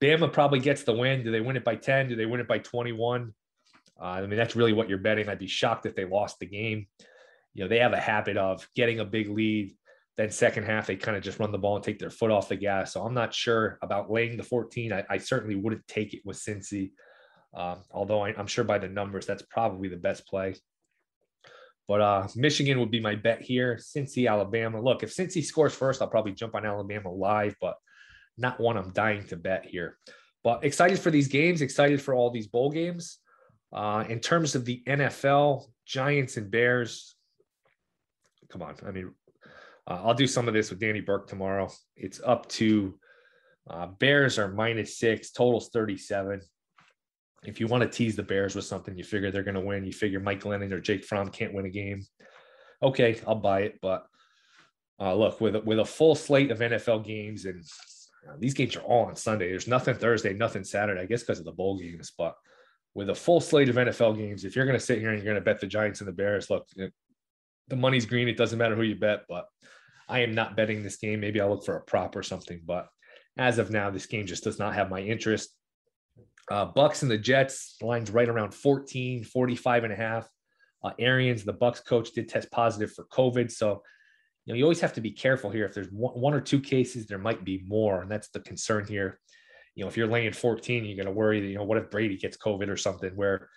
Bama 0.00 0.32
probably 0.32 0.58
gets 0.58 0.84
the 0.84 0.92
win. 0.92 1.24
Do 1.24 1.30
they 1.30 1.40
win 1.40 1.56
it 1.56 1.64
by 1.64 1.76
10? 1.76 2.08
Do 2.08 2.16
they 2.16 2.26
win 2.26 2.40
it 2.40 2.48
by 2.48 2.58
21? 2.58 3.32
Uh, 4.00 4.04
I 4.04 4.20
mean, 4.26 4.36
that's 4.36 4.56
really 4.56 4.72
what 4.72 4.88
you're 4.88 4.98
betting. 4.98 5.28
I'd 5.28 5.38
be 5.38 5.46
shocked 5.46 5.86
if 5.86 5.94
they 5.94 6.04
lost 6.04 6.38
the 6.38 6.46
game. 6.46 6.86
You 7.54 7.64
know, 7.64 7.68
they 7.68 7.78
have 7.78 7.92
a 7.92 8.00
habit 8.00 8.36
of 8.36 8.68
getting 8.74 9.00
a 9.00 9.04
big 9.04 9.28
lead. 9.28 9.74
Then 10.16 10.30
second 10.30 10.64
half, 10.64 10.86
they 10.86 10.96
kind 10.96 11.16
of 11.16 11.22
just 11.22 11.38
run 11.38 11.52
the 11.52 11.58
ball 11.58 11.76
and 11.76 11.84
take 11.84 11.98
their 11.98 12.10
foot 12.10 12.30
off 12.30 12.48
the 12.48 12.56
gas. 12.56 12.92
So 12.92 13.02
I'm 13.02 13.14
not 13.14 13.34
sure 13.34 13.78
about 13.82 14.10
laying 14.10 14.36
the 14.36 14.42
14. 14.42 14.92
I, 14.92 15.04
I 15.08 15.18
certainly 15.18 15.56
wouldn't 15.56 15.86
take 15.88 16.14
it 16.14 16.22
with 16.24 16.36
Cincy. 16.36 16.92
Um, 17.54 17.78
although 17.92 18.24
I, 18.24 18.38
am 18.38 18.46
sure 18.46 18.64
by 18.64 18.78
the 18.78 18.88
numbers, 18.88 19.26
that's 19.26 19.42
probably 19.42 19.88
the 19.88 19.96
best 19.96 20.26
play. 20.26 20.54
But 21.86 22.00
uh, 22.00 22.28
Michigan 22.34 22.80
would 22.80 22.90
be 22.90 23.00
my 23.00 23.14
bet 23.14 23.42
here. 23.42 23.78
Cincy, 23.80 24.28
Alabama. 24.28 24.80
Look, 24.80 25.02
if 25.02 25.14
Cincy 25.14 25.44
scores 25.44 25.74
first, 25.74 26.00
I'll 26.00 26.08
probably 26.08 26.32
jump 26.32 26.54
on 26.54 26.64
Alabama 26.64 27.12
live, 27.12 27.54
but 27.60 27.76
not 28.36 28.60
one 28.60 28.76
I'm 28.76 28.92
dying 28.92 29.24
to 29.28 29.36
bet 29.36 29.66
here. 29.66 29.98
But 30.42 30.64
excited 30.64 30.98
for 30.98 31.10
these 31.10 31.28
games, 31.28 31.62
excited 31.62 32.00
for 32.00 32.14
all 32.14 32.30
these 32.30 32.46
bowl 32.46 32.70
games. 32.70 33.18
Uh, 33.72 34.04
in 34.08 34.20
terms 34.20 34.54
of 34.54 34.64
the 34.64 34.82
NFL, 34.86 35.64
Giants 35.86 36.36
and 36.36 36.50
Bears. 36.50 37.16
Come 38.50 38.62
on. 38.62 38.74
I 38.86 38.90
mean, 38.90 39.12
uh, 39.86 40.02
I'll 40.04 40.14
do 40.14 40.26
some 40.26 40.48
of 40.48 40.54
this 40.54 40.70
with 40.70 40.78
Danny 40.78 41.00
Burke 41.00 41.26
tomorrow. 41.26 41.70
It's 41.96 42.20
up 42.24 42.48
to 42.50 42.98
uh, 43.68 43.86
Bears 43.86 44.38
are 44.38 44.48
minus 44.48 44.98
six, 44.98 45.30
totals 45.32 45.70
37 45.70 46.40
if 47.46 47.60
you 47.60 47.66
want 47.66 47.82
to 47.82 47.88
tease 47.88 48.16
the 48.16 48.22
Bears 48.22 48.54
with 48.54 48.64
something, 48.64 48.96
you 48.96 49.04
figure 49.04 49.30
they're 49.30 49.42
going 49.42 49.54
to 49.54 49.60
win. 49.60 49.84
You 49.84 49.92
figure 49.92 50.20
Mike 50.20 50.40
Glennon 50.40 50.72
or 50.72 50.80
Jake 50.80 51.04
Fromm 51.04 51.28
can't 51.28 51.54
win 51.54 51.66
a 51.66 51.70
game. 51.70 52.04
Okay, 52.82 53.20
I'll 53.26 53.34
buy 53.34 53.62
it. 53.62 53.78
But 53.82 54.06
uh, 55.00 55.14
look, 55.14 55.40
with 55.40 55.56
with 55.64 55.78
a 55.78 55.84
full 55.84 56.14
slate 56.14 56.50
of 56.50 56.58
NFL 56.58 57.04
games, 57.04 57.44
and 57.44 57.62
uh, 58.28 58.36
these 58.38 58.54
games 58.54 58.76
are 58.76 58.82
all 58.82 59.06
on 59.06 59.16
Sunday. 59.16 59.50
There's 59.50 59.68
nothing 59.68 59.94
Thursday, 59.94 60.32
nothing 60.32 60.64
Saturday. 60.64 61.00
I 61.00 61.06
guess 61.06 61.22
because 61.22 61.38
of 61.38 61.44
the 61.44 61.52
bowl 61.52 61.78
games. 61.78 62.12
But 62.16 62.34
with 62.94 63.10
a 63.10 63.14
full 63.14 63.40
slate 63.40 63.68
of 63.68 63.76
NFL 63.76 64.16
games, 64.16 64.44
if 64.44 64.54
you're 64.54 64.66
going 64.66 64.78
to 64.78 64.84
sit 64.84 64.98
here 64.98 65.10
and 65.10 65.18
you're 65.18 65.32
going 65.32 65.42
to 65.42 65.44
bet 65.44 65.60
the 65.60 65.66
Giants 65.66 66.00
and 66.00 66.08
the 66.08 66.12
Bears, 66.12 66.50
look, 66.50 66.66
the 67.68 67.76
money's 67.76 68.06
green. 68.06 68.28
It 68.28 68.36
doesn't 68.36 68.58
matter 68.58 68.76
who 68.76 68.82
you 68.82 68.96
bet. 68.96 69.24
But 69.28 69.46
I 70.08 70.20
am 70.20 70.34
not 70.34 70.56
betting 70.56 70.82
this 70.82 70.96
game. 70.96 71.20
Maybe 71.20 71.40
I'll 71.40 71.50
look 71.50 71.64
for 71.64 71.76
a 71.76 71.82
prop 71.82 72.16
or 72.16 72.22
something. 72.22 72.60
But 72.64 72.88
as 73.36 73.58
of 73.58 73.70
now, 73.70 73.90
this 73.90 74.06
game 74.06 74.26
just 74.26 74.44
does 74.44 74.58
not 74.58 74.74
have 74.74 74.90
my 74.90 75.00
interest. 75.00 75.50
Uh, 76.50 76.66
Bucks 76.66 77.02
and 77.02 77.10
the 77.10 77.18
Jets 77.18 77.76
lines 77.80 78.10
right 78.10 78.28
around 78.28 78.54
14, 78.54 79.24
45 79.24 79.84
and 79.84 79.92
a 79.92 79.96
half. 79.96 80.28
Uh, 80.82 80.90
Arians, 80.98 81.44
the 81.44 81.52
Bucks 81.52 81.80
coach, 81.80 82.12
did 82.12 82.28
test 82.28 82.50
positive 82.50 82.92
for 82.92 83.06
COVID. 83.06 83.50
So, 83.50 83.82
you 84.44 84.52
know, 84.52 84.58
you 84.58 84.64
always 84.64 84.80
have 84.80 84.92
to 84.94 85.00
be 85.00 85.10
careful 85.10 85.50
here. 85.50 85.64
If 85.64 85.74
there's 85.74 85.88
one, 85.90 86.34
or 86.34 86.40
two 86.40 86.60
cases, 86.60 87.06
there 87.06 87.18
might 87.18 87.44
be 87.44 87.64
more. 87.66 88.02
And 88.02 88.10
that's 88.10 88.28
the 88.28 88.40
concern 88.40 88.86
here. 88.86 89.18
You 89.74 89.84
know, 89.84 89.88
if 89.88 89.96
you're 89.96 90.06
laying 90.06 90.32
14, 90.32 90.84
you're 90.84 90.96
going 90.96 91.06
to 91.06 91.12
worry 91.12 91.40
that, 91.40 91.46
you 91.46 91.56
know, 91.56 91.64
what 91.64 91.78
if 91.78 91.90
Brady 91.90 92.16
gets 92.16 92.36
COVID 92.36 92.68
or 92.68 92.76
something 92.76 93.10
where 93.16 93.48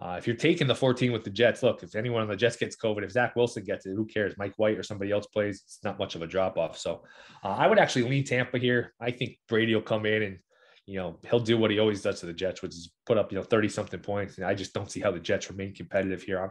uh, 0.00 0.14
if 0.16 0.26
you're 0.26 0.36
taking 0.36 0.68
the 0.68 0.74
14 0.74 1.10
with 1.10 1.24
the 1.24 1.30
Jets, 1.30 1.62
look, 1.62 1.82
if 1.82 1.96
anyone 1.96 2.22
on 2.22 2.28
the 2.28 2.36
Jets 2.36 2.56
gets 2.56 2.76
COVID, 2.76 3.02
if 3.02 3.10
Zach 3.10 3.34
Wilson 3.34 3.64
gets 3.64 3.84
it, 3.84 3.94
who 3.96 4.06
cares? 4.06 4.34
Mike 4.38 4.54
White 4.56 4.78
or 4.78 4.84
somebody 4.84 5.10
else 5.10 5.26
plays, 5.26 5.62
it's 5.64 5.80
not 5.82 5.98
much 5.98 6.14
of 6.14 6.22
a 6.22 6.26
drop 6.26 6.56
off. 6.56 6.78
So 6.78 7.02
uh, 7.42 7.48
I 7.48 7.66
would 7.66 7.80
actually 7.80 8.08
lean 8.08 8.24
Tampa 8.24 8.58
here. 8.58 8.94
I 9.00 9.10
think 9.10 9.38
Brady 9.48 9.74
will 9.74 9.82
come 9.82 10.06
in 10.06 10.22
and 10.22 10.38
you 10.88 10.98
know, 10.98 11.18
he'll 11.28 11.38
do 11.38 11.58
what 11.58 11.70
he 11.70 11.78
always 11.78 12.00
does 12.00 12.20
to 12.20 12.26
the 12.26 12.32
Jets, 12.32 12.62
which 12.62 12.72
is 12.72 12.90
put 13.04 13.18
up, 13.18 13.30
you 13.30 13.36
know, 13.36 13.44
30 13.44 13.68
something 13.68 14.00
points. 14.00 14.38
And 14.38 14.46
I 14.46 14.54
just 14.54 14.72
don't 14.72 14.90
see 14.90 15.00
how 15.00 15.10
the 15.10 15.20
Jets 15.20 15.50
remain 15.50 15.74
competitive 15.74 16.22
here. 16.22 16.42
I'm 16.42 16.50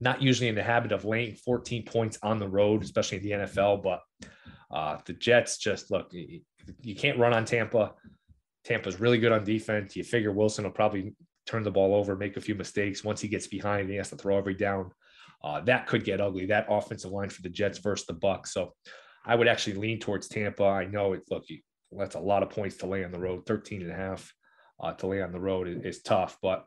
not 0.00 0.22
usually 0.22 0.48
in 0.48 0.54
the 0.54 0.62
habit 0.62 0.92
of 0.92 1.04
laying 1.04 1.34
14 1.34 1.84
points 1.84 2.18
on 2.22 2.38
the 2.38 2.48
road, 2.48 2.82
especially 2.82 3.18
in 3.18 3.24
the 3.24 3.46
NFL, 3.46 3.82
but 3.82 4.02
uh, 4.70 4.98
the 5.06 5.14
Jets 5.14 5.58
just 5.58 5.90
look, 5.90 6.12
you, 6.12 6.94
can't 6.94 7.18
run 7.18 7.32
on 7.32 7.44
Tampa. 7.44 7.94
Tampa's 8.64 9.00
really 9.00 9.18
good 9.18 9.32
on 9.32 9.44
defense. 9.44 9.96
You 9.96 10.04
figure 10.04 10.32
Wilson 10.32 10.64
will 10.64 10.72
probably 10.72 11.14
turn 11.46 11.62
the 11.62 11.70
ball 11.70 11.94
over, 11.94 12.16
make 12.16 12.36
a 12.36 12.40
few 12.40 12.54
mistakes. 12.54 13.04
Once 13.04 13.20
he 13.20 13.28
gets 13.28 13.46
behind, 13.46 13.88
he 13.88 13.96
has 13.96 14.10
to 14.10 14.16
throw 14.16 14.36
every 14.36 14.54
down. 14.54 14.90
Uh, 15.42 15.60
that 15.60 15.86
could 15.86 16.04
get 16.04 16.20
ugly. 16.20 16.46
That 16.46 16.66
offensive 16.68 17.12
line 17.12 17.30
for 17.30 17.42
the 17.42 17.48
Jets 17.48 17.78
versus 17.78 18.06
the 18.06 18.14
Bucks. 18.14 18.52
So 18.52 18.72
I 19.24 19.34
would 19.34 19.48
actually 19.48 19.74
lean 19.74 20.00
towards 20.00 20.28
Tampa. 20.28 20.64
I 20.64 20.86
know 20.86 21.12
it. 21.12 21.22
Look, 21.30 21.44
that's 21.92 22.16
a 22.16 22.20
lot 22.20 22.42
of 22.42 22.50
points 22.50 22.76
to 22.78 22.86
lay 22.86 23.04
on 23.04 23.12
the 23.12 23.20
road. 23.20 23.46
13 23.46 23.82
and 23.82 23.92
a 23.92 23.94
half 23.94 24.32
uh, 24.80 24.92
to 24.94 25.06
lay 25.06 25.22
on 25.22 25.32
the 25.32 25.40
road 25.40 25.68
is, 25.68 25.96
is 25.96 26.02
tough, 26.02 26.36
but 26.42 26.66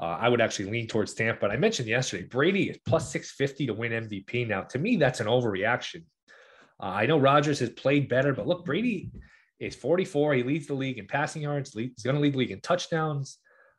uh, 0.00 0.18
I 0.20 0.28
would 0.28 0.40
actually 0.40 0.70
lean 0.70 0.86
towards 0.86 1.14
Tampa. 1.14 1.40
But 1.40 1.50
I 1.50 1.56
mentioned 1.56 1.88
yesterday, 1.88 2.24
Brady 2.24 2.70
is 2.70 2.78
plus 2.86 3.10
650 3.12 3.66
to 3.66 3.74
win 3.74 3.92
MVP. 3.92 4.46
Now, 4.48 4.62
to 4.62 4.78
me, 4.78 4.96
that's 4.96 5.20
an 5.20 5.26
overreaction. 5.26 6.04
Uh, 6.82 6.86
I 6.86 7.06
know 7.06 7.18
Rodgers 7.18 7.60
has 7.60 7.70
played 7.70 8.08
better, 8.08 8.32
but 8.32 8.46
look, 8.46 8.64
Brady 8.64 9.10
is 9.60 9.76
44. 9.76 10.34
He 10.34 10.42
leads 10.42 10.66
the 10.66 10.74
league 10.74 10.98
in 10.98 11.06
passing 11.06 11.42
yards. 11.42 11.72
He's 11.72 12.02
going 12.02 12.16
to 12.16 12.22
lead 12.22 12.34
the 12.34 12.38
league 12.38 12.50
in 12.50 12.60
touchdowns. 12.60 13.38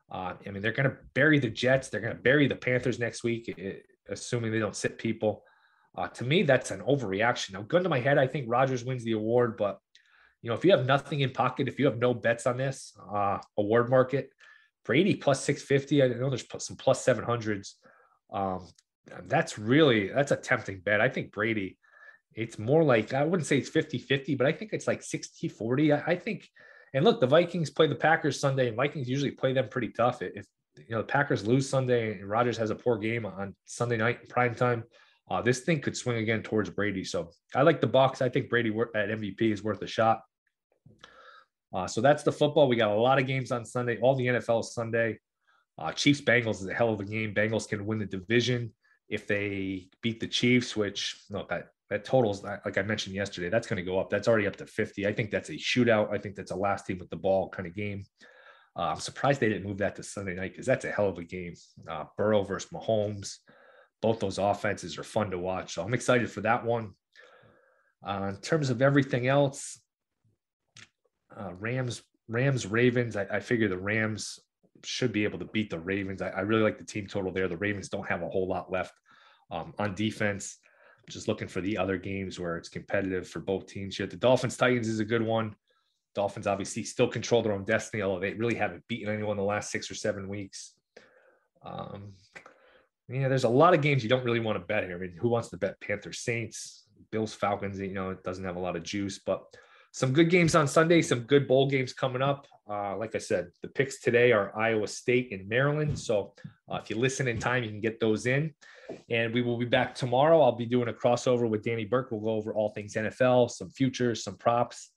Uh, 0.09 0.33
I 0.45 0.51
mean, 0.51 0.61
they're 0.61 0.71
going 0.71 0.89
to 0.89 0.97
bury 1.13 1.39
the 1.39 1.49
Jets. 1.49 1.89
They're 1.89 2.01
going 2.01 2.15
to 2.15 2.21
bury 2.21 2.47
the 2.47 2.55
Panthers 2.55 2.99
next 2.99 3.23
week, 3.23 3.53
assuming 4.09 4.51
they 4.51 4.59
don't 4.59 4.75
sit 4.75 4.97
people. 4.97 5.43
Uh, 5.97 6.07
to 6.09 6.23
me, 6.23 6.43
that's 6.43 6.71
an 6.71 6.81
overreaction. 6.81 7.53
Now, 7.53 7.63
gun 7.63 7.83
to 7.83 7.89
my 7.89 7.99
head, 7.99 8.17
I 8.17 8.27
think 8.27 8.45
Rodgers 8.47 8.85
wins 8.85 9.03
the 9.03 9.13
award, 9.13 9.57
but 9.57 9.79
you 10.41 10.49
know, 10.49 10.55
if 10.55 10.63
you 10.63 10.71
have 10.71 10.85
nothing 10.85 11.21
in 11.21 11.31
pocket, 11.31 11.67
if 11.67 11.79
you 11.79 11.85
have 11.85 11.97
no 11.97 12.13
bets 12.13 12.45
on 12.45 12.57
this 12.57 12.93
uh, 13.11 13.39
award 13.57 13.89
market, 13.89 14.29
Brady 14.85 15.15
plus 15.15 15.43
650, 15.43 16.03
I 16.03 16.07
know 16.19 16.29
there's 16.29 16.45
some 16.59 16.77
plus 16.77 17.03
700s. 17.03 17.73
Um, 18.31 18.67
that's 19.23 19.57
really, 19.57 20.09
that's 20.09 20.31
a 20.31 20.35
tempting 20.35 20.79
bet. 20.79 21.01
I 21.01 21.09
think 21.09 21.31
Brady, 21.31 21.77
it's 22.33 22.59
more 22.59 22.83
like, 22.83 23.13
I 23.13 23.23
wouldn't 23.23 23.47
say 23.47 23.57
it's 23.57 23.69
50 23.69 23.97
50, 23.97 24.35
but 24.35 24.47
I 24.47 24.51
think 24.51 24.73
it's 24.73 24.87
like 24.87 25.01
60 25.01 25.47
40. 25.47 25.93
I, 25.93 26.03
I 26.05 26.15
think, 26.15 26.49
and 26.93 27.03
look, 27.03 27.19
the 27.19 27.27
Vikings 27.27 27.69
play 27.69 27.87
the 27.87 27.95
Packers 27.95 28.39
Sunday, 28.39 28.67
and 28.67 28.77
Vikings 28.77 29.09
usually 29.09 29.31
play 29.31 29.53
them 29.53 29.67
pretty 29.69 29.89
tough. 29.89 30.21
If, 30.21 30.45
you 30.77 30.83
know, 30.91 30.99
the 30.99 31.07
Packers 31.07 31.45
lose 31.45 31.67
Sunday 31.67 32.19
and 32.19 32.29
Rodgers 32.29 32.57
has 32.57 32.69
a 32.69 32.75
poor 32.75 32.97
game 32.97 33.25
on 33.25 33.55
Sunday 33.65 33.97
night 33.97 34.29
prime 34.29 34.55
time, 34.55 34.83
uh, 35.29 35.41
this 35.41 35.61
thing 35.61 35.81
could 35.81 35.97
swing 35.97 36.17
again 36.17 36.43
towards 36.43 36.69
Brady. 36.69 37.03
So 37.03 37.31
I 37.55 37.63
like 37.63 37.81
the 37.81 37.87
box. 37.87 38.21
I 38.21 38.29
think 38.29 38.49
Brady 38.49 38.69
at 38.69 39.09
MVP 39.09 39.41
is 39.41 39.63
worth 39.63 39.81
a 39.81 39.87
shot. 39.87 40.21
Uh, 41.75 41.85
so 41.85 41.99
that's 41.99 42.23
the 42.23 42.31
football. 42.31 42.69
We 42.69 42.77
got 42.77 42.91
a 42.91 42.95
lot 42.95 43.19
of 43.19 43.27
games 43.27 43.51
on 43.51 43.65
Sunday. 43.65 43.99
All 43.99 44.15
the 44.15 44.27
NFL 44.27 44.63
Sunday. 44.63 45.19
Uh, 45.77 45.91
Chiefs 45.91 46.21
Bengals 46.21 46.61
is 46.61 46.67
a 46.67 46.73
hell 46.73 46.93
of 46.93 47.01
a 47.01 47.03
game. 47.03 47.33
Bengals 47.33 47.67
can 47.67 47.85
win 47.85 47.99
the 47.99 48.05
division 48.05 48.73
if 49.09 49.27
they 49.27 49.89
beat 50.01 50.21
the 50.21 50.27
Chiefs, 50.27 50.77
which 50.77 51.21
no, 51.29 51.45
that 51.49 51.67
that 51.89 52.05
totals 52.05 52.43
like 52.43 52.77
I 52.77 52.81
mentioned 52.81 53.13
yesterday. 53.13 53.49
That's 53.49 53.67
going 53.67 53.77
to 53.77 53.83
go 53.83 53.99
up. 53.99 54.09
That's 54.09 54.29
already 54.29 54.47
up 54.47 54.55
to 54.55 54.65
50. 54.65 55.05
I 55.05 55.11
think 55.11 55.31
that's 55.31 55.49
a 55.49 55.53
shootout. 55.53 56.13
I 56.13 56.17
think 56.17 56.35
that's 56.35 56.51
a 56.51 56.55
last 56.55 56.87
team 56.87 56.97
with 56.97 57.09
the 57.09 57.17
ball 57.17 57.49
kind 57.49 57.67
of 57.67 57.75
game. 57.75 58.05
Uh, 58.77 58.93
I'm 58.93 58.99
surprised 58.99 59.41
they 59.41 59.49
didn't 59.49 59.67
move 59.67 59.77
that 59.79 59.95
to 59.97 60.03
Sunday 60.03 60.33
night 60.33 60.53
because 60.53 60.65
that's 60.65 60.85
a 60.85 60.91
hell 60.91 61.09
of 61.09 61.17
a 61.17 61.23
game. 61.23 61.55
Uh, 61.89 62.05
Burrow 62.17 62.43
versus 62.43 62.71
Mahomes. 62.71 63.35
Both 64.01 64.19
those 64.19 64.37
offenses 64.37 64.97
are 64.97 65.03
fun 65.03 65.29
to 65.31 65.37
watch. 65.37 65.73
So 65.73 65.83
I'm 65.83 65.93
excited 65.93 66.31
for 66.31 66.41
that 66.41 66.65
one. 66.65 66.93
Uh, 68.01 68.31
in 68.35 68.37
terms 68.37 68.69
of 68.69 68.81
everything 68.81 69.27
else, 69.27 69.79
uh, 71.37 71.53
Rams, 71.59 72.03
Rams, 72.27 72.65
Ravens. 72.65 73.15
I, 73.15 73.25
I, 73.31 73.39
figure 73.39 73.67
the 73.67 73.77
Rams 73.77 74.39
should 74.83 75.11
be 75.11 75.23
able 75.23 75.39
to 75.39 75.45
beat 75.45 75.69
the 75.69 75.79
Ravens. 75.79 76.21
I, 76.21 76.29
I, 76.29 76.41
really 76.41 76.63
like 76.63 76.77
the 76.77 76.85
team 76.85 77.07
total 77.07 77.31
there. 77.31 77.47
The 77.47 77.57
Ravens 77.57 77.89
don't 77.89 78.07
have 78.07 78.21
a 78.21 78.29
whole 78.29 78.47
lot 78.47 78.71
left 78.71 78.93
um, 79.51 79.73
on 79.77 79.95
defense. 79.95 80.57
Just 81.09 81.27
looking 81.27 81.47
for 81.47 81.61
the 81.61 81.77
other 81.77 81.97
games 81.97 82.39
where 82.39 82.57
it's 82.57 82.69
competitive 82.69 83.27
for 83.27 83.39
both 83.39 83.67
teams 83.67 83.95
here. 83.97 84.07
The 84.07 84.15
Dolphins 84.15 84.57
Titans 84.57 84.87
is 84.87 84.99
a 84.99 85.05
good 85.05 85.21
one. 85.21 85.55
Dolphins 86.15 86.47
obviously 86.47 86.83
still 86.83 87.07
control 87.07 87.41
their 87.41 87.53
own 87.53 87.65
destiny, 87.65 88.01
although 88.01 88.21
they 88.21 88.33
really 88.33 88.55
haven't 88.55 88.87
beaten 88.87 89.13
anyone 89.13 89.37
the 89.37 89.43
last 89.43 89.69
six 89.69 89.91
or 89.91 89.95
seven 89.95 90.27
weeks. 90.27 90.73
Um, 91.63 92.13
yeah, 93.07 93.27
there's 93.27 93.43
a 93.43 93.49
lot 93.49 93.73
of 93.73 93.81
games 93.81 94.01
you 94.01 94.09
don't 94.09 94.23
really 94.23 94.39
want 94.39 94.55
to 94.55 94.65
bet 94.65 94.85
here. 94.85 94.95
I 94.95 94.99
mean, 94.99 95.15
who 95.19 95.29
wants 95.29 95.49
to 95.49 95.57
bet 95.57 95.79
Panthers 95.79 96.19
Saints, 96.19 96.85
Bills 97.11 97.33
Falcons? 97.33 97.79
You 97.79 97.93
know, 97.93 98.09
it 98.09 98.23
doesn't 98.23 98.43
have 98.43 98.55
a 98.55 98.59
lot 98.59 98.75
of 98.75 98.83
juice, 98.83 99.19
but 99.19 99.43
some 99.95 100.11
good 100.11 100.29
games 100.29 100.55
on 100.55 100.67
Sunday, 100.67 101.01
some 101.01 101.21
good 101.21 101.47
bowl 101.47 101.69
games 101.69 101.93
coming 101.93 102.21
up. 102.21 102.47
Uh, 102.69 102.97
like 102.97 103.15
I 103.15 103.17
said, 103.17 103.47
the 103.61 103.69
picks 103.69 104.01
today 104.01 104.33
are 104.33 104.51
Iowa 104.59 104.89
State 104.89 105.31
and 105.31 105.47
Maryland. 105.47 105.97
So 105.97 106.33
uh, 106.69 106.81
if 106.83 106.89
you 106.89 106.97
listen 106.97 107.29
in 107.29 107.39
time, 107.39 107.63
you 107.63 107.69
can 107.69 107.79
get 107.79 108.01
those 108.01 108.25
in. 108.25 108.53
And 109.09 109.33
we 109.33 109.41
will 109.41 109.57
be 109.57 109.63
back 109.63 109.95
tomorrow. 109.95 110.41
I'll 110.41 110.51
be 110.51 110.65
doing 110.65 110.89
a 110.89 110.93
crossover 110.93 111.49
with 111.49 111.63
Danny 111.63 111.85
Burke. 111.85 112.11
We'll 112.11 112.19
go 112.19 112.31
over 112.31 112.53
all 112.53 112.71
things 112.73 112.95
NFL, 112.95 113.51
some 113.51 113.69
futures, 113.69 114.21
some 114.21 114.35
props, 114.35 114.91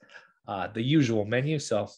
uh, 0.49 0.67
the 0.67 0.83
usual 0.83 1.25
menu. 1.25 1.61
So 1.61 1.89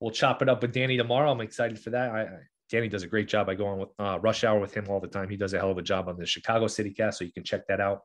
we'll 0.00 0.10
chop 0.10 0.40
it 0.40 0.48
up 0.48 0.62
with 0.62 0.72
Danny 0.72 0.96
tomorrow. 0.96 1.30
I'm 1.30 1.42
excited 1.42 1.78
for 1.78 1.90
that. 1.90 2.12
I, 2.12 2.22
I, 2.22 2.28
Danny 2.70 2.88
does 2.88 3.02
a 3.02 3.08
great 3.08 3.28
job. 3.28 3.50
I 3.50 3.56
go 3.56 3.66
on 3.66 3.78
with 3.80 3.90
uh, 3.98 4.18
rush 4.22 4.42
hour 4.42 4.58
with 4.58 4.72
him 4.72 4.86
all 4.88 5.00
the 5.00 5.06
time. 5.06 5.28
He 5.28 5.36
does 5.36 5.52
a 5.52 5.58
hell 5.58 5.70
of 5.70 5.76
a 5.76 5.82
job 5.82 6.08
on 6.08 6.16
the 6.16 6.24
Chicago 6.24 6.66
City 6.66 6.92
Cast. 6.92 7.18
So 7.18 7.24
you 7.24 7.32
can 7.34 7.44
check 7.44 7.66
that 7.66 7.82
out 7.82 8.04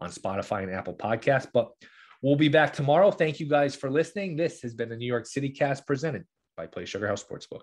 on 0.00 0.10
Spotify 0.10 0.64
and 0.64 0.74
Apple 0.74 0.94
Podcasts. 0.94 1.46
But 1.54 1.70
We'll 2.20 2.36
be 2.36 2.48
back 2.48 2.72
tomorrow. 2.72 3.12
Thank 3.12 3.38
you 3.38 3.46
guys 3.46 3.76
for 3.76 3.90
listening. 3.90 4.36
This 4.36 4.60
has 4.62 4.74
been 4.74 4.88
the 4.88 4.96
New 4.96 5.06
York 5.06 5.24
City 5.24 5.50
Cast 5.50 5.86
presented 5.86 6.24
by 6.56 6.66
Play 6.66 6.84
Sugar 6.84 7.06
House 7.06 7.22
Sportsbook. 7.22 7.62